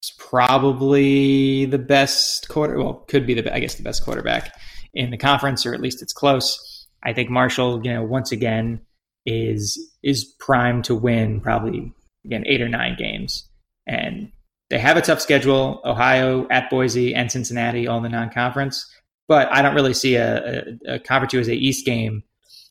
is 0.02 0.14
probably 0.18 1.66
the 1.66 1.78
best 1.78 2.48
quarter. 2.48 2.78
Well, 2.78 3.06
could 3.08 3.28
be 3.28 3.34
the 3.34 3.54
I 3.54 3.60
guess 3.60 3.76
the 3.76 3.84
best 3.84 4.04
quarterback 4.06 4.54
in 4.94 5.12
the 5.12 5.18
conference, 5.18 5.66
or 5.66 5.74
at 5.74 5.82
least 5.82 6.02
it's 6.02 6.14
close. 6.14 6.88
I 7.04 7.14
think 7.14 7.30
Marshall, 7.30 7.82
you 7.84 7.94
know, 7.94 8.04
once 8.04 8.32
again 8.32 8.82
is 9.26 9.78
is 10.04 10.24
primed 10.40 10.86
to 10.86 10.96
win 10.96 11.42
probably 11.42 11.94
again, 12.28 12.44
eight 12.46 12.62
or 12.62 12.70
nine 12.70 12.96
games. 12.98 13.48
And 13.88 14.32
they 14.70 14.78
have 14.78 14.98
a 14.98 15.02
tough 15.02 15.22
schedule 15.22 15.82
Ohio, 15.86 16.48
at 16.50 16.70
Boise, 16.70 17.16
and 17.16 17.32
Cincinnati, 17.32 17.88
all 17.88 18.02
the 18.02 18.10
non 18.10 18.30
conference. 18.30 18.86
But 19.28 19.52
I 19.52 19.62
don't 19.62 19.76
really 19.76 19.94
see 19.94 20.16
a, 20.16 20.64
a, 20.88 20.94
a 20.96 21.00
Conference 21.00 21.34
USA 21.34 21.54
East 21.54 21.86
game 21.86 22.24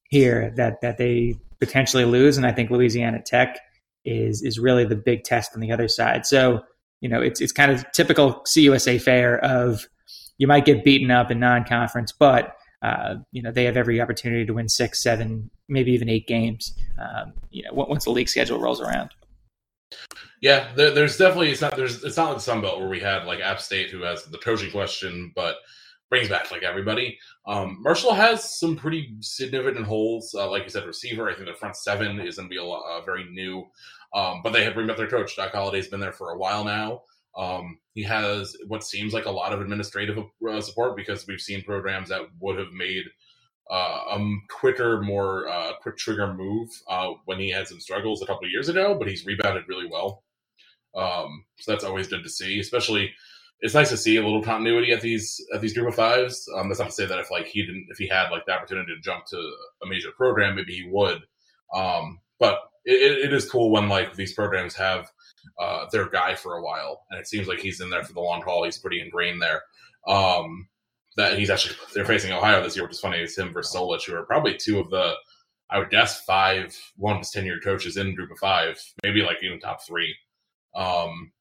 here 0.09 0.53
that, 0.57 0.81
that 0.81 0.99
they 0.99 1.35
potentially 1.61 2.05
lose. 2.05 2.37
And 2.37 2.47
I 2.47 2.53
think 2.53 2.71
Louisiana 2.71 3.23
Tech 3.25 3.59
is, 4.05 4.43
is 4.43 4.59
really 4.59 4.85
the 4.85 4.97
big 4.97 5.25
test 5.25 5.53
on 5.55 5.61
the 5.61 5.73
other 5.73 5.89
side. 5.89 6.27
So, 6.27 6.63
you 7.01 7.09
know, 7.09 7.21
it's, 7.21 7.41
it's 7.41 7.53
kind 7.53 7.71
of 7.71 7.85
typical 7.93 8.43
CUSA 8.47 9.01
fare 9.03 9.39
of 9.45 9.87
you 10.39 10.47
might 10.47 10.65
get 10.65 10.85
beaten 10.85 11.11
up 11.11 11.31
in 11.31 11.41
non 11.41 11.65
conference, 11.65 12.13
but 12.13 12.57
uh, 12.83 13.17
you 13.33 13.43
know 13.43 13.51
they 13.51 13.65
have 13.65 13.77
every 13.77 14.01
opportunity 14.01 14.45
to 14.45 14.53
win 14.53 14.69
six, 14.69 15.03
seven, 15.03 15.51
maybe 15.69 15.93
even 15.93 16.09
eight 16.09 16.27
games. 16.27 16.75
Um, 16.99 17.33
you 17.51 17.63
know, 17.63 17.71
once 17.73 18.05
the 18.05 18.11
league 18.11 18.29
schedule 18.29 18.61
rolls 18.61 18.81
around. 18.81 19.11
Yeah, 20.43 20.69
there, 20.77 20.91
there's 20.91 21.17
definitely 21.17 21.51
it's 21.51 21.61
not 21.61 21.77
there's 21.77 22.05
it's 22.05 22.17
not 22.17 22.33
like 22.33 22.41
Sun 22.41 22.61
Belt 22.61 22.79
where 22.79 22.89
we 22.89 23.01
had 23.01 23.25
like 23.25 23.41
App 23.41 23.61
State 23.61 23.91
who 23.91 24.03
has 24.03 24.25
the 24.25 24.39
coaching 24.39 24.71
question, 24.71 25.33
but 25.35 25.57
brings 26.11 26.29
back 26.29 26.51
like 26.51 26.63
everybody. 26.63 27.19
Um, 27.47 27.79
Marshall 27.83 28.15
has 28.15 28.59
some 28.59 28.77
pretty 28.77 29.17
significant 29.21 29.87
holes, 29.87 30.35
uh, 30.35 30.51
like 30.51 30.65
you 30.65 30.71
said, 30.71 30.87
receiver. 30.87 31.29
I 31.29 31.35
think 31.35 31.47
the 31.47 31.55
front 31.55 31.77
seven 31.77 32.21
is 32.21 32.37
going 32.37 32.49
to 32.49 32.55
be 32.55 32.59
a 32.59 32.65
uh, 32.65 33.03
very 33.05 33.25
new, 33.31 33.65
um, 34.15 34.41
but 34.43 34.53
they 34.53 34.65
have 34.65 34.75
bring 34.75 34.91
up 34.91 34.97
their 34.97 35.09
coach. 35.09 35.37
Doc 35.37 35.53
Holliday's 35.53 35.89
been 35.89 36.01
there 36.01 36.13
for 36.13 36.31
a 36.31 36.39
while 36.39 36.65
now. 36.65 37.03
Um, 37.37 37.79
he 37.95 38.03
has 38.05 38.57
what 38.67 38.85
seems 38.85 39.13
like 39.13 39.27
a 39.27 39.31
lot 39.31 39.53
of 39.53 39.61
administrative 39.61 40.19
uh, 40.19 40.61
support 40.61 40.97
because 40.97 41.27
we've 41.27 41.41
seen 41.41 41.63
programs 41.63 42.09
that 42.09 42.23
would 42.41 42.59
have 42.59 42.73
made 42.73 43.05
uh, 43.71 44.01
a 44.13 44.37
quicker, 44.49 45.03
more 45.03 45.49
uh, 45.49 45.73
quick 45.83 45.97
trigger 45.97 46.33
move 46.33 46.69
uh, 46.89 47.11
when 47.25 47.39
he 47.39 47.51
had 47.51 47.67
some 47.67 47.81
struggles 47.81 48.23
a 48.23 48.27
couple 48.27 48.49
years 48.49 48.69
ago, 48.69 48.97
but 48.99 49.09
he's 49.09 49.27
rebounded 49.27 49.65
really 49.69 49.89
well. 49.91 50.23
Um, 50.95 51.45
so 51.59 51.73
that's 51.73 51.85
always 51.85 52.09
good 52.09 52.23
to 52.23 52.31
see. 52.31 52.61
Especially, 52.61 53.13
it's 53.61 53.75
nice 53.75 53.89
to 53.89 53.97
see 53.97 54.17
a 54.17 54.23
little 54.23 54.43
continuity 54.43 54.93
at 54.93 55.01
these 55.01 55.45
at 55.55 55.61
these 55.61 55.73
group 55.73 55.89
of 55.89 55.95
fives. 55.95 56.49
Um, 56.57 56.69
that's 56.69 56.81
not 56.81 56.91
to 56.91 56.95
say 56.95 57.07
that 57.07 57.19
if 57.19 57.31
like 57.31 57.47
he 57.47 57.63
didn't, 57.65 57.87
if 57.89 57.99
he 57.99 58.07
had 58.07 58.31
like 58.31 58.45
the 58.47 58.53
opportunity 58.53 58.95
to 58.95 59.01
jump 59.01 59.25
to 59.27 59.37
a 59.83 59.87
major 59.87 60.11
program, 60.17 60.57
maybe 60.57 60.75
he 60.75 60.89
would. 60.91 61.23
Um, 61.75 62.21
but 62.39 62.59
it, 62.85 63.25
it 63.25 63.33
is 63.33 63.51
cool 63.51 63.71
when 63.71 63.89
like 63.89 64.15
these 64.15 64.35
programs 64.35 64.75
have 64.75 65.11
uh, 65.61 65.87
their 65.91 66.09
guy 66.09 66.35
for 66.35 66.57
a 66.57 66.63
while, 66.63 67.05
and 67.11 67.19
it 67.19 67.27
seems 67.27 67.49
like 67.49 67.59
he's 67.59 67.81
in 67.81 67.91
there 67.91 68.05
for 68.05 68.13
the 68.13 68.21
long 68.21 68.43
haul. 68.43 68.65
He's 68.65 68.79
pretty 68.79 69.01
ingrained 69.01 69.41
there. 69.41 69.63
Um, 70.07 70.69
that 71.17 71.39
he's 71.39 71.51
actually 71.51 71.77
they're 71.95 72.05
facing 72.05 72.33
Ohio 72.33 72.63
this 72.63 72.77
year, 72.77 72.85
which 72.85 72.93
is 72.93 73.01
funny. 73.01 73.19
It's 73.19 73.39
him 73.39 73.53
versus 73.53 73.75
Solich, 73.75 74.05
who 74.05 74.15
are 74.15 74.27
probably 74.27 74.55
two 74.57 74.79
of 74.79 74.91
the 74.91 75.15
I 75.71 75.79
would 75.79 75.91
guess 75.91 76.23
five 76.23 76.77
one 76.97 77.23
to 77.23 77.31
ten 77.31 77.47
year 77.47 77.59
coaches 77.61 77.97
in 77.97 78.15
group 78.15 78.31
of 78.31 78.39
five, 78.39 78.79
maybe 79.03 79.23
like 79.23 79.39
even 79.43 79.59
top 79.59 79.85
three. 79.85 80.15
Um, 80.75 81.33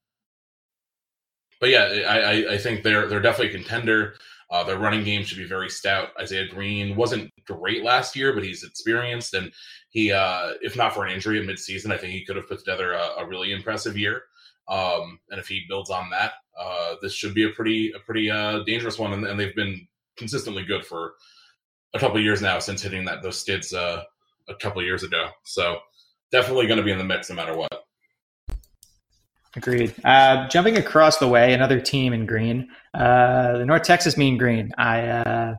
but 1.60 1.70
yeah, 1.70 2.04
I, 2.08 2.54
I 2.54 2.58
think 2.58 2.82
they're 2.82 3.06
they're 3.06 3.20
definitely 3.20 3.54
a 3.54 3.58
contender. 3.58 4.14
Uh, 4.48 4.62
their 4.62 4.78
running 4.78 5.02
game 5.02 5.24
should 5.24 5.38
be 5.38 5.44
very 5.44 5.68
stout. 5.68 6.10
Isaiah 6.20 6.46
Green 6.46 6.94
wasn't 6.94 7.32
great 7.44 7.82
last 7.82 8.14
year, 8.14 8.32
but 8.32 8.44
he's 8.44 8.62
experienced, 8.62 9.34
and 9.34 9.52
he, 9.90 10.12
uh, 10.12 10.52
if 10.62 10.76
not 10.76 10.94
for 10.94 11.04
an 11.04 11.12
injury 11.12 11.40
in 11.40 11.46
midseason, 11.46 11.90
I 11.90 11.96
think 11.96 12.12
he 12.12 12.24
could 12.24 12.36
have 12.36 12.48
put 12.48 12.60
together 12.60 12.92
a, 12.92 13.22
a 13.22 13.26
really 13.26 13.52
impressive 13.52 13.96
year. 13.96 14.22
Um, 14.68 15.18
and 15.30 15.40
if 15.40 15.48
he 15.48 15.64
builds 15.68 15.90
on 15.90 16.10
that, 16.10 16.34
uh, 16.58 16.96
this 17.02 17.12
should 17.12 17.34
be 17.34 17.44
a 17.44 17.50
pretty 17.50 17.92
a 17.92 17.98
pretty 18.00 18.30
uh, 18.30 18.60
dangerous 18.64 18.98
one. 18.98 19.12
And, 19.12 19.26
and, 19.26 19.38
they've 19.38 19.54
been 19.54 19.86
consistently 20.16 20.64
good 20.64 20.84
for 20.84 21.14
a 21.94 21.98
couple 21.98 22.16
of 22.16 22.24
years 22.24 22.42
now 22.42 22.58
since 22.58 22.82
hitting 22.82 23.04
that 23.04 23.22
those 23.22 23.38
skids 23.38 23.72
uh, 23.72 24.02
a 24.48 24.54
couple 24.56 24.82
years 24.82 25.02
ago. 25.02 25.28
So 25.44 25.78
definitely 26.32 26.66
going 26.66 26.78
to 26.78 26.84
be 26.84 26.90
in 26.90 26.98
the 26.98 27.04
mix 27.04 27.30
no 27.30 27.36
matter 27.36 27.56
what. 27.56 27.85
Agreed. 29.56 29.94
Uh, 30.04 30.46
jumping 30.48 30.76
across 30.76 31.16
the 31.16 31.28
way, 31.28 31.54
another 31.54 31.80
team 31.80 32.12
in 32.12 32.26
green, 32.26 32.68
uh, 32.92 33.58
the 33.58 33.64
North 33.64 33.82
Texas 33.84 34.16
Mean 34.16 34.36
Green. 34.36 34.72
I 34.76 35.00
uh, 35.06 35.54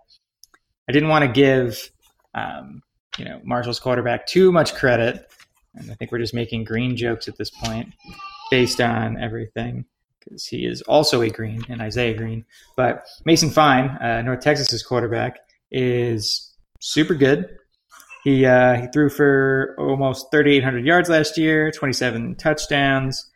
I 0.88 0.91
didn't 0.91 1.10
want 1.10 1.26
to 1.26 1.32
give 1.32 1.91
um, 2.36 2.84
you 3.18 3.26
know 3.26 3.41
Marshall's 3.43 3.80
quarterback 3.80 4.28
too 4.28 4.52
much 4.52 4.76
credit, 4.76 5.28
and 5.76 5.89
I 5.89 5.95
think 5.95 6.12
we're 6.12 6.20
just 6.20 6.36
making 6.36 6.64
green 6.64 6.95
jokes 6.95 7.28
at 7.28 7.38
this 7.38 7.50
point 7.50 7.93
based 8.52 8.80
on 8.80 9.18
everything 9.18 9.86
because 10.20 10.45
he 10.45 10.66
is 10.66 10.82
also 10.84 11.22
a 11.22 11.30
Green 11.30 11.64
and 11.70 11.82
Isaiah 11.82 12.16
Green. 12.16 12.45
But 12.76 13.06
Mason 13.26 13.50
Fine, 13.50 13.89
uh, 14.02 14.22
North 14.22 14.41
Texas's 14.41 14.84
quarterback, 14.84 15.39
is 15.72 16.54
super 16.80 17.16
good. 17.16 17.58
He 18.24 18.45
uh, 18.45 18.82
he 18.82 18.88
threw 18.93 19.10
for 19.10 19.76
almost 19.80 20.32
3,800 20.32 20.86
yards 20.86 21.10
last 21.10 21.38
year, 21.38 21.72
27 21.72 22.36
touchdowns. 22.36 23.32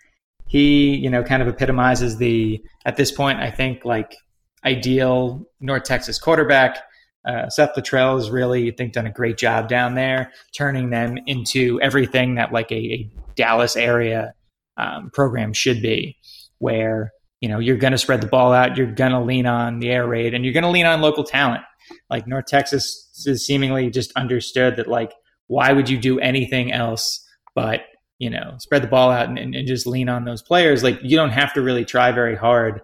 He, 0.51 0.97
you 0.97 1.09
know, 1.09 1.23
kind 1.23 1.41
of 1.41 1.47
epitomizes 1.47 2.17
the 2.17 2.61
at 2.83 2.97
this 2.97 3.09
point, 3.09 3.39
I 3.39 3.49
think, 3.49 3.85
like 3.85 4.17
ideal 4.65 5.45
North 5.61 5.85
Texas 5.85 6.19
quarterback. 6.19 6.79
Uh, 7.25 7.47
Seth 7.47 7.73
Littrell 7.77 8.15
has 8.17 8.29
really, 8.29 8.69
I 8.69 8.75
think, 8.75 8.91
done 8.91 9.07
a 9.07 9.13
great 9.13 9.37
job 9.37 9.69
down 9.69 9.95
there, 9.95 10.33
turning 10.53 10.89
them 10.89 11.17
into 11.25 11.79
everything 11.79 12.35
that 12.35 12.51
like 12.51 12.69
a, 12.69 12.75
a 12.75 13.09
Dallas 13.35 13.77
area 13.77 14.33
um, 14.75 15.09
program 15.13 15.53
should 15.53 15.81
be, 15.81 16.17
where 16.57 17.13
you 17.39 17.47
know 17.47 17.59
you're 17.59 17.77
going 17.77 17.93
to 17.93 17.97
spread 17.97 18.19
the 18.19 18.27
ball 18.27 18.51
out, 18.51 18.75
you're 18.75 18.91
going 18.91 19.13
to 19.13 19.21
lean 19.21 19.45
on 19.45 19.79
the 19.79 19.89
air 19.89 20.05
raid, 20.05 20.33
and 20.33 20.43
you're 20.43 20.53
going 20.53 20.65
to 20.65 20.69
lean 20.69 20.85
on 20.85 20.99
local 20.99 21.23
talent. 21.23 21.63
Like 22.09 22.27
North 22.27 22.47
Texas 22.47 23.09
is 23.25 23.45
seemingly 23.45 23.89
just 23.89 24.11
understood 24.17 24.75
that 24.75 24.89
like 24.89 25.13
why 25.47 25.71
would 25.71 25.87
you 25.89 25.97
do 25.97 26.19
anything 26.19 26.73
else 26.73 27.25
but 27.55 27.83
you 28.21 28.29
know 28.29 28.53
spread 28.59 28.83
the 28.83 28.87
ball 28.87 29.09
out 29.09 29.27
and, 29.27 29.39
and, 29.39 29.55
and 29.55 29.67
just 29.67 29.87
lean 29.87 30.07
on 30.07 30.25
those 30.25 30.43
players. 30.43 30.83
Like 30.83 30.99
you 31.01 31.17
don't 31.17 31.31
have 31.31 31.53
to 31.55 31.61
really 31.61 31.83
try 31.83 32.11
very 32.11 32.35
hard 32.35 32.81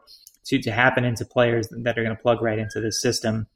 to 0.47 0.59
to 0.59 0.71
happen 0.71 1.05
into 1.05 1.23
players 1.25 1.67
that 1.69 1.97
are 1.97 2.03
going 2.03 2.15
to 2.15 2.21
plug 2.21 2.41
right 2.41 2.57
into 2.57 2.81
this 2.81 2.99
system. 2.99 3.47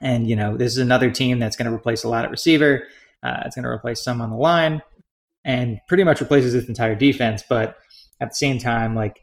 And 0.00 0.26
you 0.26 0.34
know 0.34 0.56
this 0.56 0.72
is 0.72 0.78
another 0.78 1.10
team 1.10 1.38
that's 1.38 1.56
going 1.56 1.70
to 1.70 1.76
replace 1.76 2.04
a 2.04 2.08
lot 2.08 2.24
at 2.24 2.30
receiver. 2.30 2.84
Uh, 3.22 3.42
it's 3.44 3.54
going 3.54 3.64
to 3.64 3.70
replace 3.70 4.02
some 4.02 4.22
on 4.22 4.30
the 4.30 4.36
line, 4.36 4.80
and 5.44 5.78
pretty 5.88 6.04
much 6.04 6.20
replaces 6.20 6.54
its 6.54 6.68
entire 6.68 6.94
defense. 6.94 7.44
But 7.46 7.76
at 8.18 8.30
the 8.30 8.34
same 8.34 8.58
time, 8.58 8.96
like 8.96 9.22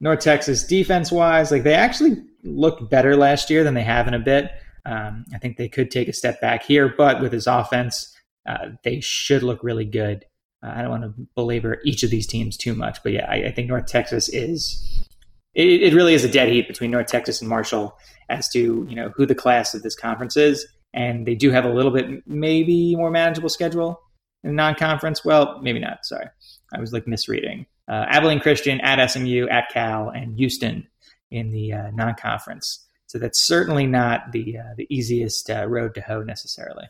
North 0.00 0.20
Texas 0.20 0.64
defense 0.64 1.12
wise, 1.12 1.50
like 1.50 1.64
they 1.64 1.74
actually 1.74 2.16
looked 2.42 2.88
better 2.88 3.14
last 3.14 3.50
year 3.50 3.62
than 3.62 3.74
they 3.74 3.82
have 3.82 4.08
in 4.08 4.14
a 4.14 4.18
bit. 4.18 4.50
Um, 4.86 5.26
I 5.34 5.38
think 5.38 5.58
they 5.58 5.68
could 5.68 5.90
take 5.90 6.08
a 6.08 6.14
step 6.14 6.40
back 6.40 6.62
here, 6.62 6.94
but 6.96 7.20
with 7.20 7.34
his 7.34 7.46
offense, 7.46 8.16
uh, 8.48 8.70
they 8.84 9.00
should 9.00 9.42
look 9.42 9.62
really 9.62 9.84
good. 9.84 10.24
Uh, 10.62 10.72
I 10.74 10.82
don't 10.82 10.90
want 10.90 11.02
to 11.04 11.14
belabor 11.34 11.80
each 11.84 12.02
of 12.02 12.10
these 12.10 12.26
teams 12.26 12.56
too 12.56 12.74
much, 12.74 13.02
but 13.02 13.12
yeah, 13.12 13.26
I, 13.28 13.44
I 13.44 13.52
think 13.52 13.68
North 13.68 13.86
Texas 13.86 14.28
is. 14.28 15.06
It, 15.54 15.82
it, 15.82 15.94
really 15.94 16.14
is 16.14 16.22
a 16.22 16.30
dead 16.30 16.48
heat 16.48 16.68
between 16.68 16.92
North 16.92 17.08
Texas 17.08 17.40
and 17.40 17.48
Marshall 17.48 17.96
as 18.28 18.48
to 18.50 18.86
you 18.88 18.94
know 18.94 19.10
who 19.16 19.26
the 19.26 19.34
class 19.34 19.74
of 19.74 19.82
this 19.82 19.96
conference 19.96 20.36
is, 20.36 20.66
and 20.94 21.26
they 21.26 21.34
do 21.34 21.50
have 21.50 21.64
a 21.64 21.72
little 21.72 21.90
bit 21.90 22.26
maybe 22.26 22.94
more 22.94 23.10
manageable 23.10 23.48
schedule 23.48 24.00
in 24.44 24.54
non-conference. 24.54 25.24
Well, 25.24 25.58
maybe 25.60 25.80
not. 25.80 26.04
Sorry, 26.04 26.26
I 26.72 26.80
was 26.80 26.92
like 26.92 27.06
misreading. 27.08 27.66
Uh, 27.88 28.06
Abilene 28.08 28.38
Christian 28.38 28.80
at 28.82 29.04
SMU, 29.10 29.48
at 29.48 29.70
Cal, 29.72 30.10
and 30.10 30.36
Houston 30.36 30.86
in 31.32 31.50
the 31.50 31.72
uh, 31.72 31.90
non-conference. 31.94 32.86
So 33.06 33.18
that's 33.18 33.40
certainly 33.40 33.86
not 33.86 34.30
the 34.30 34.58
uh, 34.58 34.74
the 34.76 34.86
easiest 34.88 35.50
uh, 35.50 35.66
road 35.66 35.94
to 35.96 36.00
hoe 36.00 36.22
necessarily. 36.22 36.86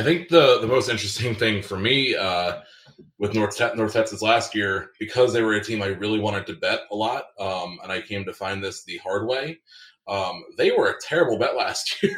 I 0.00 0.04
think 0.04 0.28
the 0.28 0.58
the 0.60 0.66
most 0.66 0.88
interesting 0.88 1.34
thing 1.34 1.62
for 1.62 1.78
me 1.78 2.16
uh, 2.16 2.60
with 3.18 3.34
North 3.34 3.60
North 3.76 3.92
Texas 3.92 4.22
last 4.22 4.54
year, 4.54 4.90
because 4.98 5.32
they 5.32 5.42
were 5.42 5.54
a 5.54 5.62
team 5.64 5.82
I 5.82 5.86
really 5.86 6.18
wanted 6.18 6.46
to 6.48 6.54
bet 6.54 6.80
a 6.90 6.96
lot, 6.96 7.26
um, 7.38 7.78
and 7.82 7.92
I 7.92 8.00
came 8.00 8.24
to 8.24 8.32
find 8.32 8.62
this 8.62 8.84
the 8.84 8.98
hard 8.98 9.26
way. 9.28 9.60
Um, 10.08 10.44
they 10.58 10.72
were 10.72 10.88
a 10.88 11.00
terrible 11.00 11.38
bet 11.38 11.56
last 11.56 11.96
year. 12.02 12.16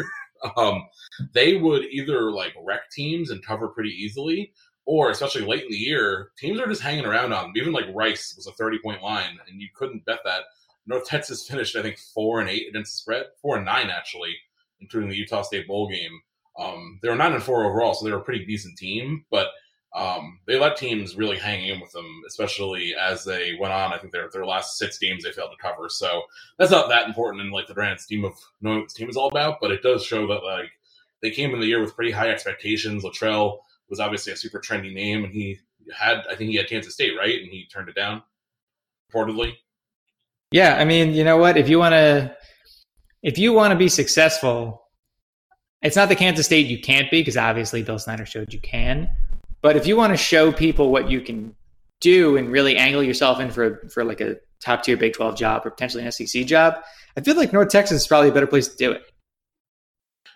um, 0.57 0.87
they 1.33 1.57
would 1.57 1.85
either 1.85 2.31
like 2.33 2.55
wreck 2.65 2.91
teams 2.91 3.31
and 3.31 3.45
cover 3.45 3.69
pretty 3.69 3.91
easily, 3.91 4.53
or 4.87 5.11
especially 5.11 5.43
late 5.43 5.65
in 5.65 5.71
the 5.71 5.77
year, 5.77 6.31
teams 6.39 6.59
are 6.61 6.67
just 6.67 6.83
hanging 6.83 7.05
around 7.05 7.33
on 7.33 7.45
them. 7.45 7.53
Even 7.57 7.73
like 7.73 7.87
Rice 7.95 8.35
was 8.37 8.47
a 8.47 8.53
30 8.53 8.79
point 8.83 9.03
line, 9.03 9.39
and 9.49 9.61
you 9.61 9.69
couldn't 9.75 10.05
bet 10.07 10.21
that. 10.25 10.45
North 10.87 11.07
Texas 11.07 11.47
finished, 11.47 11.77
I 11.77 11.83
think, 11.83 11.99
four 12.15 12.41
and 12.41 12.49
eight 12.49 12.69
against 12.69 12.93
the 12.93 12.99
spread, 12.99 13.27
four 13.43 13.57
and 13.57 13.67
nine 13.67 13.91
actually, 13.91 14.35
including 14.81 15.11
the 15.11 15.17
Utah 15.17 15.43
State 15.43 15.67
bowl 15.67 15.89
game. 15.89 16.21
Um, 16.59 16.99
they 17.03 17.09
were 17.09 17.17
nine 17.17 17.33
and 17.33 17.43
four 17.43 17.65
overall, 17.65 17.95
so 17.95 18.05
they 18.05 18.13
were 18.13 18.19
a 18.19 18.25
pretty 18.25 18.45
decent 18.45 18.79
team, 18.79 19.25
but 19.31 19.49
um, 19.95 20.41
they 20.47 20.59
let 20.59 20.77
teams 20.77 21.17
really 21.17 21.39
hang 21.39 21.67
in 21.67 21.81
with 21.81 21.91
them, 21.93 22.23
especially 22.27 22.95
as 22.95 23.25
they 23.25 23.57
went 23.59 23.73
on. 23.73 23.93
I 23.93 23.99
think 23.99 24.13
their 24.13 24.29
their 24.31 24.45
last 24.45 24.77
six 24.77 24.99
games 24.99 25.25
they 25.25 25.33
failed 25.33 25.53
to 25.53 25.63
cover, 25.63 25.89
so 25.89 26.23
that's 26.59 26.71
not 26.71 26.89
that 26.91 27.09
important 27.09 27.43
in 27.43 27.51
like 27.51 27.67
the 27.67 27.75
grand 27.75 28.01
scheme 28.01 28.25
of 28.25 28.35
knowing 28.61 28.81
what 28.81 28.87
this 28.87 28.95
team 28.95 29.09
is 29.09 29.17
all 29.17 29.29
about. 29.29 29.59
But 29.61 29.71
it 29.71 29.83
does 29.83 30.05
show 30.05 30.27
that 30.27 30.45
like 30.45 30.71
they 31.23 31.31
came 31.31 31.55
in 31.55 31.61
the 31.61 31.67
year 31.67 31.81
with 31.81 31.97
pretty 31.97 32.11
high 32.11 32.29
expectations. 32.29 33.05
Littrell 33.05 33.61
was 33.89 34.01
obviously 34.01 34.33
a 34.33 34.37
super 34.37 34.61
trendy 34.61 34.93
name, 34.93 35.25
and 35.25 35.33
he 35.33 35.59
had 35.97 36.25
I 36.31 36.35
think 36.35 36.51
he 36.51 36.57
had 36.57 36.69
Kansas 36.69 36.93
State 36.93 37.17
right, 37.19 37.41
and 37.41 37.51
he 37.51 37.67
turned 37.67 37.89
it 37.89 37.95
down 37.95 38.23
reportedly. 39.11 39.55
Yeah, 40.53 40.77
I 40.77 40.85
mean, 40.85 41.15
you 41.15 41.25
know 41.25 41.39
what? 41.39 41.57
If 41.57 41.69
you 41.69 41.79
want 41.79 41.95
to, 41.95 42.37
if 43.23 43.39
you 43.39 43.53
want 43.53 43.73
to 43.73 43.77
be 43.77 43.89
successful, 43.89 44.86
it's 45.87 45.97
not 45.97 46.09
the 46.09 46.17
Kansas 46.17 46.47
State 46.47 46.67
you 46.67 46.81
can't 46.81 47.11
be 47.11 47.21
because 47.21 47.37
obviously 47.37 47.83
Bill 47.83 47.99
Snyder 47.99 48.27
showed 48.27 48.53
you 48.53 48.61
can. 48.61 49.09
But 49.63 49.77
if 49.77 49.87
you 49.87 49.97
want 49.97 50.13
to 50.13 50.17
show 50.17 50.53
people 50.53 50.91
what 50.91 51.11
you 51.11 51.21
can 51.21 51.55
do 52.01 52.37
and 52.37 52.51
really 52.51 52.77
angle 52.77 53.03
yourself 53.03 53.41
in 53.41 53.51
for 53.51 53.89
for 53.93 54.05
like 54.05 54.21
a 54.21 54.37
top 54.61 54.83
tier 54.83 54.97
Big 54.97 55.13
Twelve 55.13 55.37
job 55.37 55.65
or 55.65 55.71
potentially 55.71 56.05
an 56.05 56.11
SEC 56.11 56.45
job, 56.45 56.75
I 57.17 57.21
feel 57.21 57.37
like 57.37 57.53
North 57.53 57.69
Texas 57.69 58.03
is 58.03 58.07
probably 58.07 58.31
a 58.31 58.33
better 58.33 58.47
place 58.47 58.69
to 58.69 58.77
do 58.77 58.91
it. 58.93 59.03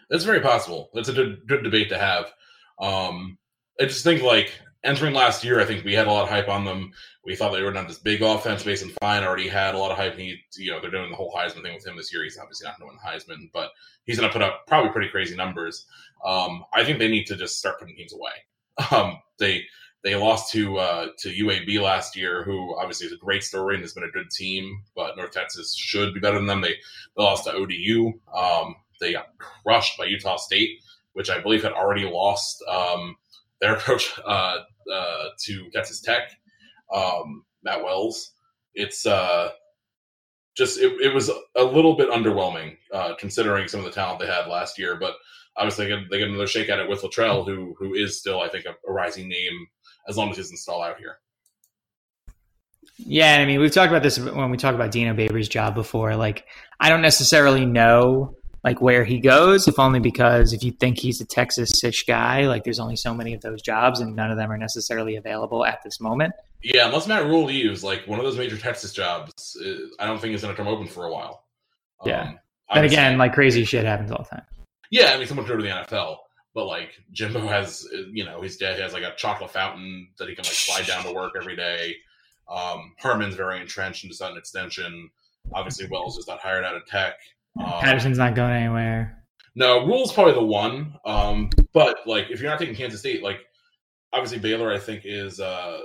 That's 0.09 0.25
very 0.25 0.41
possible. 0.41 0.91
That's 0.95 1.09
a 1.09 1.13
good, 1.13 1.47
good 1.47 1.63
debate 1.63 1.89
to 1.91 1.99
have. 1.99 2.33
Um, 2.81 3.39
I 3.81 3.85
just 3.85 4.05
think 4.05 4.23
like 4.23 4.53
entering 4.85 5.15
last 5.15 5.45
year, 5.45 5.61
I 5.61 5.65
think 5.65 5.85
we 5.85 5.95
had 5.95 6.07
a 6.07 6.13
lot 6.13 6.25
of 6.25 6.29
hype 6.29 6.49
on 6.49 6.65
them. 6.65 6.93
We 7.25 7.37
thought 7.37 7.53
they 7.53 7.63
were 7.63 7.73
not 7.73 7.89
this 7.89 7.99
big 7.99 8.23
offense. 8.23 8.65
Mason 8.65 8.91
Fine 9.01 9.25
already 9.25 9.49
had 9.49 9.75
a 9.75 9.79
lot 9.79 9.91
of 9.91 9.99
hype. 9.99 10.17
He, 10.17 10.37
you 10.57 10.71
know, 10.71 10.81
they're 10.81 10.91
doing 10.91 11.11
the 11.11 11.17
whole 11.17 11.33
Heisman 11.33 11.63
thing 11.63 11.75
with 11.75 11.87
him 11.87 11.97
this 11.97 12.13
year. 12.13 12.25
He's 12.25 12.39
obviously 12.39 12.67
not 12.67 12.79
going 12.79 12.91
to 12.91 12.97
win 12.97 13.13
Heisman, 13.39 13.51
but 13.53 13.71
he's 14.05 14.19
going 14.19 14.29
to 14.29 14.33
put 14.33 14.43
up 14.43 14.67
probably 14.67 14.91
pretty 14.91 15.11
crazy 15.11 15.37
numbers. 15.37 15.87
Um, 16.25 16.65
I 16.73 16.85
think 16.85 16.99
they 16.99 17.09
need 17.09 17.27
to 17.27 17.37
just 17.37 17.59
start 17.59 17.79
putting 17.79 17.97
teams 17.97 18.13
away. 18.15 18.33
Um, 18.93 19.19
they 19.39 19.65
they 20.03 20.15
lost 20.15 20.51
to 20.53 20.79
uh, 20.79 21.09
to 21.19 21.29
UAB 21.29 21.81
last 21.83 22.17
year, 22.17 22.43
who 22.45 22.75
obviously 22.79 23.07
is 23.07 23.13
a 23.13 23.19
great 23.19 23.43
story 23.43 23.75
and 23.75 23.85
has 23.85 23.93
been 23.93 24.05
a 24.05 24.11
good 24.11 24.31
team, 24.31 24.83
but 24.97 25.17
North 25.17 25.33
Texas 25.33 25.77
should 25.77 26.15
be 26.15 26.21
better 26.21 26.39
than 26.39 26.47
them. 26.47 26.63
They, 26.63 26.77
they 27.17 27.23
lost 27.23 27.45
to 27.45 27.53
ODU. 27.53 28.13
Um, 28.35 28.77
they 29.01 29.13
got 29.13 29.37
crushed 29.39 29.99
by 29.99 30.07
Utah 30.07 30.37
State, 30.37 30.79
which 31.13 31.29
I 31.29 31.41
believe 31.41 31.63
had 31.63 31.73
already 31.73 32.07
lost 32.07 32.63
um, 32.69 33.17
their 33.61 33.75
approach 33.77 34.19
uh, 34.27 34.59
uh, 34.93 35.25
to 35.45 35.71
Texas 35.71 36.01
Tech, 36.01 36.31
um, 36.95 37.45
Matt 37.63 37.85
Wells. 37.85 38.33
It's 38.75 39.07
uh, 39.07 39.51
just 40.57 40.79
it, 40.79 40.93
it, 41.01 41.15
was 41.15 41.31
a 41.57 41.63
little 41.63 41.97
bit 41.97 42.11
underwhelming 42.11 42.77
uh, 42.93 43.15
considering 43.19 43.69
some 43.69 43.81
of 43.81 43.87
the 43.87 43.93
talent 43.93 44.21
they 44.21 44.27
had 44.27 44.47
last 44.47 44.79
year. 44.79 44.97
But 44.97 45.15
obviously, 45.57 45.87
they 45.87 45.91
get, 45.91 46.11
they 46.11 46.19
get 46.19 46.29
another 46.29 46.47
shake 46.47 46.69
at 46.69 46.79
it 46.79 46.89
with 46.89 47.03
Littrell, 47.03 47.45
who 47.45 47.75
who 47.79 47.95
is 47.95 48.19
still, 48.19 48.41
I 48.41 48.49
think, 48.49 48.67
a, 48.67 48.75
a 48.89 48.93
rising 48.93 49.29
name 49.29 49.67
as 50.09 50.17
long 50.17 50.31
as 50.31 50.37
he's 50.37 50.51
installed 50.51 50.85
out 50.85 50.99
here. 50.99 51.19
Yeah, 52.99 53.37
I 53.37 53.47
mean, 53.47 53.61
we've 53.61 53.73
talked 53.73 53.91
about 53.91 54.03
this 54.03 54.19
when 54.19 54.51
we 54.51 54.57
talk 54.57 54.75
about 54.75 54.91
Dino 54.91 55.15
Babers' 55.15 55.49
job 55.49 55.75
before. 55.75 56.17
Like, 56.17 56.47
I 56.79 56.89
don't 56.91 57.01
necessarily 57.01 57.65
know 57.65 58.37
like 58.63 58.81
where 58.81 59.05
he 59.05 59.21
goes, 59.21 59.67
if 59.67 59.79
only 59.79 60.01
because 60.01 60.53
if 60.53 60.63
you 60.63 60.73
think 60.73 60.99
he's 60.99 61.21
a 61.21 61.25
Texas 61.25 61.83
ish 61.83 62.05
guy, 62.05 62.47
like 62.47 62.65
there's 62.65 62.81
only 62.81 62.97
so 62.97 63.15
many 63.15 63.33
of 63.33 63.41
those 63.41 63.63
jobs 63.63 64.01
and 64.01 64.15
none 64.15 64.31
of 64.31 64.37
them 64.37 64.51
are 64.53 64.59
necessarily 64.59 65.17
available 65.17 65.65
at 65.65 65.83
this 65.83 66.01
moment. 66.01 66.35
Yeah, 66.63 66.87
unless 66.87 67.07
Matt 67.07 67.25
Rhule 67.25 67.45
leaves, 67.45 67.83
like 67.83 68.07
one 68.07 68.19
of 68.19 68.25
those 68.25 68.37
major 68.37 68.59
Texas 68.59 68.93
jobs, 68.93 69.57
uh, 69.65 69.87
I 69.99 70.07
don't 70.07 70.21
think 70.21 70.35
is 70.35 70.43
going 70.43 70.55
to 70.55 70.63
come 70.63 70.69
open 70.69 70.87
for 70.87 71.07
a 71.07 71.13
while. 71.13 71.45
Yeah. 72.05 72.23
Um, 72.23 72.39
then 72.75 72.85
again, 72.85 73.19
like 73.19 73.33
crazy 73.33 73.65
shit 73.65 73.85
happens 73.85 74.11
all 74.11 74.27
the 74.29 74.37
time. 74.37 74.45
Yeah, 74.91 75.13
I 75.15 75.19
mean, 75.19 75.27
someone 75.27 75.47
could 75.47 75.53
go 75.53 75.57
to 75.59 75.63
the 75.63 75.97
NFL, 75.97 76.17
but 76.55 76.67
like 76.67 77.01
Jimbo 77.13 77.47
has, 77.47 77.87
uh, 77.95 78.03
you 78.13 78.25
know, 78.25 78.43
his 78.43 78.57
dad 78.57 78.79
has 78.79 78.93
like 78.93 79.05
a 79.05 79.15
chocolate 79.17 79.51
fountain 79.51 80.09
that 80.19 80.29
he 80.29 80.35
can 80.35 80.45
like 80.45 80.53
slide 80.53 80.87
down 80.87 81.05
to 81.05 81.13
work 81.13 81.33
every 81.37 81.57
day. 81.57 81.97
Um, 82.49 82.95
Herman's 82.99 83.37
very 83.37 83.61
entrenched 83.61 84.05
into 84.05 84.15
Sutton 84.15 84.37
Extension. 84.37 85.09
Obviously, 85.55 85.87
Wells 85.87 86.17
just 86.17 86.29
got 86.29 86.41
hired 86.41 86.65
out 86.65 86.75
of 86.75 86.85
Tech. 86.87 87.15
Um, 87.59 87.67
Patterson's 87.81 88.19
not 88.19 88.35
going 88.35 88.53
anywhere. 88.53 89.25
No, 89.55 89.85
Rhule's 89.85 90.13
probably 90.13 90.35
the 90.35 90.45
one. 90.45 90.95
Um, 91.05 91.51
but 91.73 91.99
like, 92.07 92.31
if 92.31 92.41
you're 92.41 92.51
not 92.51 92.59
taking 92.59 92.75
Kansas 92.75 93.01
State, 93.01 93.23
like 93.23 93.41
obviously 94.13 94.39
Baylor, 94.39 94.73
I 94.73 94.79
think 94.79 95.03
is 95.05 95.41
uh, 95.41 95.81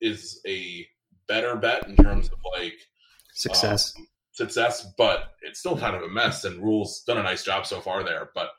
is 0.00 0.40
a 0.46 0.86
better 1.28 1.56
bet 1.56 1.86
in 1.88 1.96
terms 1.96 2.28
of 2.28 2.38
like 2.58 2.74
success. 3.34 3.94
Um, 3.98 4.06
success, 4.32 4.86
but 4.98 5.32
it's 5.42 5.58
still 5.58 5.78
kind 5.78 5.96
of 5.96 6.02
a 6.02 6.08
mess. 6.08 6.44
And 6.44 6.62
Rhule's 6.62 7.02
done 7.02 7.18
a 7.18 7.22
nice 7.22 7.42
job 7.42 7.66
so 7.66 7.80
far 7.80 8.04
there, 8.04 8.30
but 8.34 8.50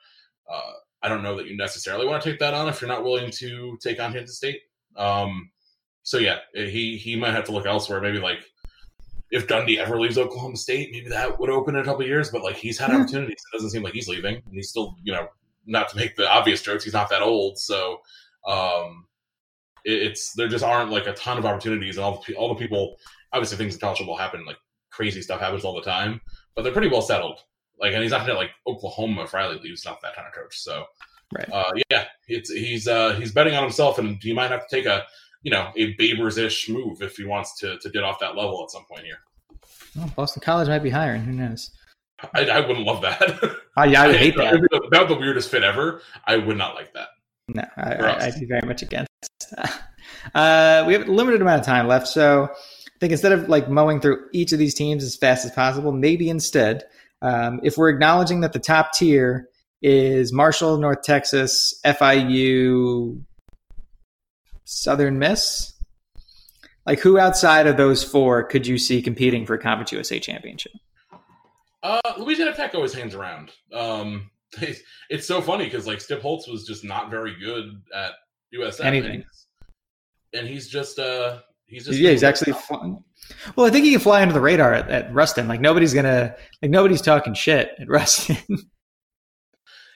uh, 0.52 0.74
I 1.04 1.10
don't 1.10 1.24
know 1.24 1.36
that 1.38 1.48
you 1.48 1.56
necessarily 1.56 2.08
want 2.08 2.22
to 2.24 2.30
take 2.30 2.40
that 2.40 2.54
on 2.54 2.68
if 2.68 2.82
you're 2.82 2.88
not 2.88 3.04
willing 3.04 3.32
to 3.32 3.78
take 3.82 4.00
on 4.00 4.14
Kansas 4.14 4.38
State. 4.38 4.62
Um, 4.96 5.52
so 6.04 6.18
yeah, 6.18 6.40
he 6.54 6.98
he 6.98 7.16
might 7.16 7.34
have 7.34 7.44
to 7.46 7.52
look 7.52 7.66
elsewhere. 7.66 8.02
Maybe 8.02 8.20
like 8.20 8.40
if 9.32 9.48
Gundy 9.48 9.78
ever 9.78 10.00
leaves 10.00 10.18
Oklahoma 10.18 10.56
State, 10.58 10.90
maybe 10.92 11.10
that 11.10 11.38
would 11.40 11.50
open 11.50 11.76
in 11.76 11.82
a 11.82 11.86
couple 11.86 12.06
years. 12.06 12.30
But 12.32 12.44
like 12.44 12.56
he's 12.56 12.78
had 12.78 12.92
opportunities. 12.92 13.42
It 13.54 13.56
doesn't 13.58 13.72
seem 13.72 13.84
like 13.84 13.94
he's 13.94 14.08
leaving, 14.08 14.36
and 14.36 14.54
he's 14.54 14.70
still, 14.70 14.96
you 15.04 15.14
know, 15.14 15.28
not 15.66 15.90
to 15.90 15.98
make 15.98 16.16
the 16.16 16.30
obvious 16.30 16.62
jokes, 16.62 16.84
he's 16.84 16.94
not 16.94 17.10
that 17.10 17.22
old. 17.22 17.58
So 17.58 18.00
um, 18.48 19.06
it, 19.84 20.02
it's 20.02 20.34
there 20.34 20.48
just 20.48 20.64
aren't 20.64 20.92
like 20.92 21.08
a 21.08 21.14
ton 21.14 21.38
of 21.38 21.46
opportunities, 21.46 21.98
and 21.98 22.06
all 22.06 22.24
the 22.26 22.36
all 22.36 22.50
the 22.50 22.56
people. 22.56 22.98
Obviously, 23.34 23.58
things 23.58 23.74
in 23.74 23.80
college 23.82 23.98
football 23.98 24.18
happen. 24.18 24.46
Like 24.46 24.58
crazy 24.90 25.22
stuff 25.22 25.42
happens 25.42 25.66
all 25.66 25.76
the 25.76 25.82
time, 25.82 26.22
but 26.56 26.64
they're 26.64 26.72
pretty 26.72 26.88
well 26.88 27.02
settled. 27.02 27.40
Like, 27.80 27.94
and 27.94 28.02
he's 28.02 28.12
not 28.12 28.26
gonna 28.26 28.40
like 28.40 28.52
Oklahoma 28.66 29.24
if 29.24 29.34
Riley 29.34 29.60
leaves. 29.60 29.86
Not 29.86 30.02
that 30.02 30.16
kind 30.16 30.28
of 30.28 30.34
coach. 30.34 30.58
So, 30.58 30.86
Right. 31.38 31.50
uh, 31.52 31.72
yeah, 31.90 32.06
it's 32.30 32.50
he's 32.52 32.88
uh, 32.88 33.14
he's 33.16 33.34
betting 33.34 33.54
on 33.54 33.64
himself, 33.64 34.00
and 34.00 34.18
he 34.24 34.34
might 34.34 34.50
have 34.50 34.66
to 34.68 34.76
take 34.76 34.86
a 34.86 35.04
you 35.48 35.52
know 35.52 35.72
a 35.78 35.96
Babers 35.96 36.38
ish 36.38 36.68
move 36.68 37.02
if 37.02 37.16
he 37.16 37.24
wants 37.24 37.58
to 37.60 37.78
to 37.80 37.90
get 37.90 38.04
off 38.04 38.20
that 38.20 38.36
level 38.36 38.62
at 38.66 38.70
some 38.70 38.84
point 38.84 39.06
here. 39.06 39.20
Well, 39.96 40.12
Boston 40.14 40.42
College 40.44 40.68
might 40.68 40.84
be 40.84 40.90
hiring. 40.90 41.24
Who 41.24 41.32
knows? 41.32 41.72
I, 42.34 42.50
I 42.50 42.60
wouldn't 42.60 42.86
love 42.86 43.02
that. 43.02 43.40
Oh, 43.78 43.84
yeah, 43.84 44.04
I 44.04 44.08
would 44.08 44.16
hate 44.26 44.36
that. 44.36 44.56
About 44.88 45.08
the 45.08 45.16
weirdest 45.16 45.50
fit 45.50 45.64
ever. 45.64 46.02
I 46.26 46.36
would 46.36 46.58
not 46.58 46.76
like 46.76 46.94
that. 46.96 47.08
No, 47.48 47.64
I, 47.78 47.94
I, 47.94 48.26
I'd 48.26 48.38
be 48.38 48.46
very 48.46 48.68
much 48.68 48.82
against. 48.82 49.10
uh, 50.36 50.84
we 50.86 50.92
have 50.94 51.08
a 51.08 51.12
limited 51.12 51.42
amount 51.42 51.62
of 51.62 51.66
time 51.66 51.88
left, 51.88 52.08
so 52.08 52.50
I 52.52 53.00
think 53.00 53.14
instead 53.14 53.32
of 53.32 53.48
like 53.48 53.70
mowing 53.70 54.02
through 54.02 54.28
each 54.34 54.52
of 54.52 54.60
these 54.60 54.74
teams 54.74 55.02
as 55.02 55.16
fast 55.16 55.46
as 55.46 55.52
possible, 55.52 55.94
maybe 55.94 56.30
instead, 56.30 56.84
um, 57.22 57.62
if 57.64 57.78
we're 57.78 57.90
acknowledging 57.90 58.42
that 58.42 58.52
the 58.52 58.60
top 58.60 58.92
tier 58.92 59.48
is 59.82 60.34
Marshall, 60.34 60.78
North 60.78 61.04
Texas, 61.04 61.80
FIU, 61.86 63.24
Southern 64.70 65.18
Miss, 65.18 65.74
like 66.86 67.00
who 67.00 67.18
outside 67.18 67.68
of 67.68 67.78
those 67.78 68.04
four 68.04 68.44
could 68.44 68.68
you 68.68 68.78
see 68.78 69.02
competing 69.02 69.46
for 69.46 69.54
a 69.54 69.60
Conference 69.60 69.94
USA 69.94 70.20
championship? 70.20 70.74
Uh, 71.82 72.02
Louisiana 72.18 72.54
Tech 72.54 72.76
always 72.76 72.94
hangs 72.94 73.16
around. 73.16 73.52
Um, 73.72 74.30
it's 75.10 75.26
so 75.26 75.42
funny 75.42 75.64
because 75.64 75.88
like 75.88 76.02
Skip 76.02 76.22
Holtz 76.22 76.50
was 76.50 76.68
just 76.68 76.84
not 76.84 77.10
very 77.10 77.34
good 77.40 77.82
at 77.96 78.12
USF. 78.54 78.84
Anything. 78.84 79.12
and 79.12 79.24
he's, 79.24 79.48
and 80.34 80.48
he's 80.48 80.68
just 80.68 81.00
uh 81.00 81.40
he's 81.66 81.86
just 81.86 81.98
yeah, 81.98 82.12
he's 82.12 82.24
actually 82.24 82.52
flying. 82.52 83.02
Well, 83.56 83.66
I 83.66 83.70
think 83.70 83.86
he 83.86 83.92
can 83.92 84.02
fly 84.02 84.22
under 84.22 84.34
the 84.34 84.42
radar 84.42 84.74
at, 84.74 84.90
at 84.90 85.14
Ruston. 85.14 85.48
Like 85.48 85.62
nobody's 85.62 85.94
gonna, 85.94 86.36
like 86.62 86.72
nobody's 86.72 87.02
talking 87.02 87.34
shit 87.34 87.72
at 87.80 87.88
Ruston. 87.90 88.38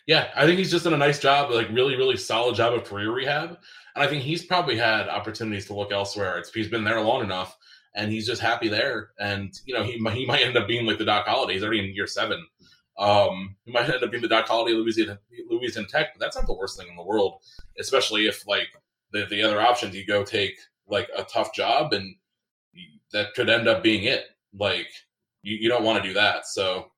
yeah. 0.08 0.30
I 0.34 0.46
think 0.46 0.60
he's 0.60 0.72
just 0.72 0.86
done 0.86 0.94
a 0.94 0.98
nice 0.98 1.20
job, 1.20 1.52
like 1.52 1.68
really 1.72 1.98
really 1.98 2.16
solid 2.16 2.56
job 2.56 2.74
of 2.74 2.86
career 2.86 3.12
rehab, 3.12 3.58
and 3.96 4.04
I 4.04 4.08
think 4.08 4.24
he's 4.24 4.46
probably 4.46 4.78
had 4.78 5.08
opportunities 5.08 5.66
to 5.68 5.74
look 5.74 5.92
elsewhere. 5.92 6.38
It's 6.38 6.52
he's 6.52 6.68
been 6.68 6.84
there 6.84 7.02
long 7.02 7.24
enough, 7.24 7.58
and 7.96 8.12
he's 8.12 8.26
just 8.28 8.42
happy 8.42 8.68
there. 8.68 9.12
And 9.20 9.54
you 9.66 9.74
know 9.74 9.84
he 9.84 9.98
might- 9.98 10.16
he 10.16 10.26
might 10.26 10.42
end 10.42 10.58
up 10.58 10.68
being 10.68 10.86
like 10.86 10.98
the 10.98 11.06
Doc 11.06 11.26
Holliday. 11.28 11.54
He's 11.54 11.64
already 11.64 11.80
in 11.88 11.96
year 11.96 12.08
seven. 12.08 12.46
Um, 12.98 13.56
he 13.66 13.72
might 13.72 13.90
end 13.90 14.04
up 14.04 14.12
being 14.12 14.22
the 14.22 14.28
Doc 14.30 14.48
Holliday 14.48 14.76
Louisiana 14.76 15.20
Louisiana 15.50 15.88
Tech, 15.88 16.14
but 16.14 16.20
that's 16.20 16.36
not 16.36 16.46
the 16.48 16.54
worst 16.54 16.78
thing 16.78 16.88
in 16.90 16.96
the 16.96 17.04
world, 17.04 17.40
especially 17.80 18.28
if 18.28 18.48
like 18.48 18.68
the 19.12 19.26
the 19.26 19.42
other 19.42 19.62
options 19.62 19.96
you 19.96 20.06
go 20.06 20.24
take 20.24 20.56
like 20.88 21.10
a 21.18 21.24
tough 21.24 21.54
job 21.54 21.94
and 21.94 22.16
that 23.14 23.34
could 23.34 23.50
end 23.50 23.68
up 23.68 23.82
being 23.84 24.04
it. 24.04 24.26
Like 24.58 24.90
you, 25.42 25.58
you 25.58 25.70
don't 25.70 25.84
want 25.84 26.02
to 26.02 26.08
do 26.08 26.14
that. 26.14 26.46
So 26.48 26.92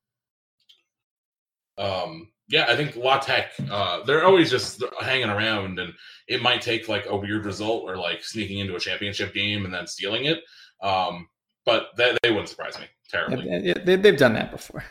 um 1.78 2.28
yeah, 2.48 2.66
I 2.68 2.76
think 2.76 2.94
La 2.96 3.18
Tech, 3.18 3.52
uh, 3.70 4.02
they're 4.04 4.26
always 4.26 4.50
just 4.50 4.82
hanging 5.00 5.30
around, 5.30 5.78
and 5.78 5.94
it 6.26 6.42
might 6.42 6.62
take 6.62 6.88
like 6.88 7.06
a 7.06 7.16
weird 7.16 7.44
result 7.44 7.84
or 7.84 7.96
like 7.96 8.24
sneaking 8.24 8.58
into 8.58 8.76
a 8.76 8.80
championship 8.80 9.34
game 9.34 9.64
and 9.64 9.74
then 9.74 9.86
stealing 9.86 10.24
it. 10.24 10.42
Um, 10.82 11.28
but 11.66 11.88
they, 11.96 12.16
they 12.22 12.30
wouldn't 12.30 12.48
surprise 12.48 12.78
me 12.78 12.86
terribly. 13.08 13.46
Yeah, 13.48 13.74
they, 13.84 13.96
they've 13.96 14.16
done 14.16 14.34
that 14.34 14.50
before. 14.50 14.84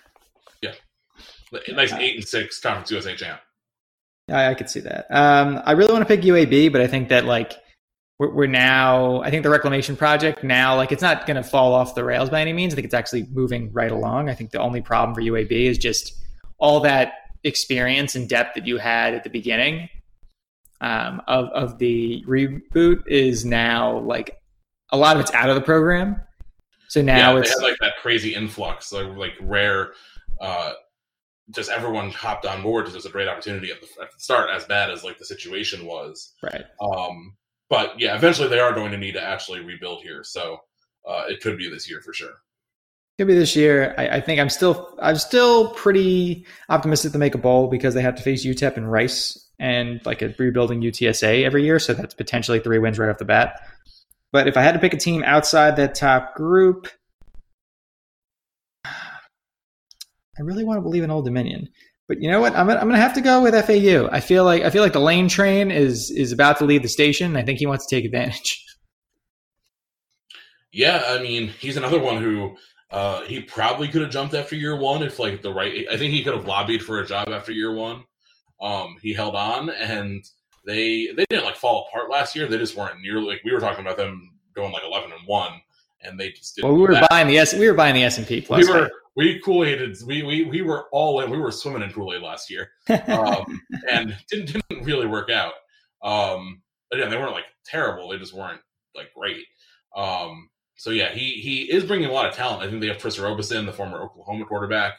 Yeah, 0.62 0.74
nice 1.70 1.94
eight 1.94 2.16
and 2.16 2.28
six 2.28 2.60
Conference 2.60 2.92
USA 2.92 3.16
champ. 3.16 3.40
I, 4.30 4.48
I 4.48 4.54
could 4.54 4.70
see 4.70 4.80
that. 4.82 5.06
Um, 5.10 5.62
I 5.66 5.74
really 5.74 5.92
want 5.92 6.08
to 6.08 6.16
pick 6.16 6.24
UAB, 6.24 6.72
but 6.72 6.82
I 6.82 6.88
think 6.88 7.10
that 7.10 7.26
like 7.26 7.54
we're, 8.20 8.34
we're 8.34 8.48
now. 8.48 9.22
I 9.22 9.30
think 9.30 9.44
the 9.44 9.50
reclamation 9.50 9.96
project 9.96 10.44
now, 10.44 10.76
like 10.76 10.92
it's 10.92 11.02
not 11.02 11.26
going 11.26 11.38
to 11.38 11.44
fall 11.44 11.74
off 11.74 11.96
the 11.96 12.04
rails 12.04 12.30
by 12.30 12.42
any 12.42 12.54
means. 12.54 12.74
I 12.74 12.76
think 12.76 12.86
it's 12.86 12.94
actually 12.94 13.28
moving 13.32 13.72
right 13.74 13.92
along. 13.92 14.30
I 14.30 14.36
think 14.36 14.52
the 14.52 14.60
only 14.60 14.82
problem 14.82 15.14
for 15.14 15.22
UAB 15.22 15.52
is 15.52 15.78
just 15.78 16.14
all 16.58 16.80
that 16.82 17.14
experience 17.44 18.16
and 18.16 18.30
depth 18.30 18.56
that 18.56 18.66
you 18.66 18.78
had 18.78 19.14
at 19.14 19.24
the 19.24 19.30
beginning 19.30 19.90
um, 20.82 21.22
of 21.28 21.50
of 21.50 21.78
the 21.78 22.24
reboot 22.28 23.04
is 23.08 23.46
now 23.46 24.00
like 24.00 24.38
a 24.92 24.98
lot 24.98 25.16
of 25.16 25.22
it's 25.22 25.34
out 25.34 25.50
of 25.50 25.56
the 25.56 25.62
program. 25.62 26.22
So 26.90 27.02
now 27.02 27.34
yeah, 27.34 27.40
it's 27.40 27.56
they 27.56 27.64
had 27.64 27.70
like 27.72 27.80
that 27.82 27.94
crazy 28.02 28.36
influx, 28.36 28.92
like, 28.94 29.16
like 29.18 29.34
rare. 29.42 29.94
Uh, 30.40 30.74
just 31.52 31.70
everyone 31.70 32.12
hopped 32.12 32.46
on 32.46 32.62
board 32.62 32.86
because 32.86 32.96
it 32.96 33.00
was 33.00 33.06
a 33.06 33.10
great 33.10 33.28
opportunity 33.28 33.72
at 33.72 33.82
the, 33.82 33.88
at 34.02 34.12
the 34.12 34.20
start, 34.20 34.50
as 34.50 34.66
bad 34.66 34.90
as 34.90 35.04
like 35.04 35.18
the 35.18 35.26
situation 35.26 35.86
was. 35.86 36.34
right. 36.42 36.66
Um, 36.82 37.36
but 37.70 38.00
yeah, 38.00 38.16
eventually 38.16 38.48
they 38.48 38.60
are 38.60 38.74
going 38.74 38.92
to 38.92 38.98
need 38.98 39.14
to 39.14 39.22
actually 39.22 39.62
rebuild 39.62 40.04
here, 40.04 40.24
so 40.24 40.60
uh, 41.08 41.24
it 41.28 41.42
could 41.42 41.58
be 41.58 41.70
this 41.70 41.90
year 41.90 42.02
for 42.02 42.14
sure. 42.14 42.36
Could 43.20 43.28
be 43.28 43.36
this 43.36 43.56
year. 43.56 43.94
I, 43.98 44.08
I 44.08 44.22
think 44.22 44.40
I'm 44.40 44.50
still 44.50 44.96
I'm 45.00 45.18
still 45.18 45.70
pretty 45.74 46.48
optimistic 46.70 47.12
to 47.12 47.20
make 47.20 47.36
a 47.36 47.38
bowl 47.38 47.68
because 47.68 47.94
they 47.94 48.02
have 48.02 48.16
to 48.16 48.24
face 48.24 48.46
UTEP 48.46 48.76
and 48.76 48.92
Rice 48.92 49.40
and 49.60 50.04
like 50.04 50.24
a 50.24 50.34
rebuilding 50.40 50.82
UTSA 50.82 51.44
every 51.44 51.64
year, 51.64 51.78
so 51.78 51.94
that's 51.94 52.16
potentially 52.16 52.60
three 52.60 52.80
wins 52.80 52.98
right 52.98 53.10
off 53.10 53.20
the 53.20 53.26
bat. 53.26 53.60
But 54.32 54.48
if 54.48 54.58
I 54.58 54.64
had 54.64 54.72
to 54.72 54.80
pick 54.80 54.96
a 54.96 54.98
team 54.98 55.24
outside 55.24 55.76
that 55.76 55.94
top 55.94 56.34
group, 56.36 56.88
I 58.86 60.42
really 60.42 60.64
want 60.64 60.80
to 60.80 60.82
believe 60.82 61.04
in 61.04 61.12
Old 61.12 61.26
Dominion. 61.26 61.70
But 62.08 62.20
you 62.20 62.32
know 62.32 62.42
what? 62.42 62.56
I'm 62.56 62.66
gonna, 62.66 62.80
I'm 62.80 62.88
gonna 62.88 62.98
have 62.98 63.14
to 63.14 63.22
go 63.22 63.44
with 63.44 63.54
FAU. 63.54 64.10
I 64.12 64.20
feel 64.22 64.44
like 64.44 64.64
I 64.64 64.72
feel 64.72 64.82
like 64.82 64.94
the 64.94 65.00
lane 65.00 65.30
train 65.30 65.70
is 65.70 66.10
is 66.10 66.32
about 66.32 66.58
to 66.58 66.66
leave 66.66 66.82
the 66.82 66.90
station. 66.90 67.38
I 67.38 67.44
think 67.44 67.60
he 67.60 67.68
wants 67.68 67.86
to 67.86 67.96
take 67.96 68.06
advantage. 68.06 68.60
Yeah, 70.72 71.04
I 71.08 71.22
mean, 71.22 71.50
he's 71.60 71.78
another 71.78 72.00
one 72.00 72.18
who 72.22 72.58
uh, 72.94 73.24
he 73.24 73.42
probably 73.42 73.88
could 73.88 74.04
have 74.04 74.12
jumped 74.12 74.36
after 74.36 74.56
year 74.56 74.76
one 74.76 75.02
if 75.02 75.18
like 75.18 75.42
the 75.42 75.52
right. 75.52 75.86
I 75.92 75.98
think 75.98 76.14
he 76.14 76.24
could 76.24 76.36
have 76.36 76.46
lobbied 76.46 76.84
for 76.84 77.00
a 77.00 77.06
job 77.06 77.30
after 77.30 77.52
year 77.52 77.74
one. 77.74 78.04
Um, 78.62 78.98
he 79.02 79.14
held 79.14 79.36
on, 79.36 79.72
and 79.72 80.24
they 80.64 81.08
they 81.18 81.26
didn't 81.28 81.46
like 81.46 81.56
fall 81.56 81.88
apart 81.88 82.12
last 82.12 82.36
year. 82.36 82.48
They 82.48 82.60
just 82.60 82.78
weren't 82.78 83.02
nearly 83.02 83.26
like 83.26 83.42
we 83.44 83.52
were 83.52 83.60
talking 83.60 83.84
about 83.84 83.98
them 83.98 84.32
going 84.56 84.72
like 84.72 84.84
eleven 84.86 85.12
and 85.12 85.26
one, 85.26 85.54
and 86.02 86.20
they 86.20 86.34
just 86.34 86.56
didn't. 86.56 86.70
Well, 86.70 86.78
we 86.78 86.84
were 86.84 86.94
that. 86.94 87.10
buying 87.10 87.28
the 87.28 87.40
S 87.40 87.56
we 87.56 87.68
were 87.68 87.74
buying 87.74 87.96
the 87.96 88.04
S 88.04 88.20
and 88.20 88.28
P 88.28 88.42
plus. 88.42 88.68
we 88.68 88.72
were 88.72 88.92
we 89.16 89.40
Kool 89.40 89.66
Aided. 89.66 89.98
We, 90.06 90.22
we 90.22 90.44
we 90.44 90.62
were 90.62 90.86
all 90.92 91.20
in. 91.22 91.32
We 91.32 91.40
were 91.40 91.52
swimming 91.52 91.82
in 91.82 91.92
Kool 91.92 92.14
Aid 92.14 92.22
last 92.22 92.52
year, 92.52 92.70
um, 93.08 93.60
and 93.92 94.16
didn't 94.30 94.54
didn't 94.70 94.86
really 94.86 95.08
work 95.08 95.32
out. 95.32 95.54
Um, 96.04 96.62
again, 96.92 97.10
they 97.10 97.18
weren't 97.18 97.34
like 97.34 97.46
terrible. 97.66 98.10
They 98.10 98.20
just 98.20 98.34
weren't 98.34 98.62
like 98.96 99.12
great. 99.16 99.46
Um, 99.96 100.50
so 100.76 100.90
yeah, 100.90 101.12
he 101.12 101.34
he 101.34 101.72
is 101.72 101.84
bringing 101.84 102.10
a 102.10 102.12
lot 102.12 102.26
of 102.26 102.34
talent. 102.34 102.64
I 102.64 102.70
think 102.70 102.82
they 102.82 102.88
have 102.88 103.00
Chris 103.00 103.20
Robison, 103.20 103.66
the 103.66 103.74
former 103.74 104.02
Oklahoma 104.02 104.46
quarterback. 104.46 104.94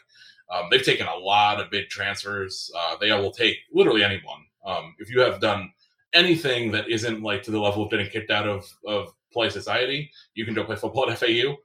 Um, 0.52 0.66
they've 0.70 0.84
taken 0.84 1.06
a 1.06 1.16
lot 1.16 1.60
of 1.60 1.70
big 1.70 1.88
transfers. 1.88 2.70
Uh, 2.76 2.96
they 3.00 3.10
will 3.12 3.32
take 3.32 3.56
literally 3.72 4.04
anyone. 4.04 4.44
Um, 4.64 4.94
if 4.98 5.10
you 5.10 5.20
have 5.20 5.40
done 5.40 5.72
anything 6.12 6.70
that 6.72 6.88
isn't 6.88 7.22
like 7.22 7.42
to 7.42 7.50
the 7.50 7.60
level 7.60 7.84
of 7.84 7.90
getting 7.90 8.08
kicked 8.08 8.30
out 8.30 8.46
of 8.46 8.64
of 8.86 9.12
play 9.32 9.50
society, 9.50 10.10
you 10.34 10.44
can 10.44 10.54
go 10.54 10.64
play 10.64 10.76
football 10.76 11.10
at 11.10 11.18
FAU. 11.18 11.56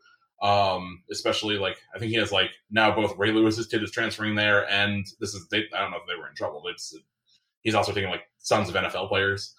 Um, 0.42 1.04
especially 1.12 1.58
like 1.58 1.78
I 1.94 2.00
think 2.00 2.12
he 2.12 2.18
has 2.18 2.32
like 2.32 2.52
now 2.72 2.96
both 2.96 3.18
Ray 3.18 3.32
Lewis's 3.32 3.68
kid 3.68 3.84
is 3.84 3.92
transferring 3.92 4.36
there, 4.36 4.70
and 4.70 5.06
this 5.20 5.34
is 5.34 5.48
they, 5.50 5.66
I 5.76 5.82
don't 5.82 5.92
know 5.92 5.98
if 5.98 6.08
they 6.08 6.16
were 6.16 6.30
in 6.30 6.36
trouble. 6.36 6.64
It's 6.68 6.96
he's 7.62 7.76
also 7.76 7.92
taking 7.92 8.10
like 8.10 8.24
sons 8.38 8.70
of 8.70 8.76
NFL 8.76 9.10
players. 9.10 9.54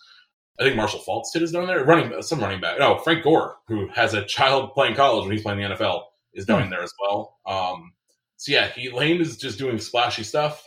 I 0.61 0.65
think 0.65 0.77
Marshall 0.77 1.01
Faulk's 1.01 1.31
kid 1.33 1.43
is 1.43 1.53
down 1.53 1.67
there. 1.67 1.85
Running 1.85 2.21
some 2.23 2.41
running 2.41 2.61
back. 2.61 2.79
No, 2.79 2.99
Frank 2.99 3.25
Gore, 3.25 3.57
who 3.67 3.89
has 3.89 4.13
a 4.13 4.25
child 4.27 4.75
playing 4.75 4.95
college 4.95 5.25
when 5.25 5.33
he's 5.33 5.43
playing 5.43 5.59
the 5.59 5.75
NFL, 5.75 6.03
is 6.35 6.45
down 6.45 6.69
there 6.69 6.83
as 6.83 6.93
well. 7.01 7.39
Um, 7.47 7.93
so 8.37 8.53
yeah, 8.53 8.69
he 8.69 8.91
Lane 8.91 9.21
is 9.21 9.39
just 9.39 9.59
doing 9.59 9.79
splashy 9.79 10.23
stuff. 10.23 10.63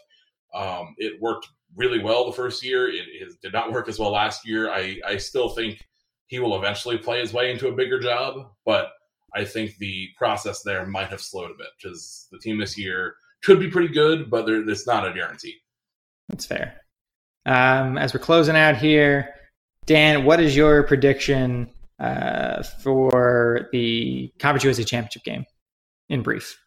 Um, 0.54 0.96
it 0.98 1.22
worked 1.22 1.48
really 1.76 2.04
well 2.04 2.26
the 2.26 2.32
first 2.34 2.64
year. 2.64 2.90
It, 2.90 3.06
it 3.08 3.30
did 3.42 3.54
not 3.54 3.72
work 3.72 3.88
as 3.88 4.00
well 4.00 4.12
last 4.12 4.48
year. 4.48 4.72
I 4.72 5.00
I 5.08 5.18
still 5.18 5.50
think 5.50 5.88
he 6.26 6.40
will 6.40 6.58
eventually 6.58 6.98
play 6.98 7.20
his 7.20 7.32
way 7.32 7.52
into 7.52 7.68
a 7.68 7.72
bigger 7.72 8.00
job, 8.00 8.52
but 8.66 8.90
I 9.36 9.46
think 9.46 9.78
the 9.78 10.10
process 10.18 10.64
there 10.64 10.86
might 10.86 11.10
have 11.10 11.22
slowed 11.22 11.52
a 11.52 11.56
bit 11.58 11.68
because 11.82 12.28
the 12.32 12.40
team 12.40 12.58
this 12.58 12.78
year 12.78 13.16
could 13.44 13.60
be 13.60 13.70
pretty 13.70 13.94
good, 13.94 14.30
but 14.30 14.50
it's 14.50 14.88
not 14.88 15.08
a 15.08 15.14
guarantee. 15.14 15.58
That's 16.30 16.46
fair. 16.46 16.82
Um, 17.46 17.98
as 17.98 18.14
we're 18.14 18.20
closing 18.20 18.56
out 18.56 18.78
here, 18.78 19.34
Dan, 19.86 20.24
what 20.26 20.40
is 20.40 20.56
your 20.56 20.84
prediction 20.84 21.70
uh, 22.00 22.64
for 22.64 23.70
the 23.72 24.32
Conference 24.40 24.64
USA 24.64 24.84
Championship 24.84 25.24
game? 25.24 25.46
In 26.10 26.22
brief, 26.22 26.60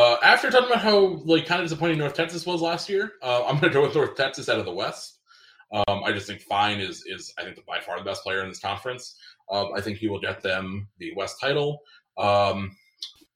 Uh, 0.00 0.16
after 0.22 0.50
talking 0.50 0.68
about 0.68 0.80
how 0.80 1.20
like 1.24 1.46
kind 1.46 1.60
of 1.60 1.66
disappointing 1.66 1.98
North 1.98 2.14
Texas 2.14 2.46
was 2.46 2.62
last 2.62 2.88
year, 2.88 3.12
uh, 3.22 3.44
I'm 3.44 3.60
going 3.60 3.70
to 3.70 3.78
go 3.78 3.82
with 3.82 3.94
North 3.94 4.16
Texas 4.16 4.48
out 4.48 4.58
of 4.58 4.64
the 4.64 4.72
West. 4.72 5.18
Um, 5.72 6.02
I 6.04 6.12
just 6.12 6.26
think 6.26 6.40
Fine 6.40 6.80
is 6.80 7.04
is 7.06 7.32
I 7.38 7.44
think 7.44 7.56
the, 7.56 7.62
by 7.68 7.80
far 7.80 7.98
the 7.98 8.04
best 8.04 8.22
player 8.22 8.42
in 8.42 8.48
this 8.48 8.60
conference. 8.60 9.14
Um, 9.50 9.68
I 9.76 9.80
think 9.82 9.98
he 9.98 10.08
will 10.08 10.20
get 10.20 10.42
them 10.42 10.88
the 10.98 11.12
West 11.16 11.36
title. 11.40 11.80
Um, 12.16 12.74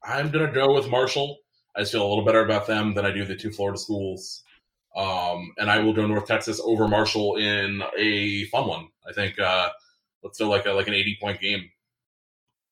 I'm 0.03 0.30
going 0.30 0.46
to 0.46 0.53
go 0.53 0.74
with 0.74 0.88
Marshall. 0.88 1.38
I 1.76 1.80
just 1.80 1.92
feel 1.92 2.05
a 2.05 2.09
little 2.09 2.24
better 2.24 2.44
about 2.44 2.66
them 2.66 2.94
than 2.94 3.05
I 3.05 3.12
do 3.12 3.24
the 3.24 3.36
two 3.36 3.50
Florida 3.53 3.78
schools. 3.78 4.42
Um, 4.97 5.53
and 5.59 5.70
I 5.70 5.78
will 5.78 5.93
go 5.93 6.07
North 6.07 6.26
Texas 6.26 6.61
over 6.62 6.86
Marshall 6.86 7.36
in 7.36 7.82
a 7.99 8.45
fun 8.47 8.68
one. 8.68 8.88
I 9.09 9.12
think 9.12 9.38
uh, 9.38 9.70
let's 10.22 10.38
do 10.38 10.47
like 10.47 10.66
a, 10.66 10.72
like 10.72 10.88
an 10.88 10.95
80 10.95 11.18
point 11.20 11.40
game. 11.40 11.70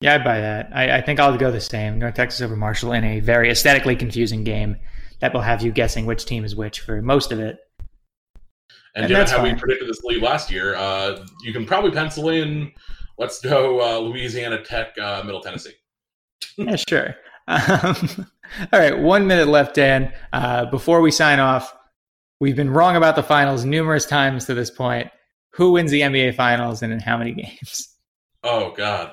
Yeah, 0.01 0.15
I 0.15 0.19
buy 0.19 0.41
that. 0.41 0.71
I, 0.75 0.99
I, 0.99 1.01
think 1.03 1.21
I'll 1.21 1.37
go 1.37 1.51
the 1.51 1.61
same. 1.61 1.99
North 1.99 2.15
Texas 2.15 2.41
over 2.41 2.57
Marshall 2.57 2.93
in 2.93 3.05
a 3.05 3.21
very 3.21 3.51
aesthetically 3.51 3.97
confusing 3.97 4.45
game 4.45 4.77
that 5.21 5.35
will 5.35 5.43
have 5.43 5.63
you 5.63 5.73
guessing 5.73 6.07
which 6.07 6.25
team 6.25 6.45
is 6.45 6.57
which 6.57 6.81
for 6.81 7.03
most 7.03 7.33
of 7.33 7.41
it. 7.41 7.59
And, 8.95 9.05
and 9.05 9.09
given 9.09 9.27
how 9.27 9.37
fine. 9.37 9.55
we 9.55 9.59
predicted 9.61 9.89
this 9.89 10.03
league 10.03 10.23
last 10.23 10.51
year, 10.51 10.75
uh, 10.75 11.25
you 11.45 11.53
can 11.53 11.67
probably 11.67 11.91
pencil 11.91 12.31
in. 12.31 12.73
Let's 13.19 13.41
go 13.41 13.81
uh, 13.81 13.99
Louisiana 14.01 14.65
Tech, 14.65 14.97
uh, 14.99 15.23
Middle 15.25 15.43
Tennessee. 15.43 15.75
yeah, 16.57 16.77
sure. 16.77 17.17
Um, 17.49 18.27
all 18.73 18.79
right, 18.79 18.97
one 18.97 19.27
minute 19.27 19.49
left, 19.49 19.75
Dan. 19.75 20.13
Uh, 20.33 20.67
before 20.67 21.01
we 21.01 21.11
sign 21.11 21.41
off, 21.41 21.75
we've 22.41 22.57
been 22.57 22.71
wrong 22.71 22.97
about 22.97 23.17
the 23.17 23.23
finals 23.23 23.65
numerous 23.65 24.07
times 24.07 24.47
to 24.47 24.55
this 24.55 24.71
point. 24.71 25.09
Who 25.55 25.73
wins 25.73 25.91
the 25.91 26.01
NBA 26.01 26.35
finals 26.35 26.83
and 26.83 26.93
in 26.93 27.01
how 27.01 27.19
many 27.19 27.33
games? 27.35 27.95
Oh 28.43 28.73
God. 28.73 29.13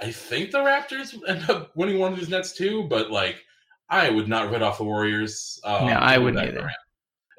I 0.00 0.12
think 0.12 0.52
the 0.52 0.58
Raptors 0.58 1.16
end 1.26 1.50
up 1.50 1.72
winning 1.74 1.98
one 1.98 2.12
of 2.12 2.18
these 2.18 2.28
nets 2.28 2.52
too, 2.52 2.86
but 2.88 3.10
like 3.10 3.42
I 3.90 4.10
would 4.10 4.28
not 4.28 4.50
write 4.50 4.62
off 4.62 4.78
the 4.78 4.84
Warriors. 4.84 5.58
Um, 5.64 5.86
no, 5.86 5.94
I 5.94 6.18
wouldn't 6.18 6.46
either. 6.46 6.70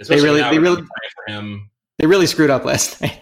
They 0.08 0.22
really, 0.22 0.42
they 0.42 0.60
really, 0.60 0.82
for 0.82 1.34
him. 1.34 1.70
They 1.98 2.08
really 2.08 2.26
screwed 2.26 2.50
up 2.50 2.66
last 2.66 3.02
night. 3.02 3.22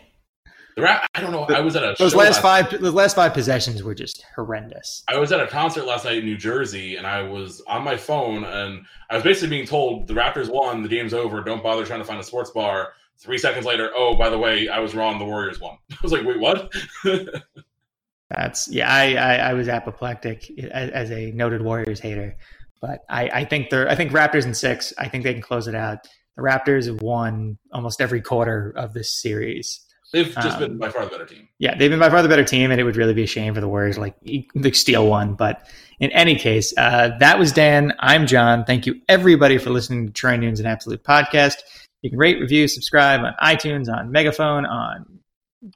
The 0.78 1.10
I 1.16 1.22
don't 1.22 1.32
know. 1.32 1.44
I 1.46 1.60
was 1.60 1.76
at 1.76 1.82
a 1.82 1.96
those 1.98 2.14
last, 2.14 2.44
last 2.44 2.70
five. 2.70 2.82
Those 2.82 2.94
last 2.94 3.16
five 3.16 3.34
possessions 3.34 3.82
were 3.82 3.96
just 3.96 4.24
horrendous. 4.36 5.04
I 5.08 5.18
was 5.18 5.32
at 5.32 5.40
a 5.40 5.48
concert 5.48 5.88
last 5.88 6.06
night 6.06 6.20
in 6.20 6.26
New 6.26 6.38
Jersey, 6.38 6.98
and 6.98 7.08
I 7.08 7.24
was 7.24 7.64
on 7.68 7.84
my 7.84 7.98
phone, 7.98 8.44
and 8.44 8.86
I 9.10 9.16
was 9.16 9.24
basically 9.24 9.50
being 9.50 9.66
told 9.66 10.06
the 10.06 10.14
Raptors 10.14 10.50
won, 10.50 10.84
the 10.84 10.88
game's 10.88 11.16
over. 11.16 11.42
Don't 11.42 11.64
bother 11.64 11.84
trying 11.84 12.02
to 12.02 12.06
find 12.06 12.20
a 12.20 12.24
sports 12.24 12.52
bar. 12.52 12.94
Three 13.18 13.40
seconds 13.40 13.66
later, 13.66 13.90
oh, 13.96 14.16
by 14.16 14.30
the 14.30 14.38
way, 14.38 14.70
I 14.70 14.78
was 14.78 14.94
wrong. 14.94 15.18
The 15.18 15.26
Warriors 15.26 15.60
won. 15.60 15.80
I 15.92 15.98
was 16.04 16.12
like, 16.12 16.24
wait, 16.24 16.40
what? 16.40 16.72
That's 18.30 18.68
yeah. 18.68 18.88
I, 18.94 19.16
I, 19.16 19.36
I 19.38 19.54
was 19.54 19.68
apoplectic 19.70 20.48
as, 20.60 20.92
as, 20.92 21.12
a 21.12 21.32
noted 21.32 21.64
Warriors 21.64 22.00
hater, 22.00 22.38
but 22.82 23.04
I, 23.10 23.30
I 23.30 23.46
think 23.46 23.72
they're 23.72 23.90
I 23.90 23.96
think 23.96 24.12
Raptors 24.12 24.46
in 24.46 24.54
six. 24.54 24.94
I 25.00 25.08
think 25.08 25.24
they 25.24 25.34
can 25.34 25.42
close 25.42 25.68
it 25.68 25.74
out. 25.74 26.08
The 26.36 26.44
Raptors 26.44 26.86
have 26.86 27.02
won 27.02 27.58
almost 27.74 28.00
every 28.00 28.22
quarter 28.22 28.74
of 28.76 28.94
this 28.94 29.12
series. 29.12 29.87
They've 30.14 30.34
just 30.34 30.58
um, 30.58 30.60
been 30.60 30.78
by 30.78 30.90
far 30.90 31.04
the 31.04 31.12
better 31.12 31.26
team. 31.26 31.50
Yeah, 31.60 31.78
they've 31.78 31.90
been 31.90 32.00
by 32.00 32.10
far 32.10 32.22
the 32.22 32.30
better 32.30 32.44
team, 32.46 32.72
and 32.72 32.80
it 32.80 32.86
would 32.86 32.96
really 32.96 33.14
be 33.14 33.24
a 33.24 33.28
shame 33.28 33.54
for 33.54 33.60
the 33.60 33.68
Warriors 33.68 33.98
like 33.98 34.16
the 34.22 34.72
steal 34.72 35.08
one. 35.08 35.34
But 35.34 35.68
in 36.00 36.12
any 36.12 36.36
case, 36.36 36.74
uh, 36.78 37.12
that 37.20 37.38
was 37.38 37.52
Dan. 37.52 37.94
I'm 38.00 38.26
John. 38.26 38.64
Thank 38.64 38.86
you 38.86 39.02
everybody 39.10 39.58
for 39.58 39.70
listening 39.70 40.08
to 40.08 40.14
Troy 40.14 40.38
Nunes 40.38 40.60
and 40.60 40.68
Absolute 40.68 41.04
Podcast. 41.04 41.56
You 42.02 42.10
can 42.10 42.20
rate, 42.20 42.40
review, 42.40 42.68
subscribe 42.70 43.22
on 43.22 43.34
iTunes, 43.44 43.92
on 43.94 44.12
Megaphone, 44.12 44.66
on 44.66 45.20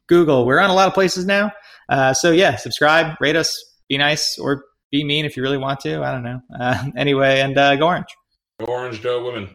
Google. 0.06 0.46
We're 0.46 0.60
on 0.60 0.70
a 0.70 0.74
lot 0.74 0.88
of 0.88 0.94
places 0.94 1.26
now. 1.26 1.52
Uh, 1.90 2.14
so 2.14 2.30
yeah, 2.30 2.56
subscribe, 2.56 3.16
rate 3.20 3.36
us, 3.36 3.54
be 3.88 3.98
nice, 3.98 4.38
or 4.38 4.64
be 4.90 5.04
mean 5.04 5.26
if 5.26 5.36
you 5.36 5.42
really 5.42 5.58
want 5.58 5.80
to. 5.80 6.02
I 6.02 6.10
don't 6.10 6.22
know. 6.22 6.40
Uh, 6.58 6.84
anyway, 6.96 7.40
and 7.40 7.58
uh, 7.58 7.76
go 7.76 7.86
orange. 7.86 8.06
Go 8.60 8.66
orange, 8.66 9.02
go 9.02 9.24
women. 9.24 9.54